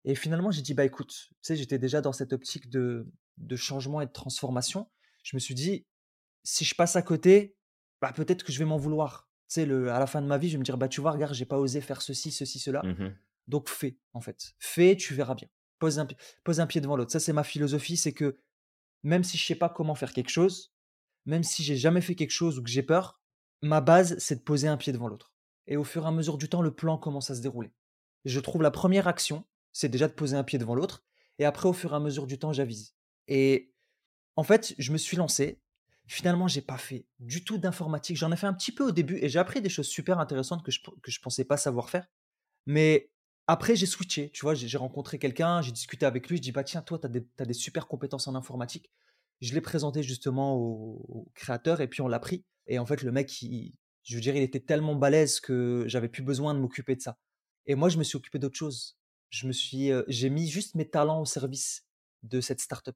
Et 0.03 0.15
finalement, 0.15 0.51
j'ai 0.51 0.61
dit, 0.61 0.73
bah 0.73 0.85
écoute, 0.85 1.09
tu 1.29 1.35
sais, 1.41 1.55
j'étais 1.55 1.79
déjà 1.79 2.01
dans 2.01 2.13
cette 2.13 2.33
optique 2.33 2.69
de, 2.69 3.07
de 3.37 3.55
changement 3.55 4.01
et 4.01 4.05
de 4.05 4.11
transformation. 4.11 4.89
Je 5.23 5.35
me 5.35 5.39
suis 5.39 5.55
dit, 5.55 5.85
si 6.43 6.65
je 6.65 6.75
passe 6.75 6.95
à 6.95 7.01
côté, 7.01 7.55
bah 8.01 8.11
peut-être 8.13 8.43
que 8.43 8.51
je 8.51 8.59
vais 8.59 8.65
m'en 8.65 8.77
vouloir. 8.77 9.29
Tu 9.47 9.55
sais, 9.55 9.65
le, 9.65 9.91
à 9.91 9.99
la 9.99 10.07
fin 10.07 10.21
de 10.21 10.27
ma 10.27 10.37
vie, 10.37 10.49
je 10.49 10.53
vais 10.53 10.59
me 10.59 10.63
dire, 10.63 10.77
bah 10.77 10.87
tu 10.87 11.01
vois, 11.01 11.11
regarde, 11.11 11.33
j'ai 11.33 11.45
pas 11.45 11.57
osé 11.57 11.81
faire 11.81 12.01
ceci, 12.01 12.31
ceci, 12.31 12.59
cela. 12.59 12.81
Mmh 12.83 13.15
Donc 13.47 13.69
fais, 13.69 13.97
en 14.13 14.21
fait. 14.21 14.53
Fais, 14.59 14.95
tu 14.95 15.13
verras 15.13 15.35
bien. 15.35 15.47
Pose 15.79 15.99
un, 15.99 16.67
pied 16.67 16.81
devant 16.81 16.95
l'autre. 16.95 17.11
Ça, 17.11 17.19
c'est 17.19 17.33
ma 17.33 17.43
philosophie, 17.43 17.97
c'est 17.97 18.13
que 18.13 18.39
même 19.03 19.23
si 19.23 19.37
je 19.37 19.45
sais 19.45 19.55
pas 19.55 19.69
comment 19.69 19.93
faire 19.93 20.13
quelque 20.13 20.29
chose, 20.29 20.73
même 21.25 21.43
si 21.43 21.63
j'ai 21.63 21.75
jamais 21.75 22.01
fait 22.01 22.15
quelque 22.15 22.31
chose 22.31 22.57
ou 22.57 22.63
que 22.63 22.69
j'ai 22.69 22.83
peur, 22.83 23.19
ma 23.61 23.81
base, 23.81 24.17
c'est 24.17 24.37
de 24.37 24.41
poser 24.41 24.67
un 24.67 24.77
pied 24.77 24.93
devant 24.93 25.07
l'autre. 25.07 25.33
Et 25.67 25.77
au 25.77 25.83
fur 25.83 26.03
et 26.03 26.07
à 26.07 26.11
mesure 26.11 26.37
du 26.37 26.49
temps, 26.49 26.61
le 26.61 26.73
plan 26.73 26.97
commence 26.97 27.29
à 27.29 27.35
se 27.35 27.41
dérouler. 27.41 27.71
je 28.23 28.39
trouve 28.39 28.61
la 28.61 28.71
première 28.71 29.07
action, 29.07 29.45
c'est 29.73 29.89
déjà 29.89 30.07
de 30.07 30.13
poser 30.13 30.37
un 30.37 30.43
pied 30.43 30.57
devant 30.57 30.75
l'autre. 30.75 31.03
Et 31.37 31.45
après, 31.45 31.67
au 31.67 31.73
fur 31.73 31.93
et 31.93 31.95
à 31.95 31.99
mesure 31.99 32.27
du 32.27 32.39
temps, 32.39 32.53
j'avise. 32.53 32.95
Et 33.27 33.73
en 34.35 34.43
fait, 34.43 34.73
je 34.77 34.91
me 34.91 34.97
suis 34.97 35.17
lancé. 35.17 35.61
Finalement, 36.07 36.47
j'ai 36.47 36.61
pas 36.61 36.77
fait 36.77 37.07
du 37.19 37.43
tout 37.43 37.57
d'informatique. 37.57 38.17
J'en 38.17 38.31
ai 38.31 38.37
fait 38.37 38.47
un 38.47 38.53
petit 38.53 38.71
peu 38.71 38.85
au 38.85 38.91
début 38.91 39.17
et 39.17 39.27
j'ai 39.27 39.39
appris 39.39 39.61
des 39.61 39.69
choses 39.69 39.87
super 39.87 40.19
intéressantes 40.19 40.63
que 40.63 40.71
je, 40.71 40.79
que 41.01 41.11
je 41.11 41.19
pensais 41.19 41.45
pas 41.45 41.57
savoir 41.57 41.89
faire. 41.89 42.07
Mais 42.67 43.11
après, 43.47 43.75
j'ai 43.75 43.85
switché. 43.85 44.31
Tu 44.31 44.41
vois, 44.41 44.55
j'ai 44.55 44.77
rencontré 44.77 45.19
quelqu'un, 45.19 45.61
j'ai 45.61 45.71
discuté 45.71 46.05
avec 46.05 46.29
lui. 46.29 46.37
Je 46.37 46.41
dis, 46.41 46.51
bah 46.51 46.63
tiens, 46.63 46.81
toi, 46.81 46.99
tu 46.99 47.07
as, 47.07 47.45
des 47.45 47.53
super 47.53 47.87
compétences 47.87 48.27
en 48.27 48.35
informatique. 48.35 48.91
Je 49.41 49.53
l'ai 49.53 49.61
présenté 49.61 50.01
justement 50.01 50.55
au, 50.55 51.29
créateur 51.35 51.81
et 51.81 51.87
puis 51.87 52.01
on 52.01 52.07
l'a 52.07 52.19
pris. 52.19 52.43
Et 52.67 52.79
en 52.79 52.85
fait, 52.85 53.03
le 53.03 53.11
mec, 53.11 53.31
je 54.03 54.15
veux 54.15 54.21
dire, 54.21 54.35
il 54.35 54.41
était 54.41 54.59
tellement 54.59 54.95
balèze 54.95 55.39
que 55.39 55.83
j'avais 55.87 56.09
plus 56.09 56.23
besoin 56.23 56.53
de 56.55 56.59
m'occuper 56.59 56.95
de 56.95 57.01
ça. 57.01 57.17
Et 57.67 57.75
moi, 57.75 57.89
je 57.89 57.97
me 57.97 58.03
suis 58.03 58.17
occupé 58.17 58.39
d'autre 58.39 58.57
chose. 58.57 58.97
Je 59.29 59.51
suis, 59.51 59.91
j'ai 60.07 60.29
mis 60.29 60.47
juste 60.47 60.75
mes 60.75 60.89
talents 60.89 61.21
au 61.21 61.25
service 61.25 61.85
de 62.23 62.41
cette 62.41 62.61
startup. 62.61 62.95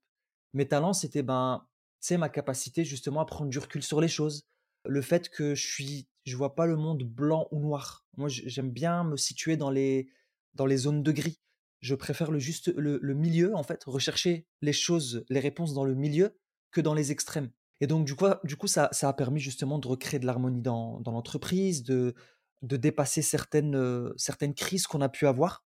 Mes 0.53 0.67
talents, 0.67 0.93
c'était 0.93 1.21
ben, 1.21 1.67
c'est 1.99 2.17
ma 2.17 2.29
capacité 2.29 2.85
justement 2.85 3.21
à 3.21 3.25
prendre 3.25 3.49
du 3.49 3.59
recul 3.59 3.83
sur 3.83 4.01
les 4.01 4.07
choses. 4.07 4.43
Le 4.85 5.01
fait 5.01 5.29
que 5.29 5.53
je 5.53 5.67
suis, 5.67 6.07
je 6.23 6.37
vois 6.37 6.55
pas 6.55 6.65
le 6.65 6.77
monde 6.77 7.03
blanc 7.03 7.47
ou 7.51 7.59
noir. 7.59 8.05
Moi, 8.17 8.29
j'aime 8.29 8.71
bien 8.71 9.03
me 9.03 9.17
situer 9.17 9.57
dans 9.57 9.69
les, 9.69 10.09
dans 10.53 10.65
les 10.65 10.77
zones 10.77 11.03
de 11.03 11.11
gris. 11.11 11.39
Je 11.81 11.95
préfère 11.95 12.31
le 12.31 12.39
juste, 12.39 12.73
le, 12.75 13.13
milieu 13.13 13.55
en 13.55 13.63
fait, 13.63 13.83
rechercher 13.85 14.45
les 14.61 14.73
choses, 14.73 15.23
les 15.29 15.39
réponses 15.39 15.73
dans 15.73 15.85
le 15.85 15.95
milieu 15.95 16.37
que 16.71 16.81
dans 16.81 16.93
les 16.93 17.11
extrêmes. 17.11 17.51
Et 17.81 17.87
donc, 17.87 18.05
du 18.05 18.15
coup, 18.15 18.25
du 18.43 18.57
coup 18.57 18.67
ça, 18.67 18.89
ça 18.91 19.07
a 19.07 19.13
permis 19.13 19.39
justement 19.39 19.79
de 19.79 19.87
recréer 19.87 20.19
de 20.19 20.25
l'harmonie 20.25 20.61
dans, 20.61 20.99
dans 20.99 21.11
l'entreprise, 21.11 21.83
de, 21.83 22.13
de 22.61 22.77
dépasser 22.77 23.21
certaines, 23.21 23.75
euh, 23.75 24.13
certaines 24.17 24.53
crises 24.53 24.87
qu'on 24.87 25.01
a 25.01 25.09
pu 25.09 25.27
avoir. 25.27 25.63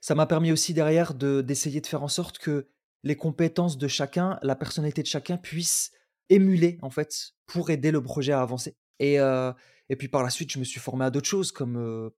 Ça 0.00 0.14
m'a 0.14 0.26
permis 0.26 0.52
aussi 0.52 0.74
derrière 0.74 1.14
de, 1.14 1.40
d'essayer 1.40 1.80
de 1.80 1.86
faire 1.86 2.02
en 2.02 2.08
sorte 2.08 2.38
que 2.38 2.68
les 3.02 3.16
compétences 3.16 3.78
de 3.78 3.88
chacun, 3.88 4.38
la 4.42 4.54
personnalité 4.54 5.02
de 5.02 5.06
chacun 5.06 5.36
puisse 5.36 5.90
émuler 6.28 6.78
en 6.82 6.90
fait 6.90 7.32
pour 7.46 7.70
aider 7.70 7.90
le 7.90 8.02
projet 8.02 8.32
à 8.32 8.42
avancer. 8.42 8.76
Et, 8.98 9.18
euh, 9.18 9.52
et 9.88 9.96
puis 9.96 10.08
par 10.08 10.22
la 10.22 10.30
suite, 10.30 10.52
je 10.52 10.58
me 10.58 10.64
suis 10.64 10.80
formé 10.80 11.04
à 11.04 11.10
d'autres 11.10 11.28
choses 11.28 11.50
comme 11.50 11.76
euh, 11.76 12.10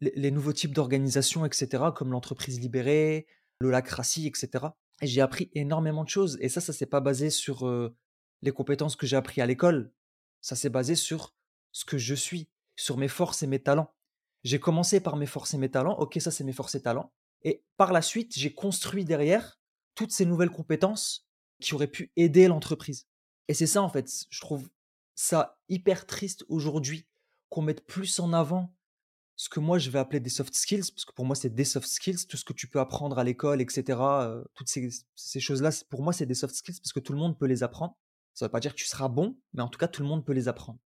les, 0.00 0.30
nouveaux 0.30 0.52
types 0.52 0.72
d'organisations, 0.72 1.44
etc., 1.44 1.84
comme 1.94 2.12
l'entreprise 2.12 2.60
libérée, 2.60 3.26
l'holacratie, 3.60 4.26
etc. 4.26 4.66
Et 5.02 5.06
j'ai 5.06 5.20
appris 5.20 5.50
énormément 5.54 6.04
de 6.04 6.08
choses. 6.08 6.38
Et 6.40 6.48
ça, 6.48 6.60
ça 6.60 6.72
s'est 6.72 6.86
pas 6.86 7.00
basé 7.00 7.30
sur 7.30 7.66
les 8.42 8.52
compétences 8.52 8.96
que 8.96 9.06
j'ai 9.06 9.16
appris 9.16 9.40
à 9.40 9.46
l'école, 9.46 9.92
ça 10.40 10.56
s'est 10.56 10.70
basé 10.70 10.94
sur 10.94 11.34
ce 11.72 11.84
que 11.84 11.98
je 11.98 12.14
suis, 12.14 12.48
sur 12.76 12.96
mes 12.96 13.08
forces 13.08 13.42
et 13.42 13.46
mes 13.46 13.62
talents. 13.62 13.94
J'ai 14.42 14.58
commencé 14.58 15.00
par 15.00 15.16
mes 15.16 15.26
forces 15.26 15.54
et 15.54 15.58
mes 15.58 15.70
talents, 15.70 15.98
ok, 15.98 16.18
ça 16.20 16.30
c'est 16.30 16.44
mes 16.44 16.52
forces 16.52 16.74
et 16.74 16.82
talents, 16.82 17.12
et 17.42 17.62
par 17.76 17.92
la 17.92 18.02
suite, 18.02 18.32
j'ai 18.36 18.52
construit 18.52 19.04
derrière 19.04 19.60
toutes 19.94 20.12
ces 20.12 20.24
nouvelles 20.24 20.50
compétences 20.50 21.28
qui 21.60 21.74
auraient 21.74 21.86
pu 21.86 22.10
aider 22.16 22.48
l'entreprise. 22.48 23.06
Et 23.48 23.54
c'est 23.54 23.66
ça 23.66 23.82
en 23.82 23.88
fait, 23.88 24.08
je 24.30 24.40
trouve 24.40 24.70
ça 25.14 25.58
hyper 25.68 26.06
triste 26.06 26.44
aujourd'hui 26.48 27.06
qu'on 27.50 27.62
mette 27.62 27.84
plus 27.84 28.18
en 28.20 28.32
avant 28.32 28.74
ce 29.40 29.48
que 29.48 29.58
moi 29.58 29.78
je 29.78 29.88
vais 29.88 29.98
appeler 29.98 30.20
des 30.20 30.28
soft 30.28 30.52
skills, 30.54 30.92
parce 30.92 31.06
que 31.06 31.14
pour 31.14 31.24
moi 31.24 31.34
c'est 31.34 31.48
des 31.48 31.64
soft 31.64 31.88
skills, 31.88 32.26
tout 32.26 32.36
ce 32.36 32.44
que 32.44 32.52
tu 32.52 32.66
peux 32.66 32.78
apprendre 32.78 33.18
à 33.18 33.24
l'école, 33.24 33.62
etc. 33.62 33.98
Euh, 33.98 34.44
toutes 34.52 34.68
ces, 34.68 35.40
choses-là, 35.40 35.70
pour 35.88 36.02
moi 36.02 36.12
c'est 36.12 36.26
des 36.26 36.34
soft 36.34 36.54
skills 36.54 36.78
parce 36.78 36.92
que 36.92 37.00
tout 37.00 37.14
le 37.14 37.18
monde 37.18 37.38
peut 37.38 37.46
les 37.46 37.62
apprendre. 37.62 37.96
Ça 38.34 38.44
ne 38.44 38.48
veut 38.48 38.52
pas 38.52 38.60
dire 38.60 38.72
que 38.72 38.78
tu 38.78 38.84
seras 38.84 39.08
bon, 39.08 39.38
mais 39.54 39.62
en 39.62 39.68
tout 39.68 39.78
cas, 39.78 39.88
tout 39.88 40.02
le 40.02 40.08
monde 40.08 40.26
peut 40.26 40.34
les 40.34 40.46
apprendre. 40.46 40.78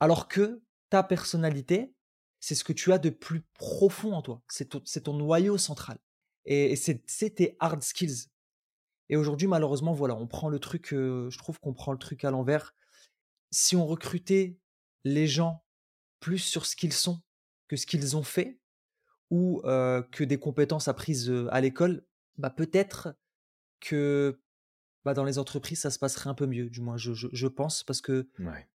Alors 0.00 0.26
que 0.26 0.60
ta 0.88 1.04
personnalité, 1.04 1.94
c'est 2.40 2.56
ce 2.56 2.64
que 2.64 2.72
tu 2.72 2.92
as 2.92 2.98
de 2.98 3.10
plus 3.10 3.42
profond 3.54 4.12
en 4.12 4.22
toi. 4.22 4.42
C'est 4.48 4.70
ton, 4.70 4.80
ton 4.80 5.14
noyau 5.14 5.56
central. 5.56 5.98
Et, 6.46 6.74
c'est 6.74 7.30
tes 7.36 7.56
hard 7.60 7.80
skills. 7.84 8.26
Et 9.08 9.16
aujourd'hui, 9.16 9.46
malheureusement, 9.46 9.92
voilà, 9.92 10.16
on 10.16 10.26
prend 10.26 10.48
le 10.48 10.58
truc, 10.58 10.88
je 10.90 11.38
trouve 11.38 11.60
qu'on 11.60 11.74
prend 11.74 11.92
le 11.92 11.98
truc 11.98 12.24
à 12.24 12.32
l'envers. 12.32 12.74
Si 13.52 13.76
on 13.76 13.86
recrutait 13.86 14.58
les 15.04 15.28
gens 15.28 15.64
plus 16.18 16.40
sur 16.40 16.66
ce 16.66 16.74
qu'ils 16.74 16.92
sont 16.92 17.22
que 17.70 17.76
ce 17.76 17.86
qu'ils 17.86 18.16
ont 18.16 18.24
fait, 18.24 18.58
ou 19.30 19.62
que 19.62 20.24
des 20.24 20.38
compétences 20.38 20.88
apprises 20.88 21.32
à 21.50 21.60
l'école, 21.60 22.04
bah 22.36 22.50
peut-être 22.50 23.14
que 23.78 24.40
bah, 25.04 25.14
dans 25.14 25.22
les 25.22 25.38
entreprises, 25.38 25.78
ça 25.78 25.90
se 25.90 25.98
passerait 26.00 26.28
un 26.28 26.34
peu 26.34 26.46
mieux, 26.46 26.68
du 26.68 26.80
moins, 26.80 26.96
je, 26.96 27.12
je, 27.14 27.46
pense, 27.46 27.84
parce 27.84 28.00
que 28.00 28.28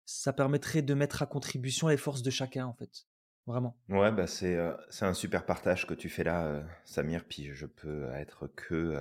ça 0.06 0.32
permettrait 0.32 0.84
de 0.84 0.93
mettre 0.93 1.23
à 1.23 1.25
contribution 1.25 1.88
les 1.88 1.97
forces 1.97 2.21
de 2.21 2.29
chacun, 2.29 2.67
en 2.67 2.73
fait. 2.73 3.08
Vraiment. 3.47 3.75
Ouais, 3.89 4.12
bah 4.12 4.27
c'est 4.27 4.58
c'est 4.89 5.06
un 5.06 5.15
super 5.15 5.45
partage 5.45 5.86
que 5.88 5.95
tu 5.95 6.08
fais 6.08 6.23
là, 6.23 6.63
Samir, 6.86 7.25
puis 7.27 7.49
je 7.51 7.65
peux 7.65 8.08
être 8.12 8.47
que 8.56 8.95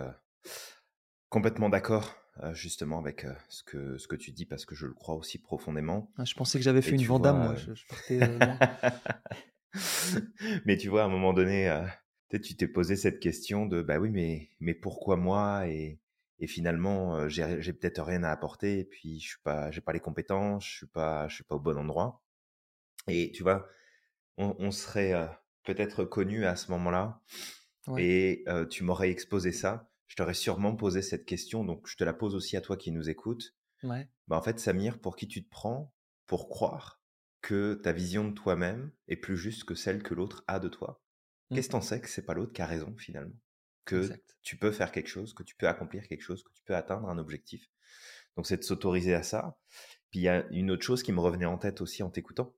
complètement 1.29 1.69
d'accord. 1.69 2.17
justement 2.55 2.99
avec 2.99 3.27
ce 3.51 3.63
que 3.63 3.99
ce 3.99 4.09
que 4.09 4.17
tu 4.17 4.33
dis 4.33 4.47
parce 4.47 4.65
que 4.65 4.75
je 4.75 4.87
le 4.87 4.95
crois 4.95 5.17
aussi 5.17 5.39
profondément. 5.39 6.11
Ah, 6.17 6.25
je 6.25 6.35
pensais 6.35 6.59
que 6.59 6.65
j'avais 6.65 6.83
fait 6.83 6.97
une 6.97 7.05
Vandame, 7.05 7.43
moi. 7.43 7.55
Je, 7.55 7.87
partais, 7.87 8.19
mais 10.65 10.77
tu 10.77 10.89
vois, 10.89 11.03
à 11.03 11.07
un 11.07 11.09
moment 11.09 11.33
donné, 11.33 11.83
tu 12.31 12.57
t'es 12.57 12.69
posé 12.69 12.97
cette 12.97 13.21
question 13.21 13.67
de 13.67 13.83
bah 13.83 13.99
oui, 13.99 14.11
mais 14.11 14.51
mais 14.61 14.75
pourquoi 14.75 15.17
moi? 15.17 15.67
Et 15.69 15.99
et 16.39 16.47
finalement 16.47 17.29
j'ai 17.29 17.63
j'ai 17.63 17.73
peut-être 17.73 18.03
rien 18.03 18.25
à 18.25 18.31
apporter 18.31 18.81
et 18.81 18.85
puis 18.85 19.21
je 19.21 19.29
suis 19.29 19.43
pas 19.45 19.71
j'ai 19.71 19.81
pas 19.81 19.93
les 19.93 20.01
compétences, 20.01 20.67
je 20.67 20.77
suis 20.79 20.87
pas 20.87 21.29
je 21.29 21.37
suis 21.37 21.45
pas 21.45 21.57
au 21.57 21.61
bon 21.61 21.79
endroit. 21.79 22.23
Et 23.09 23.33
tu 23.33 23.43
vois, 23.43 23.69
on, 24.37 24.71
serait 24.71 25.13
peut-être 25.65 26.05
connu 26.05 26.47
à 26.47 26.57
ce 26.57 26.71
moment-là 26.71 27.21
et 27.99 28.45
tu 28.71 28.85
m'aurais 28.85 29.11
exposé 29.11 29.53
ça. 29.53 29.89
Je 30.07 30.17
t'aurais 30.17 30.35
sûrement 30.35 30.77
posé 30.77 31.01
cette 31.01 31.25
question, 31.25 31.65
donc 31.65 31.89
je 31.89 31.97
te 31.97 32.05
la 32.05 32.13
pose 32.13 32.35
aussi 32.35 32.57
à 32.57 32.61
toi 32.61 32.77
qui 32.77 32.93
nous 32.93 33.09
écoutes. 33.09 33.57
Ouais. 33.83 34.09
Bah 34.29 34.37
en 34.37 34.43
fait, 34.43 34.61
Samir, 34.61 35.01
pour 35.01 35.17
qui 35.17 35.27
tu 35.27 35.43
te 35.43 35.51
prends 35.51 35.93
pour 36.27 36.49
croire 36.49 37.02
que 37.43 37.75
ta 37.75 37.93
vision 37.93 38.29
de 38.29 38.33
toi-même 38.35 38.93
est 39.09 39.17
plus 39.17 39.37
juste 39.37 39.65
que 39.65 39.75
celle 39.75 40.03
que 40.03 40.15
l'autre 40.15 40.45
a 40.47 40.61
de 40.61 40.69
toi 40.69 41.03
mmh. 41.51 41.57
Qu'est-ce 41.57 41.69
que 41.69 41.73
t'en 41.73 41.81
sais 41.81 42.01
que 42.01 42.09
c'est 42.09 42.25
pas 42.25 42.35
l'autre 42.35 42.53
qui 42.53 42.63
a 42.63 42.67
raison 42.67 42.95
finalement? 42.97 43.37
Que 43.85 44.09
tu 44.43 44.57
peux 44.57 44.71
faire 44.71 44.93
quelque 44.93 45.09
chose, 45.09 45.35
que 45.35 45.43
tu 45.43 45.57
peux 45.57 45.67
accomplir 45.67 46.07
quelque 46.07 46.23
chose, 46.23 46.45
que 46.45 46.53
tu 46.53 46.63
peux 46.65 46.77
atteindre 46.77 47.09
un 47.09 47.19
objectif. 47.19 47.69
Donc 48.37 48.47
c'est 48.47 48.57
de 48.57 48.63
s'autoriser 48.63 49.15
à 49.15 49.25
ça. 49.25 49.59
Puis 50.11 50.21
il 50.21 50.23
y 50.23 50.29
a 50.29 50.47
une 50.51 50.71
autre 50.71 50.85
chose 50.85 51.03
qui 51.03 51.11
me 51.11 51.21
revenait 51.21 51.47
en 51.47 51.59
tête 51.59 51.81
aussi 51.81 52.05
en 52.05 52.11
t'écoutant, 52.11 52.55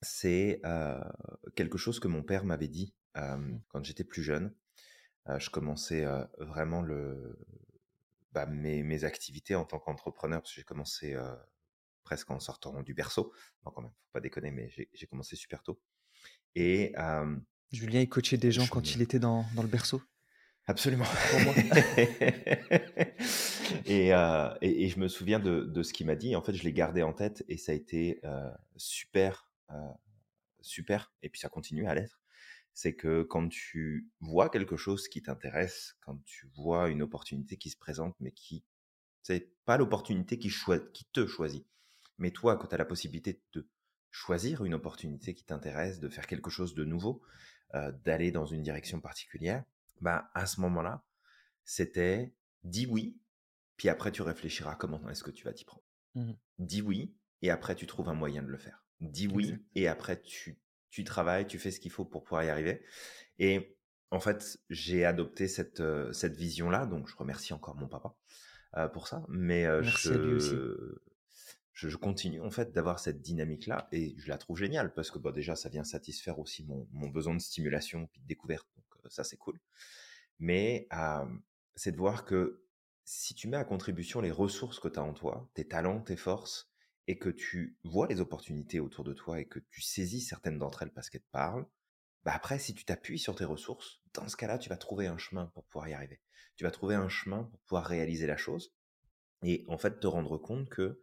c'est 0.00 0.62
quelque 1.54 1.76
chose 1.76 2.00
que 2.00 2.08
mon 2.08 2.22
père 2.22 2.44
m'avait 2.46 2.68
dit 2.68 2.94
mmh. 3.14 3.58
quand 3.68 3.84
j'étais 3.84 4.04
plus 4.04 4.22
jeune. 4.22 4.54
je 5.38 5.50
commençais 5.50 6.06
vraiment 6.38 6.80
le, 6.80 7.38
bah, 8.32 8.46
mes, 8.46 8.82
mes, 8.82 9.04
activités 9.04 9.54
en 9.54 9.66
tant 9.66 9.78
qu'entrepreneur, 9.78 10.40
parce 10.40 10.54
que 10.54 10.60
j'ai 10.60 10.64
commencé 10.64 11.14
presque 12.02 12.30
en 12.30 12.40
sortant 12.40 12.82
du 12.82 12.94
berceau. 12.94 13.32
Non, 13.64 13.72
quand 13.72 13.82
même, 13.82 13.90
faut 13.90 14.12
pas 14.12 14.20
déconner, 14.20 14.50
mais 14.50 14.70
j'ai 14.70 15.06
commencé 15.06 15.36
super 15.36 15.62
tôt. 15.62 15.80
Et 16.54 16.92
Julien, 17.70 18.00
il 18.00 18.08
coachait 18.08 18.36
des 18.36 18.52
gens 18.52 18.66
quand 18.66 18.94
il 18.94 19.02
était 19.02 19.18
dans, 19.18 19.44
dans 19.54 19.62
le 19.62 19.68
berceau? 19.68 20.02
Absolument. 20.66 21.04
et, 23.86 24.10
et, 24.60 24.88
je 24.88 25.00
me 25.00 25.08
souviens 25.08 25.40
de, 25.40 25.62
de 25.62 25.82
ce 25.82 25.92
qu'il 25.92 26.06
m'a 26.06 26.14
dit. 26.14 26.36
En 26.36 26.42
fait, 26.42 26.54
je 26.54 26.62
l'ai 26.62 26.72
gardé 26.72 27.02
en 27.02 27.12
tête 27.12 27.44
et 27.48 27.56
ça 27.56 27.72
a 27.72 27.74
été 27.74 28.20
super 28.76 29.50
super, 30.62 31.12
et 31.22 31.28
puis 31.28 31.40
ça 31.40 31.48
continue 31.48 31.86
à 31.86 31.94
l'être, 31.94 32.20
c'est 32.72 32.94
que 32.94 33.22
quand 33.22 33.48
tu 33.48 34.08
vois 34.20 34.48
quelque 34.48 34.76
chose 34.76 35.08
qui 35.08 35.22
t'intéresse, 35.22 35.96
quand 36.00 36.18
tu 36.24 36.48
vois 36.54 36.88
une 36.88 37.02
opportunité 37.02 37.56
qui 37.56 37.70
se 37.70 37.76
présente, 37.76 38.16
mais 38.20 38.32
qui, 38.32 38.64
c'est 39.22 39.52
pas 39.64 39.76
l'opportunité 39.76 40.38
qui, 40.38 40.50
qui 40.92 41.04
te 41.12 41.26
choisit, 41.26 41.66
mais 42.18 42.30
toi, 42.30 42.56
quand 42.56 42.68
tu 42.68 42.74
as 42.74 42.78
la 42.78 42.84
possibilité 42.84 43.42
de 43.52 43.68
choisir 44.10 44.64
une 44.64 44.74
opportunité 44.74 45.34
qui 45.34 45.44
t'intéresse, 45.44 46.00
de 46.00 46.08
faire 46.08 46.26
quelque 46.26 46.50
chose 46.50 46.74
de 46.74 46.84
nouveau, 46.84 47.22
d'aller 48.04 48.30
dans 48.30 48.44
une 48.44 48.62
direction 48.62 49.00
particulière, 49.00 49.64
bah, 50.02 50.30
à 50.34 50.44
ce 50.44 50.60
moment-là, 50.60 51.04
c'était 51.64 52.34
dis 52.64 52.86
oui, 52.86 53.18
puis 53.76 53.88
après 53.88 54.12
tu 54.12 54.20
réfléchiras 54.20 54.74
comment 54.74 55.08
est-ce 55.08 55.24
que 55.24 55.30
tu 55.30 55.44
vas 55.44 55.54
t'y 55.54 55.64
prendre. 55.64 55.84
Mmh 56.14 56.32
dis 56.58 56.82
oui, 56.82 57.16
et 57.40 57.50
après 57.50 57.74
tu 57.74 57.86
trouves 57.86 58.10
un 58.10 58.14
moyen 58.14 58.42
de 58.42 58.48
le 58.48 58.58
faire 58.58 58.82
dis 59.02 59.26
oui 59.26 59.56
et 59.74 59.88
après 59.88 60.20
tu, 60.20 60.58
tu 60.90 61.04
travailles, 61.04 61.46
tu 61.46 61.58
fais 61.58 61.70
ce 61.70 61.80
qu'il 61.80 61.90
faut 61.90 62.04
pour 62.04 62.24
pouvoir 62.24 62.44
y 62.44 62.48
arriver. 62.48 62.84
Et 63.38 63.76
en 64.10 64.20
fait, 64.20 64.58
j'ai 64.70 65.04
adopté 65.04 65.48
cette, 65.48 65.80
euh, 65.80 66.12
cette 66.12 66.36
vision-là, 66.36 66.86
donc 66.86 67.08
je 67.08 67.16
remercie 67.16 67.52
encore 67.52 67.76
mon 67.76 67.88
papa 67.88 68.14
euh, 68.76 68.88
pour 68.88 69.08
ça. 69.08 69.24
Mais 69.28 69.66
euh, 69.66 69.82
je, 69.82 71.00
je, 71.88 71.96
continue 71.96 72.40
en 72.40 72.50
fait 72.50 72.72
d'avoir 72.72 72.98
cette 72.98 73.20
dynamique-là 73.20 73.88
et 73.92 74.14
je 74.18 74.28
la 74.28 74.38
trouve 74.38 74.58
géniale 74.58 74.94
parce 74.94 75.10
que 75.10 75.18
bah, 75.18 75.32
déjà, 75.32 75.56
ça 75.56 75.68
vient 75.68 75.84
satisfaire 75.84 76.38
aussi 76.38 76.64
mon, 76.64 76.88
mon 76.92 77.08
besoin 77.08 77.34
de 77.34 77.40
stimulation 77.40 78.08
et 78.14 78.20
de 78.20 78.26
découverte. 78.26 78.68
Donc 78.76 79.12
ça, 79.12 79.24
c'est 79.24 79.36
cool. 79.36 79.58
Mais 80.38 80.88
c'est 81.74 81.92
de 81.92 81.96
voir 81.96 82.24
que 82.24 82.64
si 83.04 83.34
tu 83.34 83.48
mets 83.48 83.56
à 83.56 83.64
contribution 83.64 84.20
les 84.20 84.30
ressources 84.30 84.78
que 84.78 84.88
tu 84.88 84.98
as 84.98 85.02
en 85.02 85.12
toi, 85.12 85.50
tes 85.54 85.66
talents, 85.66 86.00
tes 86.00 86.16
forces, 86.16 86.72
et 87.08 87.18
que 87.18 87.28
tu 87.28 87.76
vois 87.84 88.06
les 88.06 88.20
opportunités 88.20 88.80
autour 88.80 89.04
de 89.04 89.12
toi 89.12 89.40
et 89.40 89.46
que 89.46 89.58
tu 89.70 89.80
saisis 89.82 90.20
certaines 90.20 90.58
d'entre 90.58 90.82
elles 90.82 90.92
parce 90.92 91.10
qu'elles 91.10 91.22
te 91.22 91.30
parlent, 91.30 91.66
bah 92.24 92.32
après, 92.34 92.58
si 92.58 92.74
tu 92.74 92.84
t'appuies 92.84 93.18
sur 93.18 93.34
tes 93.34 93.44
ressources, 93.44 94.00
dans 94.14 94.28
ce 94.28 94.36
cas-là, 94.36 94.58
tu 94.58 94.68
vas 94.68 94.76
trouver 94.76 95.08
un 95.08 95.18
chemin 95.18 95.46
pour 95.46 95.64
pouvoir 95.64 95.88
y 95.88 95.94
arriver. 95.94 96.20
Tu 96.56 96.64
vas 96.64 96.70
trouver 96.70 96.94
un 96.94 97.08
chemin 97.08 97.44
pour 97.44 97.58
pouvoir 97.60 97.86
réaliser 97.86 98.26
la 98.26 98.36
chose 98.36 98.72
et 99.42 99.64
en 99.68 99.78
fait 99.78 99.98
te 99.98 100.06
rendre 100.06 100.38
compte 100.38 100.68
que 100.68 101.02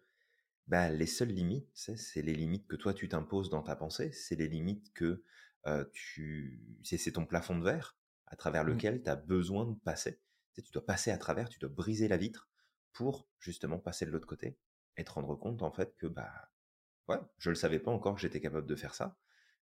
bah, 0.70 0.90
les 0.90 1.08
seules 1.08 1.30
limites, 1.30 1.68
c'est 1.74 2.22
les 2.22 2.34
limites 2.34 2.68
que 2.68 2.76
toi 2.76 2.94
tu 2.94 3.10
t'imposes 3.10 3.50
dans 3.50 3.64
ta 3.64 3.76
pensée, 3.76 4.12
c'est 4.12 4.36
les 4.36 4.48
limites 4.48 4.94
que 4.94 5.24
tu. 5.92 6.64
C'est 6.84 7.12
ton 7.12 7.26
plafond 7.26 7.58
de 7.58 7.64
verre 7.64 7.98
à 8.28 8.36
travers 8.36 8.64
mmh. 8.64 8.70
lequel 8.70 9.04
tu 9.04 9.10
as 9.10 9.16
besoin 9.16 9.66
de 9.66 9.76
passer. 9.80 10.22
Tu 10.54 10.72
dois 10.72 10.86
passer 10.86 11.12
à 11.12 11.18
travers, 11.18 11.50
tu 11.50 11.58
dois 11.60 11.70
briser 11.70 12.08
la 12.08 12.18
vitre 12.18 12.50
pour 12.94 13.28
justement 13.40 13.80
passer 13.80 14.06
de 14.06 14.12
l'autre 14.12 14.28
côté 14.28 14.58
et 14.98 15.04
te 15.04 15.12
rendre 15.12 15.36
compte 15.36 15.64
en 15.64 15.72
fait 15.72 15.96
que 15.98 16.06
bah 16.06 16.52
ouais, 17.08 17.20
je 17.38 17.50
le 17.50 17.56
savais 17.56 17.80
pas 17.80 17.92
encore 17.92 18.16
que 18.16 18.22
j'étais 18.22 18.42
capable 18.42 18.68
de 18.68 18.76
faire 18.76 18.94
ça, 18.94 19.18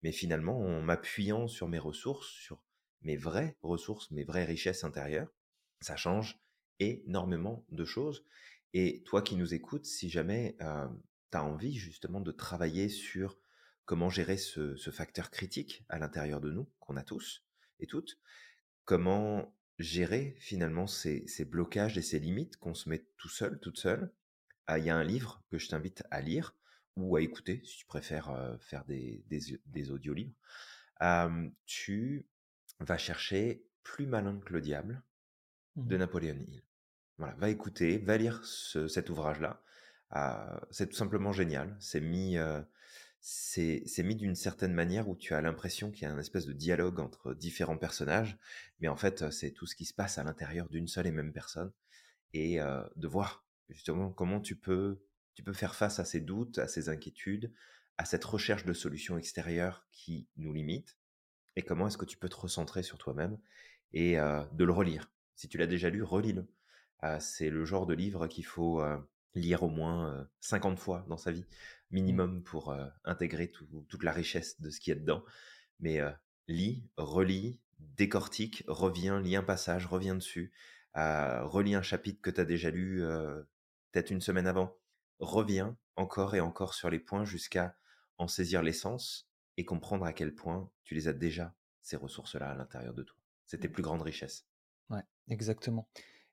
mais 0.03 0.13
finalement 0.13 0.61
en 0.61 0.83
m'appuyant 0.83 1.49
sur 1.49 1.69
mes 1.69 1.79
ressources, 1.79 2.29
sur 2.29 2.63
mes 3.01 3.17
vraies 3.17 3.57
ressources, 3.63 4.11
mes 4.11 4.25
vraies 4.25 4.45
richesses 4.45 4.85
intérieures, 4.85 5.33
ça 5.81 5.97
change 5.97 6.41
énormément 6.79 7.65
de 7.71 7.85
choses. 7.85 8.25
Et 8.75 9.03
toi 9.05 9.23
qui 9.23 9.37
nous 9.37 9.55
écoutes, 9.55 9.87
si 9.87 10.09
jamais 10.09 10.57
tu 10.59 10.65
as 11.39 11.45
envie 11.45 11.75
justement 11.75 12.21
de 12.21 12.33
travailler 12.33 12.89
sur 12.89 13.39
comment 13.85 14.11
gérer 14.11 14.37
ce, 14.37 14.77
facteur 14.91 15.31
critique 15.31 15.85
à 15.89 15.99
l'intérieur 15.99 16.41
de 16.41 16.51
nous, 16.51 16.69
qu'on 16.81 16.97
a 16.97 17.03
tous 17.03 17.45
et 17.81 17.87
toutes, 17.87 18.19
comment 18.85 19.55
gérer 19.79 20.37
finalement 20.39 20.87
ces, 20.87 21.27
ces 21.27 21.45
blocages 21.45 21.99
et 21.99 22.03
ces 22.03 22.19
limites 22.19 22.57
qu'on 22.57 22.75
se 22.75 22.89
met 22.89 23.07
tout 23.17 23.29
seul, 23.29 23.59
toute 23.61 23.79
seule, 23.79 24.13
ah, 24.67 24.79
il 24.79 24.85
y 24.85 24.91
a 24.91 24.97
un 24.97 25.05
livre 25.05 25.43
que 25.51 25.59
je 25.59 25.69
t'invite 25.69 26.05
à 26.11 26.21
lire 26.21 26.55
ou 26.97 27.17
à 27.17 27.23
écouter 27.23 27.63
si 27.65 27.79
tu 27.79 27.87
préfères 27.87 28.57
faire 28.61 28.85
des, 28.85 29.25
des, 29.27 29.41
tu 31.67 32.27
vas 32.81 32.99
chercher 32.99 33.65
Plus 33.83 34.07
malin 34.07 34.39
que 34.41 34.53
le 34.53 34.61
diable 34.61 35.03
de 35.77 35.97
mmh 35.97 35.99
Napoléon 35.99 36.45
Hill. 36.47 36.63
Voilà, 37.23 37.37
va 37.37 37.51
écouter, 37.51 37.99
va 37.99 38.17
lire 38.17 38.45
cet 38.45 39.09
ouvrage-là. 39.09 39.63
c'est 40.73 40.89
tout 40.89 40.97
simplement 40.97 41.31
génial. 41.31 41.77
C'est 41.79 42.01
mis, 42.01 42.37
c'est, 43.21 44.03
mis 44.03 44.17
d'une 44.17 44.35
certaine 44.35 44.75
manière 44.75 45.09
où 45.09 45.15
tu 45.15 45.33
as 45.33 45.41
l'impression 45.41 45.93
qu'il 45.93 46.03
y 46.03 46.07
a 46.07 46.13
un 46.13 46.19
espèce 46.19 46.47
de 46.47 46.53
dialogue 46.53 46.99
entre 46.99 47.33
différents 47.33 47.79
personnages, 47.79 48.37
mais 48.81 48.89
en 48.89 48.97
fait, 48.97 49.31
c'est 49.31 49.53
tout 49.53 49.67
ce 49.67 49.77
qui 49.77 49.85
se 49.85 49.95
passe 49.95 50.19
à 50.19 50.25
l'intérieur 50.25 50.69
d'une 50.69 50.89
seule 50.89 51.07
et 51.07 51.13
même 51.13 51.33
personne. 51.33 51.71
Et 52.33 52.59
de 52.59 53.07
voir 53.07 53.47
justement 53.69 54.11
comment 54.11 54.41
tu 54.41 54.57
peux, 54.57 55.01
tu 55.37 55.45
peux 55.45 55.53
faire 55.53 55.77
face 55.77 56.01
à 56.01 56.05
ces 56.05 56.21
doutes, 56.21 56.59
à 56.59 56.67
ces 56.67 56.89
inquiétudes, 56.89 57.53
à 57.99 58.05
cette 58.05 58.25
recherche 58.25 58.65
de 58.65 58.73
solutions 58.73 59.17
extérieures 59.17 59.87
qui 59.93 60.27
nous 60.37 60.53
limitent, 60.53 60.99
et 61.55 61.63
comment 61.63 61.87
est-ce 61.87 61.99
que 61.99 62.05
tu 62.05 62.19
peux 62.19 62.29
te 62.29 62.35
recentrer 62.35 62.83
sur 62.83 62.99
toi-même 62.99 63.39
et 63.93 64.17
de 64.17 64.65
le 64.65 64.73
relire. 64.73 65.13
Si 65.37 65.47
tu 65.49 65.57
l'as 65.57 65.69
déjà 65.69 65.89
lu, 65.89 66.03
relis-le. 66.03 66.49
C'est 67.21 67.51
le 67.51 67.65
genre 67.65 67.87
de 67.87 67.95
livre 67.95 68.27
qu'il 68.27 68.47
faut 68.47 68.83
lire 69.35 69.63
au 69.63 69.69
moins 69.69 70.29
50 70.41 70.79
fois 70.79 71.05
dans 71.09 71.17
sa 71.17 71.33
vie, 71.33 71.41
mmh. 71.41 71.47
minimum 71.91 72.43
pour 72.43 72.77
intégrer 73.05 73.51
toute 73.51 74.03
la 74.03 74.13
richesse 74.13 74.61
de 74.61 74.71
ce 74.71 74.81
qu'il 74.81 74.95
y 74.95 74.97
a 74.97 75.01
dedans. 75.01 75.25
Mais 75.81 76.01
lis, 76.49 76.85
relis, 76.97 77.59
décortique, 77.79 78.65
reviens, 78.69 79.21
lis 79.21 79.37
un 79.37 79.43
passage, 79.43 79.87
reviens 79.87 80.15
dessus, 80.15 80.53
relis 80.95 81.75
un 81.75 81.83
chapitre 81.83 82.21
que 82.21 82.31
tu 82.31 82.41
as 82.41 82.45
déjà 82.45 82.71
lu 82.71 83.03
peut-être 83.91 84.11
une 84.11 84.21
semaine 84.21 84.47
avant, 84.47 84.77
reviens 85.19 85.77
encore 85.97 86.35
et 86.35 86.41
encore 86.41 86.75
sur 86.75 86.91
les 86.91 86.99
points 86.99 87.25
jusqu'à 87.25 87.77
en 88.19 88.29
saisir 88.29 88.63
l'essence 88.63 89.29
et 89.57 89.65
comprendre 89.65 90.05
à 90.05 90.13
quel 90.13 90.35
point 90.35 90.71
tu 90.85 90.95
les 90.95 91.09
as 91.09 91.13
déjà, 91.13 91.55
ces 91.83 91.97
ressources-là, 91.97 92.51
à 92.51 92.55
l'intérieur 92.55 92.95
de 92.95 93.03
toi. 93.03 93.17
C'est 93.47 93.59
tes 93.59 93.69
plus 93.69 93.83
grandes 93.83 94.03
richesses. 94.03 94.47
Ouais, 94.89 95.03
exactement. 95.29 95.89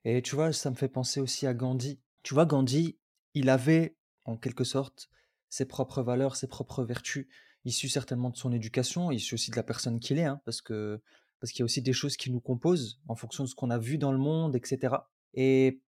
Et 0.06 0.22
tu 0.22 0.36
vois, 0.36 0.52
ça 0.54 0.70
me 0.70 0.76
fait 0.76 0.88
penser 0.88 1.20
aussi 1.20 1.46
à 1.48 1.54
Gandhi. 1.54 2.00
Tu 2.24 2.34
vois, 2.34 2.46
Gandhi, 2.46 2.98
il 3.34 3.50
avait, 3.50 3.96
en 4.26 4.38
quelque 4.38 4.64
sorte, 4.64 5.10
ses 5.50 5.66
propres 5.66 6.02
valeurs, 6.02 6.36
ses 6.36 6.48
propres 6.48 6.84
vertus, 6.84 7.28
issues 7.66 7.90
certainement 7.90 8.30
de 8.30 8.38
son 8.38 8.52
éducation, 8.52 9.12
issues 9.12 9.36
aussi 9.36 9.52
de 9.52 9.56
la 9.56 9.64
personne 9.64 10.00
qu'il 10.00 10.20
est, 10.20 10.26
hein, 10.26 10.42
parce 10.46 10.62
que 10.62 11.02
parce 11.40 11.52
qu'il 11.52 11.60
y 11.60 11.64
a 11.64 11.66
aussi 11.66 11.82
des 11.82 11.94
choses 11.94 12.18
qui 12.18 12.32
nous 12.32 12.42
composent 12.42 13.00
en 13.08 13.16
fonction 13.16 13.46
de 13.46 13.50
ce 13.50 13.56
qu'on 13.56 13.70
a 13.70 13.78
vu 13.78 13.98
dans 13.98 14.12
le 14.12 14.18
monde, 14.18 14.56
etc. 14.56 14.96
Et, 15.34 15.82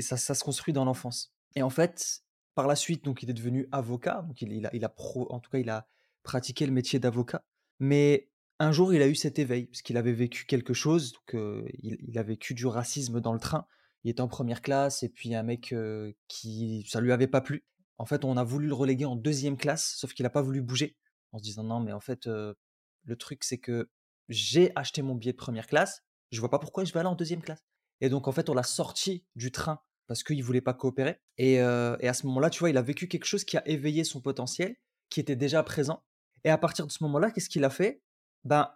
ça, 0.00 0.16
ça 0.16 0.34
se 0.34 0.42
construit 0.42 0.72
dans 0.72 0.84
l'enfance. 0.84 1.34
Et 1.54 1.62
en 1.62 1.70
fait, 1.70 2.22
par 2.54 2.66
la 2.66 2.76
suite, 2.76 3.04
donc, 3.04 3.22
il 3.22 3.28
est 3.28 3.34
devenu 3.34 3.68
avocat, 3.72 4.22
donc 4.22 4.40
il, 4.40 4.64
a, 4.64 4.70
il 4.74 4.84
a 4.84 4.94
en 5.28 5.40
tout 5.40 5.50
cas, 5.50 5.58
il 5.58 5.68
a 5.68 5.86
pratiqué 6.22 6.64
le 6.64 6.72
métier 6.72 6.98
d'avocat. 6.98 7.44
Mais 7.78 8.30
un 8.58 8.72
jour, 8.72 8.94
il 8.94 9.02
a 9.02 9.08
eu 9.08 9.14
cet 9.14 9.38
éveil, 9.38 9.66
parce 9.66 9.82
qu'il 9.82 9.96
avait 9.96 10.12
vécu 10.12 10.46
quelque 10.46 10.74
chose, 10.74 11.14
il, 11.32 12.18
a 12.18 12.22
vécu 12.22 12.54
du 12.54 12.66
racisme 12.66 13.20
dans 13.20 13.32
le 13.32 13.38
train. 13.38 13.66
Il 14.04 14.10
était 14.10 14.20
en 14.20 14.28
première 14.28 14.62
classe, 14.62 15.02
et 15.02 15.08
puis 15.08 15.34
un 15.34 15.42
mec 15.42 15.74
qui, 16.28 16.86
ça 16.88 17.00
lui 17.00 17.12
avait 17.12 17.26
pas 17.26 17.40
plu. 17.40 17.66
En 17.98 18.06
fait, 18.06 18.24
on 18.24 18.36
a 18.36 18.44
voulu 18.44 18.68
le 18.68 18.74
reléguer 18.74 19.04
en 19.04 19.16
deuxième 19.16 19.56
classe, 19.56 19.94
sauf 19.96 20.12
qu'il 20.14 20.24
n'a 20.24 20.30
pas 20.30 20.42
voulu 20.42 20.62
bouger, 20.62 20.96
en 21.32 21.38
se 21.38 21.42
disant 21.42 21.64
non, 21.64 21.80
mais 21.80 21.92
en 21.92 22.00
fait, 22.00 22.26
le 22.26 23.16
truc, 23.16 23.44
c'est 23.44 23.58
que 23.58 23.90
j'ai 24.28 24.72
acheté 24.74 25.02
mon 25.02 25.14
billet 25.14 25.32
de 25.32 25.36
première 25.36 25.66
classe, 25.66 26.02
je 26.30 26.40
vois 26.40 26.50
pas 26.50 26.58
pourquoi 26.58 26.84
je 26.84 26.92
vais 26.92 27.00
aller 27.00 27.08
en 27.08 27.14
deuxième 27.14 27.42
classe. 27.42 27.64
Et 28.00 28.08
donc, 28.08 28.28
en 28.28 28.32
fait, 28.32 28.48
on 28.48 28.54
l'a 28.54 28.62
sorti 28.62 29.24
du 29.36 29.52
train 29.52 29.80
parce 30.06 30.22
qu'il 30.22 30.42
voulait 30.42 30.60
pas 30.60 30.74
coopérer. 30.74 31.20
Et, 31.38 31.54
et 31.54 31.60
à 31.60 32.14
ce 32.14 32.26
moment-là, 32.26 32.50
tu 32.50 32.60
vois, 32.60 32.70
il 32.70 32.76
a 32.76 32.82
vécu 32.82 33.08
quelque 33.08 33.24
chose 33.24 33.44
qui 33.44 33.56
a 33.56 33.66
éveillé 33.68 34.04
son 34.04 34.20
potentiel, 34.20 34.76
qui 35.10 35.20
était 35.20 35.36
déjà 35.36 35.62
présent. 35.62 36.04
Et 36.44 36.50
à 36.50 36.58
partir 36.58 36.86
de 36.86 36.92
ce 36.92 37.02
moment-là, 37.04 37.30
qu'est-ce 37.30 37.48
qu'il 37.48 37.64
a 37.64 37.70
fait? 37.70 38.02
Ben, 38.44 38.72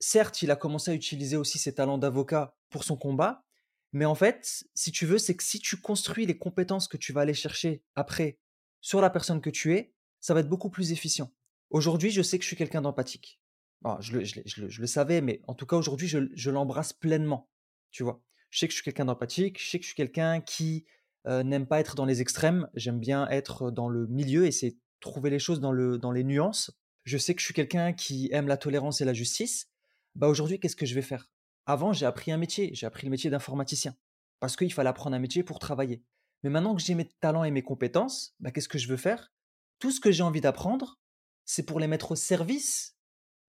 certes, 0.00 0.42
il 0.42 0.50
a 0.50 0.56
commencé 0.56 0.90
à 0.90 0.94
utiliser 0.94 1.36
aussi 1.36 1.58
ses 1.58 1.74
talents 1.74 1.98
d'avocat 1.98 2.56
pour 2.70 2.84
son 2.84 2.96
combat, 2.96 3.44
mais 3.92 4.04
en 4.04 4.14
fait, 4.14 4.64
si 4.74 4.90
tu 4.90 5.06
veux, 5.06 5.18
c'est 5.18 5.36
que 5.36 5.44
si 5.44 5.60
tu 5.60 5.76
construis 5.76 6.26
les 6.26 6.38
compétences 6.38 6.88
que 6.88 6.96
tu 6.96 7.12
vas 7.12 7.20
aller 7.20 7.34
chercher 7.34 7.82
après 7.94 8.38
sur 8.80 9.00
la 9.00 9.10
personne 9.10 9.40
que 9.40 9.50
tu 9.50 9.74
es, 9.74 9.94
ça 10.20 10.34
va 10.34 10.40
être 10.40 10.48
beaucoup 10.48 10.70
plus 10.70 10.92
efficient. 10.92 11.30
Aujourd'hui, 11.70 12.10
je 12.10 12.22
sais 12.22 12.38
que 12.38 12.42
je 12.42 12.48
suis 12.48 12.56
quelqu'un 12.56 12.80
d'empathique. 12.80 13.40
Bon, 13.82 14.00
je, 14.00 14.12
le, 14.12 14.24
je, 14.24 14.40
le, 14.40 14.68
je, 14.68 14.80
le, 14.80 14.86
savais, 14.86 15.20
mais 15.20 15.42
en 15.48 15.54
tout 15.54 15.66
cas, 15.66 15.76
aujourd'hui, 15.76 16.06
je, 16.06 16.50
l'embrasse 16.50 16.92
pleinement. 16.92 17.50
Tu 17.90 18.02
vois, 18.02 18.22
je 18.50 18.60
sais 18.60 18.68
que 18.68 18.72
je 18.72 18.76
suis 18.76 18.84
quelqu'un 18.84 19.06
d'empathique, 19.06 19.60
je 19.60 19.68
sais 19.68 19.78
que 19.78 19.82
je 19.82 19.88
suis 19.88 19.96
quelqu'un 19.96 20.40
qui 20.40 20.86
euh, 21.26 21.42
n'aime 21.42 21.66
pas 21.66 21.80
être 21.80 21.96
dans 21.96 22.04
les 22.04 22.20
extrêmes, 22.20 22.68
j'aime 22.74 23.00
bien 23.00 23.28
être 23.28 23.70
dans 23.70 23.88
le 23.88 24.06
milieu 24.06 24.46
et 24.46 24.52
c'est 24.52 24.76
trouver 25.00 25.30
les 25.30 25.40
choses 25.40 25.60
dans, 25.60 25.72
le, 25.72 25.98
dans 25.98 26.12
les 26.12 26.24
nuances. 26.24 26.70
Je 27.04 27.18
sais 27.18 27.34
que 27.34 27.40
je 27.40 27.46
suis 27.46 27.54
quelqu'un 27.54 27.92
qui 27.92 28.28
aime 28.32 28.48
la 28.48 28.56
tolérance 28.56 29.00
et 29.00 29.04
la 29.04 29.14
justice. 29.14 29.68
Bah 30.14 30.28
aujourd'hui, 30.28 30.60
qu'est-ce 30.60 30.76
que 30.76 30.86
je 30.86 30.94
vais 30.94 31.02
faire? 31.02 31.30
Avant, 31.66 31.92
j'ai 31.92 32.06
appris 32.06 32.32
un 32.32 32.36
métier, 32.36 32.74
j'ai 32.74 32.86
appris 32.86 33.06
le 33.06 33.10
métier 33.10 33.30
d'informaticien 33.30 33.96
parce 34.40 34.56
qu'il 34.56 34.72
fallait 34.72 34.90
apprendre 34.90 35.16
un 35.16 35.20
métier 35.20 35.42
pour 35.44 35.58
travailler. 35.58 36.02
Mais 36.42 36.50
maintenant 36.50 36.74
que 36.74 36.82
j'ai 36.82 36.94
mes 36.94 37.08
talents 37.08 37.44
et 37.44 37.50
mes 37.50 37.62
compétences, 37.62 38.34
bah, 38.40 38.50
qu'est-ce 38.50 38.68
que 38.68 38.78
je 38.78 38.88
veux 38.88 38.96
faire? 38.96 39.32
Tout 39.78 39.90
ce 39.90 40.00
que 40.00 40.10
j'ai 40.10 40.22
envie 40.24 40.40
d'apprendre, 40.40 40.98
c'est 41.44 41.64
pour 41.64 41.78
les 41.78 41.86
mettre 41.86 42.12
au 42.12 42.16
service 42.16 42.96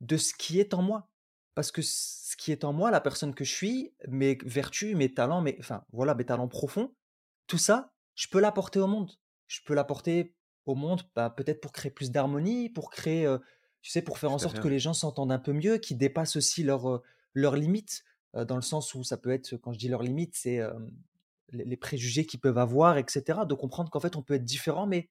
de 0.01 0.17
ce 0.17 0.33
qui 0.33 0.59
est 0.59 0.73
en 0.73 0.81
moi. 0.81 1.09
Parce 1.55 1.71
que 1.71 1.81
ce 1.81 2.35
qui 2.37 2.51
est 2.51 2.63
en 2.63 2.73
moi, 2.73 2.91
la 2.91 3.01
personne 3.01 3.33
que 3.35 3.43
je 3.43 3.51
suis, 3.51 3.95
mes 4.07 4.37
vertus, 4.43 4.95
mes 4.95 5.13
talents, 5.13 5.41
mes, 5.41 5.55
enfin 5.59 5.85
voilà, 5.91 6.15
mes 6.15 6.25
talents 6.25 6.47
profonds, 6.47 6.93
tout 7.47 7.57
ça, 7.57 7.93
je 8.15 8.27
peux 8.27 8.39
l'apporter 8.39 8.79
au 8.79 8.87
monde. 8.87 9.11
Je 9.47 9.61
peux 9.65 9.73
l'apporter 9.73 10.35
au 10.65 10.75
monde, 10.75 11.01
bah, 11.15 11.29
peut-être 11.29 11.61
pour 11.61 11.71
créer 11.71 11.91
plus 11.91 12.11
d'harmonie, 12.11 12.69
pour 12.69 12.89
créer, 12.89 13.25
euh, 13.25 13.37
tu 13.81 13.91
sais, 13.91 14.01
pour 14.01 14.17
faire 14.17 14.31
en 14.31 14.37
sorte 14.37 14.59
que 14.59 14.67
les 14.67 14.79
gens 14.79 14.93
s'entendent 14.93 15.31
un 15.31 15.39
peu 15.39 15.53
mieux, 15.53 15.77
qu'ils 15.77 15.97
dépassent 15.97 16.35
aussi 16.35 16.63
leurs 16.63 17.55
limites, 17.55 18.03
euh, 18.35 18.45
dans 18.45 18.55
le 18.55 18.61
sens 18.61 18.93
où 18.95 19.03
ça 19.03 19.17
peut 19.17 19.31
être, 19.31 19.57
quand 19.57 19.73
je 19.73 19.79
dis 19.79 19.89
leurs 19.89 20.03
limites, 20.03 20.35
c'est 20.35 20.59
les, 21.51 21.65
les, 21.65 21.77
préjugés 21.77 22.25
qu'ils 22.25 22.39
peuvent 22.39 22.57
avoir, 22.57 22.97
etc. 22.97 23.41
De 23.47 23.53
comprendre 23.53 23.89
qu'en 23.89 23.99
fait, 23.99 24.15
on 24.15 24.21
peut 24.21 24.35
être 24.35 24.45
différent, 24.45 24.87
mais 24.87 25.09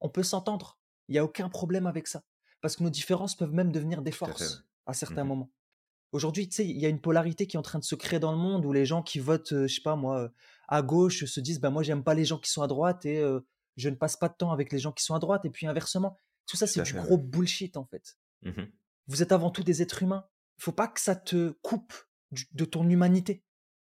on 0.00 0.08
peut 0.08 0.22
s'entendre. 0.22 0.78
Il 1.08 1.12
n'y 1.12 1.18
a 1.18 1.24
aucun 1.24 1.48
problème 1.48 1.86
avec 1.86 2.06
ça 2.06 2.22
parce 2.60 2.76
que 2.76 2.82
nos 2.82 2.90
différences 2.90 3.36
peuvent 3.36 3.52
même 3.52 3.72
devenir 3.72 4.02
des 4.02 4.12
forces 4.12 4.64
à 4.86 4.92
certains 4.92 5.24
mmh 5.24 5.28
moments. 5.28 5.50
Aujourd'hui, 6.12 6.48
tu 6.48 6.56
sais, 6.56 6.66
il 6.66 6.78
y 6.78 6.86
a 6.86 6.88
une 6.88 7.00
polarité 7.00 7.46
qui 7.46 7.56
est 7.56 7.58
en 7.58 7.62
train 7.62 7.78
de 7.78 7.84
se 7.84 7.94
créer 7.94 8.18
dans 8.18 8.32
le 8.32 8.38
monde 8.38 8.64
où 8.64 8.72
les 8.72 8.86
gens 8.86 9.02
qui 9.02 9.18
votent, 9.18 9.52
je 9.52 9.66
sais 9.66 9.82
pas 9.82 9.94
moi, 9.94 10.32
à 10.66 10.82
gauche 10.82 11.24
se 11.24 11.40
disent, 11.40 11.60
bah 11.60 11.70
moi 11.70 11.82
j'aime 11.82 12.02
pas 12.02 12.14
les 12.14 12.24
gens 12.24 12.38
qui 12.38 12.50
sont 12.50 12.62
à 12.62 12.66
droite 12.66 13.04
et 13.04 13.22
je 13.78 13.88
ne 13.88 13.94
passe 13.94 14.16
pas 14.16 14.28
de 14.28 14.34
temps 14.34 14.52
avec 14.52 14.72
les 14.72 14.78
gens 14.78 14.92
qui 14.92 15.04
sont 15.04 15.14
à 15.14 15.18
droite 15.18 15.44
et 15.44 15.50
puis 15.50 15.66
inversement. 15.66 16.16
Tout 16.46 16.56
ça, 16.56 16.66
c'est 16.66 16.82
du 16.82 16.94
gros 16.94 17.18
bullshit 17.18 17.76
en 17.76 17.84
fait. 17.84 18.18
Mmh 18.42 18.64
Vous 19.06 19.22
êtes 19.22 19.32
avant 19.32 19.50
tout 19.50 19.62
des 19.62 19.82
êtres 19.82 20.02
humains. 20.02 20.26
Il 20.58 20.64
faut 20.64 20.72
pas 20.72 20.88
que 20.88 21.00
ça 21.00 21.14
te 21.14 21.50
coupe 21.62 21.94
de 22.52 22.64
ton 22.64 22.88
humanité, 22.88 23.44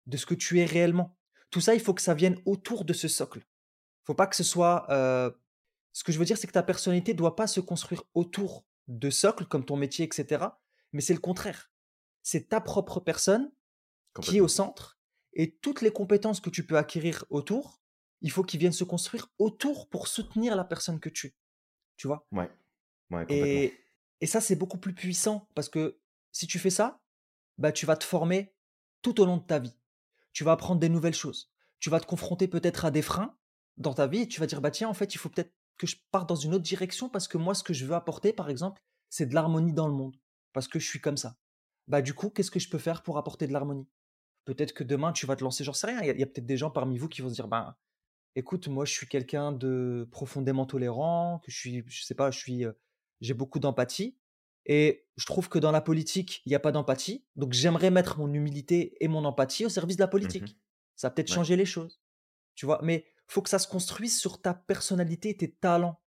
de 0.06 0.18
ce 0.18 0.26
que 0.26 0.36
tu 0.36 0.60
es 0.60 0.66
réellement. 0.66 1.18
Tout 1.50 1.62
ça, 1.62 1.74
il 1.74 1.82
faut 1.82 1.94
que 1.94 2.02
ça 2.02 2.14
vienne 2.14 2.40
autour 2.46 2.86
de 2.86 2.94
ce 2.94 3.08
socle. 3.08 3.40
Il 3.40 4.06
faut 4.06 4.14
pas 4.14 4.28
que 4.28 4.36
ce 4.36 4.44
soit 4.44 4.86
euh, 4.92 5.32
ce 5.94 6.04
que 6.04 6.12
je 6.12 6.20
veux 6.20 6.26
dire, 6.26 6.38
c'est 6.38 6.48
que 6.48 6.54
ta 6.54 6.64
personnalité 6.64 7.14
ne 7.14 7.18
doit 7.18 7.36
pas 7.36 7.48
se 7.48 7.60
construire 7.60 8.04
autour 8.14 8.66
de 8.88 9.10
socles 9.10 9.46
comme 9.46 9.66
ton 9.66 9.76
métier, 9.76 10.06
etc. 10.06 10.46
Mais 10.94 11.02
c'est 11.02 11.14
le 11.14 11.20
contraire. 11.20 11.72
C'est 12.22 12.50
ta 12.50 12.62
propre 12.62 13.00
personne 13.00 13.52
qui 14.22 14.38
est 14.38 14.42
au 14.42 14.48
centre 14.48 15.00
et 15.34 15.56
toutes 15.58 15.82
les 15.82 15.92
compétences 15.92 16.42
que 16.42 16.50
tu 16.50 16.66
peux 16.66 16.78
acquérir 16.78 17.26
autour, 17.30 17.82
il 18.22 18.32
faut 18.32 18.44
qu'ils 18.44 18.60
viennent 18.60 18.72
se 18.72 18.84
construire 18.84 19.28
autour 19.40 19.90
pour 19.90 20.08
soutenir 20.08 20.56
la 20.56 20.64
personne 20.64 21.00
que 21.00 21.10
tu 21.10 21.28
es. 21.28 21.36
Tu 21.98 22.08
vois? 22.08 22.28
Ouais. 22.32 22.50
ouais 23.12 23.26
et, 23.30 23.74
et 24.22 24.26
ça, 24.26 24.42
c'est 24.42 24.56
beaucoup 24.56 24.78
plus 24.78 24.94
puissant 24.94 25.48
parce 25.56 25.70
que 25.70 26.00
si 26.32 26.48
tu 26.48 26.60
fais 26.60 26.70
ça, 26.70 27.02
bah, 27.58 27.72
tu 27.72 27.86
vas 27.86 27.98
te 27.98 28.04
former 28.04 28.54
tout 29.02 29.22
au 29.22 29.26
long 29.26 29.38
de 29.38 29.44
ta 29.44 29.60
vie. 29.60 29.78
Tu 30.34 30.44
vas 30.44 30.52
apprendre 30.54 30.80
des 30.80 30.90
nouvelles 30.90 31.14
choses. 31.14 31.52
Tu 31.80 31.90
vas 31.90 32.00
te 32.00 32.06
confronter 32.06 32.48
peut-être 32.48 32.86
à 32.86 32.92
des 32.92 33.02
freins 33.02 33.38
dans 33.78 33.94
ta 33.94 34.08
vie 34.08 34.22
et 34.22 34.28
tu 34.28 34.40
vas 34.40 34.48
dire, 34.48 34.62
bah 34.62 34.72
tiens, 34.72 34.90
en 34.90 34.94
fait, 34.94 35.16
il 35.16 35.18
faut 35.18 35.30
peut-être 35.30 35.54
que 35.78 35.88
je 35.88 35.96
parte 36.12 36.28
dans 36.28 36.36
une 36.36 36.54
autre 36.54 36.64
direction 36.64 37.10
parce 37.10 37.28
que 37.28 37.38
moi, 37.38 37.56
ce 37.56 37.64
que 37.64 37.74
je 37.74 37.86
veux 37.86 37.96
apporter, 37.96 38.34
par 38.34 38.50
exemple, 38.50 38.82
c'est 39.10 39.26
de 39.26 39.34
l'harmonie 39.34 39.74
dans 39.74 39.88
le 39.88 39.94
monde. 39.94 40.16
Parce 40.54 40.68
que 40.68 40.80
je 40.80 40.88
suis 40.88 41.00
comme 41.00 41.18
ça. 41.18 41.38
Bah, 41.88 42.02
du 42.02 42.14
coup, 42.14 42.30
qu'est-ce 42.30 42.52
que 42.52 42.60
je 42.60 42.70
peux 42.70 42.78
faire 42.78 43.02
pour 43.02 43.18
apporter 43.18 43.48
de 43.48 43.54
l'harmonie? 43.54 43.88
Peut-être 44.46 44.74
que 44.74 44.84
demain, 44.84 45.14
tu 45.14 45.26
vas 45.26 45.36
te 45.36 45.44
lancer, 45.44 45.64
j'en 45.64 45.74
sais 45.74 45.88
rien. 45.88 46.02
Il 46.02 46.20
y 46.20 46.24
a, 46.24 46.26
peut-être 46.26 46.46
des 46.46 46.58
gens 46.58 46.70
parmi 46.70 46.98
vous 46.98 47.08
qui 47.08 47.22
vont 47.22 47.30
se 47.30 47.36
dire, 47.36 47.48
bah, 47.48 47.78
écoute, 48.40 48.68
moi, 48.68 48.86
je 48.86 48.94
suis 48.94 49.08
quelqu'un 49.08 49.52
de 49.52 50.08
profondément 50.12 50.66
tolérant, 50.66 51.40
que 51.44 51.52
je 51.52 51.58
suis, 51.58 51.84
je 51.88 52.04
sais 52.04 52.16
pas, 52.16 52.32
je 52.32 52.40
suis, 52.40 52.66
euh, 52.66 52.72
j'ai 53.22 53.34
beaucoup 53.34 53.60
d'empathie. 53.60 54.18
Et 54.66 55.08
je 55.18 55.26
trouve 55.26 55.50
que 55.50 55.60
dans 55.60 55.72
la 55.72 55.82
politique, 55.82 56.42
il 56.46 56.50
n'y 56.50 56.56
a 56.56 56.60
pas 56.60 56.72
d'empathie. 56.72 57.26
Donc, 57.36 57.54
j'aimerais 57.54 57.92
mettre 57.92 58.20
mon 58.20 58.34
humilité 58.34 58.96
et 59.04 59.08
mon 59.08 59.26
empathie 59.26 59.66
au 59.66 59.70
service 59.70 59.98
de 59.98 60.02
la 60.02 60.08
mmh 60.08 60.12
politique. 60.12 60.58
Ça 60.96 61.08
va 61.08 61.12
peut-être 61.12 61.32
changer 61.32 61.56
les 61.56 61.66
choses. 61.66 62.02
Tu 62.56 62.66
vois, 62.66 62.80
mais 62.84 63.06
faut 63.28 63.42
que 63.42 63.50
ça 63.50 63.60
se 63.60 63.68
construise 63.68 64.20
sur 64.20 64.42
ta 64.42 64.54
personnalité 64.54 65.30
et 65.30 65.38
tes 65.38 65.52
talents 65.52 66.02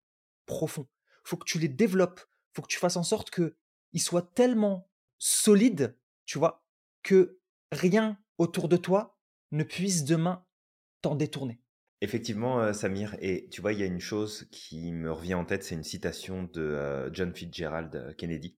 profonds. 0.45 0.87
faut 1.23 1.37
que 1.37 1.45
tu 1.45 1.59
les 1.59 1.69
développes. 1.69 2.21
faut 2.53 2.61
que 2.61 2.67
tu 2.67 2.79
fasses 2.79 2.97
en 2.97 3.03
sorte 3.03 3.31
qu'ils 3.31 4.01
soient 4.01 4.21
tellement 4.21 4.89
solides, 5.17 5.97
tu 6.25 6.39
vois, 6.39 6.65
que 7.03 7.39
rien 7.71 8.17
autour 8.37 8.67
de 8.67 8.77
toi 8.77 9.17
ne 9.51 9.63
puisse 9.63 10.03
demain 10.03 10.45
t'en 11.01 11.15
détourner. 11.15 11.61
Effectivement, 12.03 12.59
euh, 12.61 12.73
Samir, 12.73 13.15
et 13.19 13.47
tu 13.49 13.61
vois, 13.61 13.73
il 13.73 13.79
y 13.79 13.83
a 13.83 13.87
une 13.87 13.99
chose 13.99 14.47
qui 14.51 14.91
me 14.91 15.11
revient 15.11 15.35
en 15.35 15.45
tête, 15.45 15.63
c'est 15.63 15.75
une 15.75 15.83
citation 15.83 16.43
de 16.43 16.61
euh, 16.61 17.13
John 17.13 17.33
Fitzgerald 17.33 17.95
euh, 17.95 18.13
Kennedy, 18.13 18.57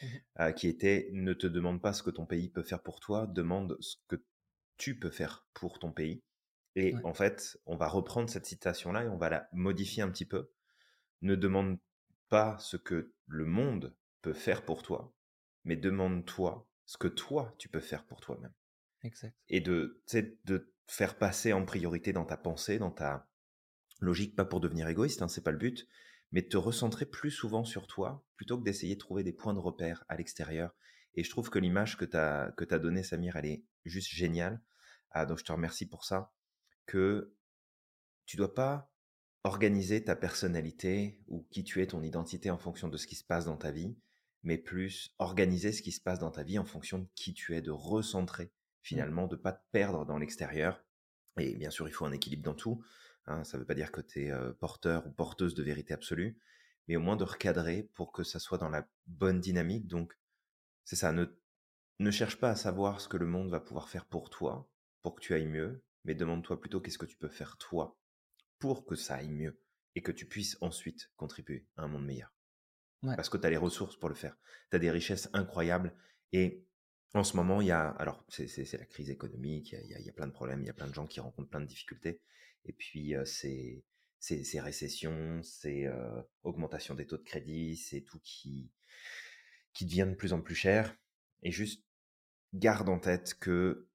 mmh 0.00 0.52
qui 0.54 0.68
était 0.68 1.08
Ne 1.12 1.32
te 1.32 1.46
demande 1.46 1.82
pas 1.82 1.92
ce 1.92 2.02
que 2.02 2.10
ton 2.10 2.24
pays 2.24 2.48
peut 2.48 2.62
faire 2.62 2.82
pour 2.82 3.00
toi, 3.00 3.26
demande 3.26 3.76
ce 3.80 3.96
que 4.06 4.22
tu 4.76 4.98
peux 4.98 5.10
faire 5.10 5.46
pour 5.52 5.78
ton 5.78 5.90
pays. 5.90 6.22
Et 6.76 6.94
en 7.02 7.14
fait, 7.14 7.58
on 7.66 7.76
va 7.76 7.88
reprendre 7.88 8.30
cette 8.30 8.46
citation-là 8.46 9.04
et 9.04 9.08
on 9.08 9.16
va 9.16 9.30
la 9.30 9.48
modifier 9.52 10.02
un 10.02 10.10
petit 10.10 10.26
peu. 10.26 10.50
Ne 11.22 11.34
demande 11.34 11.78
pas 12.28 12.56
ce 12.58 12.76
que 12.76 13.12
le 13.26 13.44
monde 13.44 13.96
peut 14.22 14.34
faire 14.34 14.64
pour 14.64 14.82
toi, 14.82 15.12
mais 15.64 15.76
demande-toi 15.76 16.68
ce 16.86 16.96
que 16.96 17.08
toi, 17.08 17.54
tu 17.58 17.68
peux 17.68 17.80
faire 17.80 18.04
pour 18.04 18.20
toi-même. 18.20 18.52
Exact. 19.02 19.34
Et 19.48 19.60
de, 19.60 20.00
de 20.44 20.72
faire 20.88 21.18
passer 21.18 21.52
en 21.52 21.64
priorité 21.64 22.12
dans 22.12 22.24
ta 22.24 22.36
pensée, 22.36 22.78
dans 22.78 22.90
ta 22.90 23.28
logique, 24.00 24.34
pas 24.34 24.44
pour 24.44 24.60
devenir 24.60 24.88
égoïste, 24.88 25.22
hein, 25.22 25.28
c'est 25.28 25.44
pas 25.44 25.52
le 25.52 25.58
but, 25.58 25.86
mais 26.32 26.42
te 26.42 26.56
recentrer 26.56 27.06
plus 27.06 27.30
souvent 27.30 27.64
sur 27.64 27.86
toi, 27.86 28.24
plutôt 28.36 28.58
que 28.58 28.64
d'essayer 28.64 28.94
de 28.94 29.00
trouver 29.00 29.22
des 29.22 29.32
points 29.32 29.54
de 29.54 29.58
repère 29.58 30.04
à 30.08 30.16
l'extérieur. 30.16 30.74
Et 31.14 31.24
je 31.24 31.30
trouve 31.30 31.50
que 31.50 31.58
l'image 31.58 31.96
que 31.96 32.04
tu 32.04 32.16
as, 32.16 32.52
que 32.56 32.64
as 32.72 32.78
donnée, 32.78 33.02
Samir, 33.02 33.36
elle 33.36 33.46
est 33.46 33.64
juste 33.84 34.10
géniale. 34.10 34.60
Ah, 35.10 35.26
donc 35.26 35.38
je 35.38 35.44
te 35.44 35.52
remercie 35.52 35.86
pour 35.86 36.04
ça 36.04 36.32
que 36.86 37.34
tu 38.24 38.36
dois 38.36 38.54
pas 38.54 38.90
organiser 39.44 40.04
ta 40.04 40.16
personnalité 40.16 41.22
ou 41.28 41.46
qui 41.50 41.64
tu 41.64 41.82
es, 41.82 41.86
ton 41.86 42.02
identité 42.02 42.50
en 42.50 42.58
fonction 42.58 42.88
de 42.88 42.96
ce 42.96 43.06
qui 43.06 43.14
se 43.14 43.24
passe 43.24 43.44
dans 43.44 43.56
ta 43.56 43.70
vie, 43.70 43.96
mais 44.42 44.58
plus 44.58 45.14
organiser 45.18 45.72
ce 45.72 45.82
qui 45.82 45.92
se 45.92 46.00
passe 46.00 46.18
dans 46.18 46.30
ta 46.30 46.42
vie 46.42 46.58
en 46.58 46.64
fonction 46.64 46.98
de 46.98 47.08
qui 47.14 47.34
tu 47.34 47.56
es, 47.56 47.62
de 47.62 47.70
recentrer. 47.70 48.52
Finalement, 48.82 49.26
de 49.26 49.36
pas 49.36 49.52
te 49.52 49.62
perdre 49.72 50.04
dans 50.06 50.18
l'extérieur. 50.18 50.84
Et 51.38 51.54
bien 51.54 51.70
sûr, 51.70 51.88
il 51.88 51.92
faut 51.92 52.04
un 52.04 52.12
équilibre 52.12 52.42
dans 52.42 52.54
tout. 52.54 52.82
Hein, 53.26 53.44
ça 53.44 53.56
ne 53.56 53.62
veut 53.62 53.66
pas 53.66 53.74
dire 53.74 53.92
que 53.92 54.00
tu 54.00 54.26
es 54.26 54.32
porteur 54.60 55.06
ou 55.06 55.10
porteuse 55.10 55.54
de 55.54 55.62
vérité 55.62 55.94
absolue, 55.94 56.38
mais 56.86 56.96
au 56.96 57.00
moins 57.00 57.16
de 57.16 57.24
recadrer 57.24 57.84
pour 57.94 58.12
que 58.12 58.24
ça 58.24 58.38
soit 58.38 58.58
dans 58.58 58.70
la 58.70 58.88
bonne 59.06 59.40
dynamique. 59.40 59.86
Donc, 59.86 60.18
c'est 60.84 60.96
ça, 60.96 61.12
ne, 61.12 61.26
ne 61.98 62.10
cherche 62.10 62.38
pas 62.38 62.50
à 62.50 62.56
savoir 62.56 63.00
ce 63.00 63.08
que 63.08 63.16
le 63.16 63.26
monde 63.26 63.50
va 63.50 63.60
pouvoir 63.60 63.88
faire 63.88 64.06
pour 64.06 64.30
toi, 64.30 64.68
pour 65.02 65.14
que 65.14 65.20
tu 65.20 65.34
ailles 65.34 65.46
mieux, 65.46 65.82
mais 66.04 66.14
demande-toi 66.14 66.60
plutôt 66.60 66.80
qu'est-ce 66.80 66.98
que 66.98 67.06
tu 67.06 67.18
peux 67.18 67.28
faire 67.28 67.56
toi 67.58 67.98
pour 68.58 68.86
que 68.86 68.96
ça 68.96 69.16
aille 69.16 69.30
mieux 69.30 69.60
et 69.94 70.02
que 70.02 70.12
tu 70.12 70.26
puisses 70.26 70.56
ensuite 70.60 71.10
contribuer 71.16 71.66
à 71.76 71.82
un 71.82 71.88
monde 71.88 72.04
meilleur. 72.04 72.32
Parce 73.02 73.28
que 73.28 73.36
tu 73.36 73.46
as 73.46 73.50
les 73.50 73.56
ressources 73.56 73.96
pour 73.96 74.08
le 74.08 74.14
faire. 74.14 74.36
Tu 74.70 74.76
as 74.76 74.80
des 74.80 74.90
richesses 74.90 75.28
incroyables 75.32 75.94
et 76.32 76.66
en 77.14 77.24
ce 77.24 77.36
moment, 77.36 77.60
il 77.60 77.68
y 77.68 77.72
a, 77.72 77.88
alors 77.90 78.24
c'est 78.28 78.72
la 78.72 78.84
crise 78.84 79.10
économique, 79.10 79.72
il 79.72 79.90
y, 79.90 79.94
a, 79.94 79.98
il 80.00 80.06
y, 80.06 80.10
a, 80.10 80.12
plein 80.12 80.26
de 80.26 80.32
problèmes, 80.32 80.62
il 80.62 80.66
y 80.66 80.70
a 80.70 80.74
plein 80.74 80.86
de 80.86 80.94
gens 80.94 81.06
qui 81.06 81.20
rencontrent 81.20 81.48
plein 81.48 81.60
de 81.60 81.66
difficultés. 81.66 82.20
Et 82.64 82.72
puis, 82.72 83.14
c'est 83.24 83.82
ces 84.20 84.60
récessions, 84.60 85.42
ces 85.42 85.86
euh, 85.86 86.22
augmentations 86.42 86.94
des 86.94 87.06
taux 87.06 87.16
de 87.16 87.22
crédit, 87.22 87.76
c'est 87.76 88.02
tout 88.02 88.20
qui, 88.22 88.70
qui 89.72 89.86
devient 89.86 90.06
de 90.08 90.14
plus 90.14 90.32
en 90.32 90.40
plus 90.40 90.54
cher. 90.54 90.96
Et 91.42 91.52
juste 91.52 91.84
garde 92.54 92.88
en 92.88 92.98
tête 92.98 93.34
que 93.38 93.88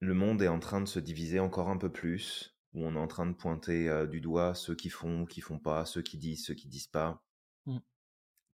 le 0.00 0.14
monde 0.14 0.42
est 0.42 0.48
en 0.48 0.60
train 0.60 0.80
de 0.80 0.86
se 0.86 0.98
diviser 0.98 1.40
encore 1.40 1.68
un 1.68 1.78
peu 1.78 1.90
plus, 1.90 2.56
où 2.74 2.84
on 2.84 2.94
est 2.94 2.98
en 2.98 3.08
train 3.08 3.26
de 3.26 3.34
pointer 3.34 3.88
euh, 3.88 4.06
du 4.06 4.20
doigt 4.20 4.54
ceux 4.54 4.74
qui 4.74 4.90
font, 4.90 5.24
qui 5.24 5.40
font 5.40 5.58
pas, 5.58 5.84
ceux 5.86 6.02
qui 6.02 6.18
disent, 6.18 6.44
ceux 6.44 6.54
qui 6.54 6.68
disent 6.68 6.86
pas. 6.86 7.24
Mmh. 7.66 7.78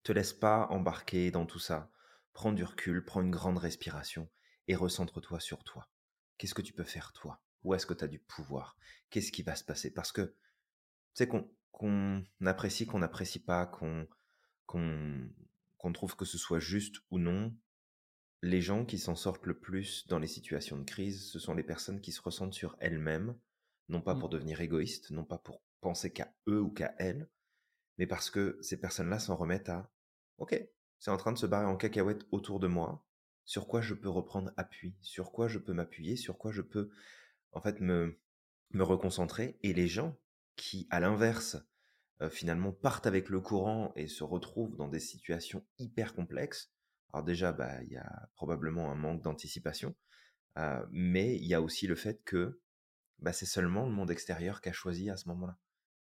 Te 0.03 0.11
laisse 0.11 0.33
pas 0.33 0.67
embarquer 0.69 1.31
dans 1.31 1.45
tout 1.45 1.59
ça. 1.59 1.91
Prends 2.35 2.51
du 2.51 2.65
recul, 2.65 3.03
prends 3.03 3.21
une 3.21 3.31
grande 3.31 3.57
respiration 3.57 4.29
et 4.67 4.75
recentre-toi 4.75 5.39
sur 5.39 5.63
toi. 5.63 5.89
Qu'est-ce 6.37 6.53
que 6.53 6.61
tu 6.61 6.73
peux 6.73 6.83
faire 6.83 7.13
toi? 7.13 7.41
Où 7.63 7.73
est-ce 7.73 7.85
que 7.85 7.93
tu 7.93 8.03
as 8.03 8.09
du 8.09 8.19
pouvoir? 8.19 8.77
Qu'est-ce 9.09 9.31
qui 9.31 9.41
va 9.41 9.55
se 9.55 9.63
passer? 9.63 9.91
Parce 9.91 10.11
que, 10.11 10.21
tu 10.21 10.35
sais, 11.13 11.27
qu'on 11.27 12.25
apprécie, 12.45 12.85
qu'on 12.85 12.99
n'apprécie 12.99 13.39
pas, 13.39 13.65
qu'on 13.65 14.07
qu'on 14.67 15.93
trouve 15.93 16.15
que 16.15 16.25
ce 16.25 16.37
soit 16.37 16.59
juste 16.59 16.97
ou 17.09 17.19
non, 17.19 17.55
les 18.41 18.61
gens 18.61 18.83
qui 18.83 18.97
s'en 18.97 19.15
sortent 19.15 19.45
le 19.45 19.57
plus 19.57 20.05
dans 20.07 20.19
les 20.19 20.27
situations 20.27 20.77
de 20.77 20.83
crise, 20.83 21.29
ce 21.31 21.39
sont 21.39 21.53
les 21.53 21.63
personnes 21.63 22.01
qui 22.01 22.11
se 22.11 22.21
ressentent 22.21 22.53
sur 22.53 22.75
elles-mêmes, 22.79 23.37
non 23.87 24.01
pas 24.01 24.15
mmh. 24.15 24.19
pour 24.19 24.29
devenir 24.29 24.59
égoïstes, 24.59 25.11
non 25.11 25.23
pas 25.23 25.37
pour 25.37 25.61
penser 25.79 26.11
qu'à 26.11 26.33
eux 26.47 26.59
ou 26.59 26.71
qu'à 26.71 26.95
elles, 26.97 27.29
mais 27.97 28.07
parce 28.07 28.29
que 28.29 28.57
ces 28.61 28.79
personnes-là 28.79 29.19
s'en 29.19 29.35
remettent 29.35 29.69
à 29.69 29.89
OK, 30.37 30.59
c'est 31.05 31.11
en 31.11 31.17
train 31.17 31.31
de 31.31 31.37
se 31.37 31.45
barrer 31.45 31.67
en 31.67 31.77
cacahuète 31.77 32.25
autour 32.31 32.59
de 32.59 32.65
moi. 32.65 33.05
Sur 33.43 33.67
quoi 33.67 33.79
je 33.79 33.93
peux 33.93 34.09
reprendre 34.09 34.51
appui? 34.57 34.95
Sur 35.01 35.31
quoi 35.31 35.47
je 35.47 35.59
peux 35.59 35.71
m'appuyer? 35.71 36.15
Sur 36.15 36.39
quoi 36.39 36.51
je 36.51 36.63
peux, 36.63 36.89
en 37.51 37.61
fait, 37.61 37.79
me, 37.79 38.19
reconcentrer? 38.73 39.59
Et 39.61 39.73
les 39.73 39.87
gens 39.87 40.17
qui, 40.55 40.87
à 40.89 40.99
l'inverse, 40.99 41.57
euh, 42.23 42.31
finalement 42.31 42.71
partent 42.71 43.05
avec 43.05 43.29
le 43.29 43.39
courant 43.39 43.93
et 43.95 44.07
se 44.07 44.23
retrouvent 44.23 44.77
dans 44.77 44.87
des 44.87 44.99
situations 44.99 45.63
hyper 45.77 46.15
complexes. 46.15 46.73
Alors 47.13 47.23
déjà, 47.23 47.51
bah, 47.51 47.83
il 47.83 47.91
y 47.91 47.97
a 47.97 48.27
probablement 48.33 48.91
un 48.91 48.95
manque 48.95 49.21
d'anticipation, 49.21 49.93
euh, 50.57 50.83
mais 50.89 51.35
il 51.35 51.45
y 51.45 51.53
a 51.53 51.61
aussi 51.61 51.85
le 51.85 51.93
fait 51.93 52.23
que 52.23 52.59
bah, 53.19 53.31
c'est 53.31 53.45
seulement 53.45 53.85
le 53.85 53.93
monde 53.93 54.09
extérieur 54.09 54.59
qui 54.59 54.69
a 54.69 54.73
choisi 54.73 55.11
à 55.11 55.17
ce 55.17 55.29
moment-là. 55.29 55.55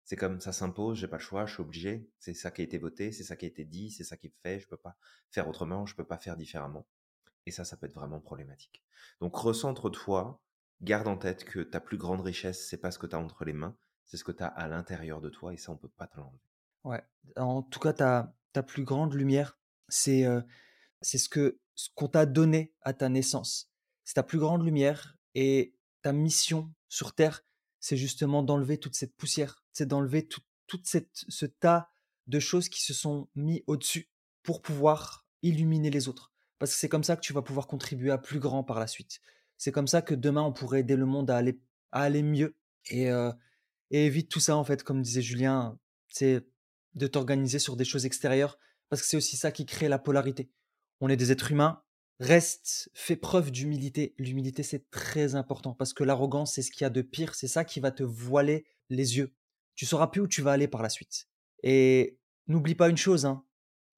C'est 0.09 0.15
comme 0.15 0.41
ça 0.41 0.51
s'impose, 0.51 0.97
j'ai 0.97 1.07
pas 1.07 1.17
le 1.17 1.21
choix, 1.21 1.45
je 1.45 1.53
suis 1.53 1.61
obligé. 1.61 2.09
C'est 2.17 2.33
ça 2.33 2.49
qui 2.49 2.61
a 2.61 2.63
été 2.63 2.79
voté, 2.79 3.11
c'est 3.11 3.23
ça 3.23 3.35
qui 3.35 3.45
a 3.45 3.47
été 3.47 3.63
dit, 3.63 3.91
c'est 3.91 4.03
ça 4.03 4.17
qui 4.17 4.25
est 4.25 4.33
fait. 4.41 4.59
Je 4.59 4.67
peux 4.67 4.75
pas 4.75 4.97
faire 5.29 5.47
autrement, 5.47 5.85
je 5.85 5.95
peux 5.95 6.03
pas 6.03 6.17
faire 6.17 6.35
différemment. 6.35 6.87
Et 7.45 7.51
ça, 7.51 7.63
ça 7.63 7.77
peut 7.77 7.85
être 7.85 7.93
vraiment 7.93 8.19
problématique. 8.19 8.83
Donc 9.21 9.35
recentre-toi, 9.35 10.41
garde 10.81 11.07
en 11.07 11.15
tête 11.15 11.43
que 11.43 11.59
ta 11.59 11.79
plus 11.79 11.97
grande 11.97 12.21
richesse, 12.21 12.67
c'est 12.67 12.79
pas 12.79 12.89
ce 12.89 12.97
que 12.97 13.05
tu 13.05 13.15
as 13.15 13.19
entre 13.19 13.45
les 13.45 13.53
mains, 13.53 13.77
c'est 14.07 14.17
ce 14.17 14.23
que 14.23 14.31
tu 14.31 14.41
as 14.41 14.47
à 14.47 14.67
l'intérieur 14.67 15.21
de 15.21 15.29
toi, 15.29 15.53
et 15.53 15.57
ça, 15.57 15.71
on 15.71 15.77
peut 15.77 15.89
pas 15.89 16.07
te 16.07 16.17
l'enlever. 16.17 16.41
Ouais. 16.85 17.03
En 17.37 17.61
tout 17.61 17.79
cas, 17.79 17.93
ta, 17.93 18.33
ta 18.51 18.63
plus 18.63 18.85
grande 18.85 19.13
lumière, 19.13 19.59
c'est 19.89 20.25
euh, 20.25 20.41
ce 21.03 21.29
que 21.29 21.59
ce 21.75 21.89
qu'on 21.93 22.07
t'a 22.07 22.25
donné 22.25 22.73
à 22.81 22.93
ta 22.93 23.09
naissance. 23.09 23.71
C'est 24.05 24.15
ta 24.15 24.23
plus 24.23 24.39
grande 24.39 24.65
lumière 24.65 25.15
et 25.35 25.75
ta 26.01 26.13
mission 26.13 26.73
sur 26.87 27.13
Terre, 27.13 27.43
c'est 27.79 27.97
justement 27.97 28.43
d'enlever 28.43 28.77
toute 28.77 28.95
cette 28.95 29.15
poussière, 29.15 29.63
c'est 29.71 29.87
d'enlever 29.87 30.27
tout, 30.27 30.41
cette, 30.83 31.09
ce 31.13 31.45
tas 31.45 31.89
de 32.27 32.39
choses 32.39 32.69
qui 32.69 32.83
se 32.83 32.93
sont 32.93 33.27
mis 33.35 33.63
au-dessus 33.67 34.09
pour 34.43 34.61
pouvoir 34.61 35.25
illuminer 35.41 35.89
les 35.89 36.07
autres. 36.07 36.31
Parce 36.59 36.73
que 36.73 36.77
c'est 36.77 36.89
comme 36.89 37.03
ça 37.03 37.15
que 37.15 37.21
tu 37.21 37.33
vas 37.33 37.41
pouvoir 37.41 37.67
contribuer 37.67 38.11
à 38.11 38.17
plus 38.17 38.39
grand 38.39 38.63
par 38.63 38.79
la 38.79 38.87
suite. 38.87 39.21
C'est 39.57 39.71
comme 39.71 39.87
ça 39.87 40.01
que 40.01 40.13
demain, 40.13 40.41
on 40.41 40.53
pourrait 40.53 40.81
aider 40.81 40.95
le 40.95 41.05
monde 41.05 41.29
à 41.31 41.37
aller, 41.37 41.59
à 41.91 42.01
aller 42.01 42.21
mieux. 42.21 42.57
Et, 42.89 43.09
euh, 43.09 43.31
et 43.91 44.05
évite 44.05 44.29
tout 44.29 44.39
ça, 44.39 44.55
en 44.55 44.63
fait, 44.63 44.83
comme 44.83 45.01
disait 45.01 45.21
Julien, 45.21 45.77
c'est 46.07 46.45
de 46.95 47.07
t'organiser 47.07 47.59
sur 47.59 47.75
des 47.75 47.85
choses 47.85 48.05
extérieures. 48.05 48.57
Parce 48.89 49.01
que 49.01 49.07
c'est 49.07 49.17
aussi 49.17 49.37
ça 49.37 49.51
qui 49.51 49.65
crée 49.65 49.87
la 49.87 49.99
polarité. 49.99 50.51
On 50.99 51.09
est 51.09 51.17
des 51.17 51.31
êtres 51.31 51.51
humains, 51.51 51.81
reste, 52.19 52.89
fais 52.93 53.15
preuve 53.15 53.51
d'humilité. 53.51 54.13
L'humilité, 54.17 54.63
c'est 54.63 54.89
très 54.89 55.35
important 55.35 55.73
parce 55.73 55.93
que 55.93 56.03
l'arrogance, 56.03 56.53
c'est 56.53 56.61
ce 56.61 56.71
qu'il 56.71 56.81
y 56.81 56.85
a 56.85 56.89
de 56.89 57.01
pire. 57.01 57.35
C'est 57.35 57.47
ça 57.47 57.65
qui 57.65 57.79
va 57.79 57.91
te 57.91 58.03
voiler 58.03 58.65
les 58.89 59.17
yeux. 59.17 59.33
Tu 59.75 59.85
sauras 59.85 60.07
plus 60.07 60.21
où 60.21 60.27
tu 60.27 60.41
vas 60.41 60.51
aller 60.51 60.67
par 60.67 60.81
la 60.81 60.89
suite. 60.89 61.27
Et 61.63 62.19
n'oublie 62.47 62.75
pas 62.75 62.89
une 62.89 62.97
chose, 62.97 63.25
hein. 63.25 63.45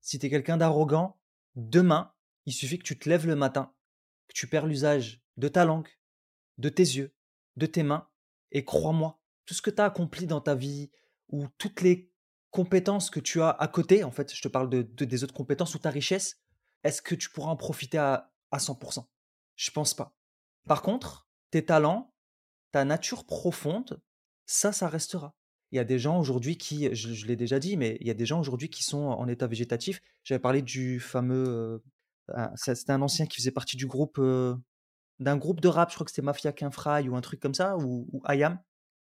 si 0.01 0.19
tu 0.19 0.26
es 0.26 0.30
quelqu'un 0.30 0.57
d'arrogant, 0.57 1.19
demain, 1.55 2.13
il 2.45 2.53
suffit 2.53 2.78
que 2.78 2.84
tu 2.84 2.97
te 2.97 3.09
lèves 3.09 3.28
le 3.28 3.36
matin, 3.36 3.74
que 4.28 4.34
tu 4.34 4.47
perds 4.47 4.67
l'usage 4.67 5.22
de 5.38 5.47
ta 5.47 5.65
langue, 5.65 5.88
de 6.57 6.69
tes 6.69 6.84
yeux, 6.84 7.15
de 7.55 7.65
tes 7.65 7.84
mains, 7.84 8.07
et 8.51 8.65
crois-moi, 8.65 9.19
tout 9.45 9.53
ce 9.53 9.61
que 9.61 9.69
tu 9.69 9.82
as 9.82 9.86
accompli 9.86 10.28
dans 10.28 10.41
ta 10.41 10.55
vie, 10.55 10.91
ou 11.30 11.47
toutes 11.57 11.82
les 11.82 12.11
compétences 12.49 13.09
que 13.09 13.19
tu 13.19 13.41
as 13.41 13.49
à 13.49 13.67
côté, 13.67 14.03
en 14.03 14.11
fait, 14.11 14.34
je 14.34 14.41
te 14.41 14.47
parle 14.47 14.69
de 14.69 14.82
des 14.82 15.24
autres 15.24 15.34
compétences 15.34 15.74
ou 15.76 15.80
ta 15.80 15.89
richesse, 15.89 16.41
est-ce 16.84 17.01
que 17.01 17.15
tu 17.15 17.29
pourras 17.29 17.51
en 17.51 17.55
profiter 17.55 17.97
à, 17.97 18.32
à 18.51 18.57
100% 18.57 19.05
Je 19.55 19.71
pense 19.71 19.93
pas. 19.93 20.15
Par 20.67 20.82
contre, 20.82 21.27
tes 21.49 21.65
talents, 21.65 22.13
ta 22.71 22.86
nature 22.86 23.25
profonde, 23.25 24.01
ça, 24.45 24.71
ça 24.71 24.88
restera. 24.88 25.36
Il 25.71 25.77
y 25.77 25.79
a 25.79 25.84
des 25.84 25.99
gens 25.99 26.19
aujourd'hui 26.19 26.57
qui, 26.57 26.93
je, 26.93 27.25
l'ai 27.25 27.38
déjà 27.38 27.59
dit, 27.59 27.77
mais 27.77 27.97
il 28.01 28.07
y 28.07 28.11
a 28.11 28.13
des 28.13 28.25
gens 28.25 28.39
aujourd'hui 28.39 28.69
qui 28.69 28.84
sont 28.84 28.97
en 28.97 29.27
état 29.27 29.47
végétatif. 29.47 30.01
J'avais 30.23 30.39
parlé 30.39 30.61
du 30.61 30.99
fameux, 30.99 31.82
euh, 32.29 32.47
c'était 32.55 32.91
un 32.91 33.01
ancien 33.01 33.25
qui 33.25 33.38
faisait 33.38 33.51
partie 33.51 33.77
du 33.77 33.88
groupe, 33.88 34.17
euh, 34.19 34.55
d'un 35.19 35.38
groupe 35.38 35.61
de 35.61 35.69
rap, 35.69 35.89
je 35.89 35.95
crois 35.95 36.05
que 36.05 36.11
c'était 36.11 36.21
Mafia 36.21 36.53
Fry 36.71 37.07
ou 37.07 37.15
un 37.15 37.21
truc 37.21 37.39
comme 37.39 37.53
ça, 37.53 37.77
ou, 37.77 38.07
ou 38.11 38.21
IAM. 38.27 38.59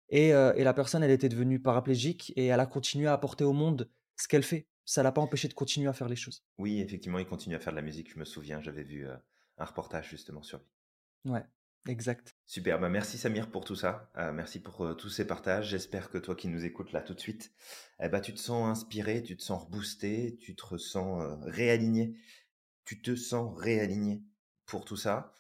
Et, 0.09 0.33
euh, 0.33 0.53
et 0.55 0.63
la 0.63 0.73
personne, 0.73 1.03
elle 1.03 1.11
était 1.11 1.29
devenue 1.29 1.59
paraplégique 1.59 2.33
et 2.35 2.47
elle 2.47 2.59
a 2.59 2.65
continué 2.65 3.07
à 3.07 3.13
apporter 3.13 3.43
au 3.43 3.53
monde 3.53 3.89
ce 4.17 4.27
qu'elle 4.27 4.43
fait 4.43 4.67
ça 4.85 5.01
l'a 5.01 5.11
pas 5.11 5.21
empêché 5.21 5.47
de 5.47 5.53
continuer 5.53 5.89
à 5.89 5.93
faire 5.93 6.07
les 6.07 6.15
choses. 6.15 6.43
Oui, 6.57 6.79
effectivement, 6.79 7.19
il 7.19 7.25
continue 7.25 7.55
à 7.55 7.59
faire 7.59 7.73
de 7.73 7.77
la 7.77 7.81
musique. 7.81 8.13
Je 8.13 8.19
me 8.19 8.25
souviens, 8.25 8.61
j'avais 8.61 8.83
vu 8.83 9.07
euh, 9.07 9.15
un 9.57 9.65
reportage 9.65 10.09
justement 10.09 10.43
sur 10.43 10.59
lui. 10.59 11.31
Ouais, 11.31 11.43
exact. 11.87 12.35
Super, 12.45 12.79
bah 12.79 12.89
merci 12.89 13.17
Samir 13.17 13.49
pour 13.49 13.65
tout 13.65 13.75
ça. 13.75 14.11
Euh, 14.17 14.31
merci 14.31 14.61
pour 14.61 14.85
euh, 14.85 14.93
tous 14.93 15.09
ces 15.09 15.25
partages. 15.25 15.69
J'espère 15.69 16.11
que 16.11 16.19
toi 16.19 16.35
qui 16.35 16.47
nous 16.47 16.65
écoutes 16.65 16.91
là 16.91 17.01
tout 17.01 17.15
de 17.15 17.19
suite, 17.19 17.51
eh 17.99 18.09
bah, 18.09 18.21
tu 18.21 18.33
te 18.33 18.39
sens 18.39 18.69
inspiré, 18.69 19.23
tu 19.23 19.35
te 19.35 19.41
sens 19.41 19.63
reboosté, 19.63 20.37
tu 20.39 20.55
te 20.55 20.65
ressens 20.65 21.39
réaligné. 21.41 22.15
Tu 22.85 23.01
te 23.01 23.15
sens 23.15 23.57
réaligné 23.57 24.21
pour 24.67 24.85
tout 24.85 24.97
ça. 24.97 25.33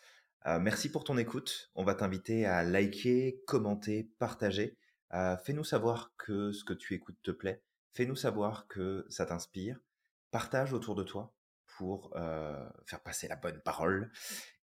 merci 0.61 0.89
pour 0.89 1.03
ton 1.03 1.15
écoute. 1.15 1.69
On 1.75 1.83
va 1.83 1.93
t'inviter 1.93 2.47
à 2.47 2.63
liker, 2.63 3.43
commenter, 3.45 4.09
partager. 4.17 4.75
Fais-nous 5.11 5.63
savoir 5.63 6.15
que 6.17 6.51
ce 6.51 6.63
que 6.63 6.73
tu 6.73 6.95
écoutes 6.95 7.21
te 7.21 7.29
plaît 7.29 7.61
Fais-nous 7.95 8.15
savoir 8.15 8.67
que 8.67 9.05
ça 9.09 9.25
t'inspire. 9.25 9.79
Partage 10.29 10.73
autour 10.73 10.95
de 10.95 11.03
toi 11.03 11.33
pour 11.77 12.11
euh, 12.15 12.69
faire 12.85 13.01
passer 13.01 13.27
la 13.27 13.37
bonne 13.37 13.61
parole. 13.61 14.11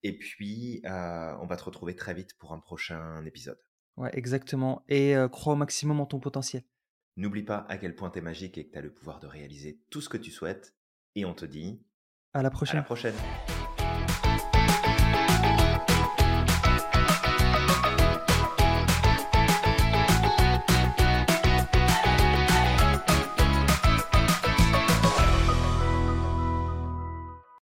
Et 0.02 0.18
puis, 0.18 0.82
euh, 0.84 1.34
on 1.40 1.46
va 1.46 1.56
te 1.56 1.64
retrouver 1.64 1.96
très 1.96 2.12
vite 2.12 2.36
pour 2.38 2.52
un 2.52 2.58
prochain 2.58 3.24
épisode. 3.24 3.58
Ouais, 3.96 4.10
exactement. 4.12 4.84
Et 4.88 5.16
euh, 5.16 5.28
crois 5.28 5.54
au 5.54 5.56
maximum 5.56 5.98
en 6.00 6.06
ton 6.06 6.20
potentiel. 6.20 6.62
N'oublie 7.16 7.42
pas 7.42 7.66
à 7.68 7.78
quel 7.78 7.94
point 7.94 8.10
tu 8.10 8.18
es 8.18 8.22
magique 8.22 8.58
et 8.58 8.66
que 8.66 8.72
tu 8.72 8.78
as 8.78 8.82
le 8.82 8.92
pouvoir 8.92 9.18
de 9.18 9.26
réaliser 9.26 9.80
tout 9.90 10.02
ce 10.02 10.10
que 10.10 10.18
tu 10.18 10.30
souhaites. 10.30 10.74
Et 11.14 11.24
on 11.24 11.34
te 11.34 11.46
dit 11.46 11.82
à 12.34 12.42
la 12.42 12.50
prochaine. 12.50 12.78
À 12.78 12.80
la 12.80 12.84
prochaine. 12.84 13.14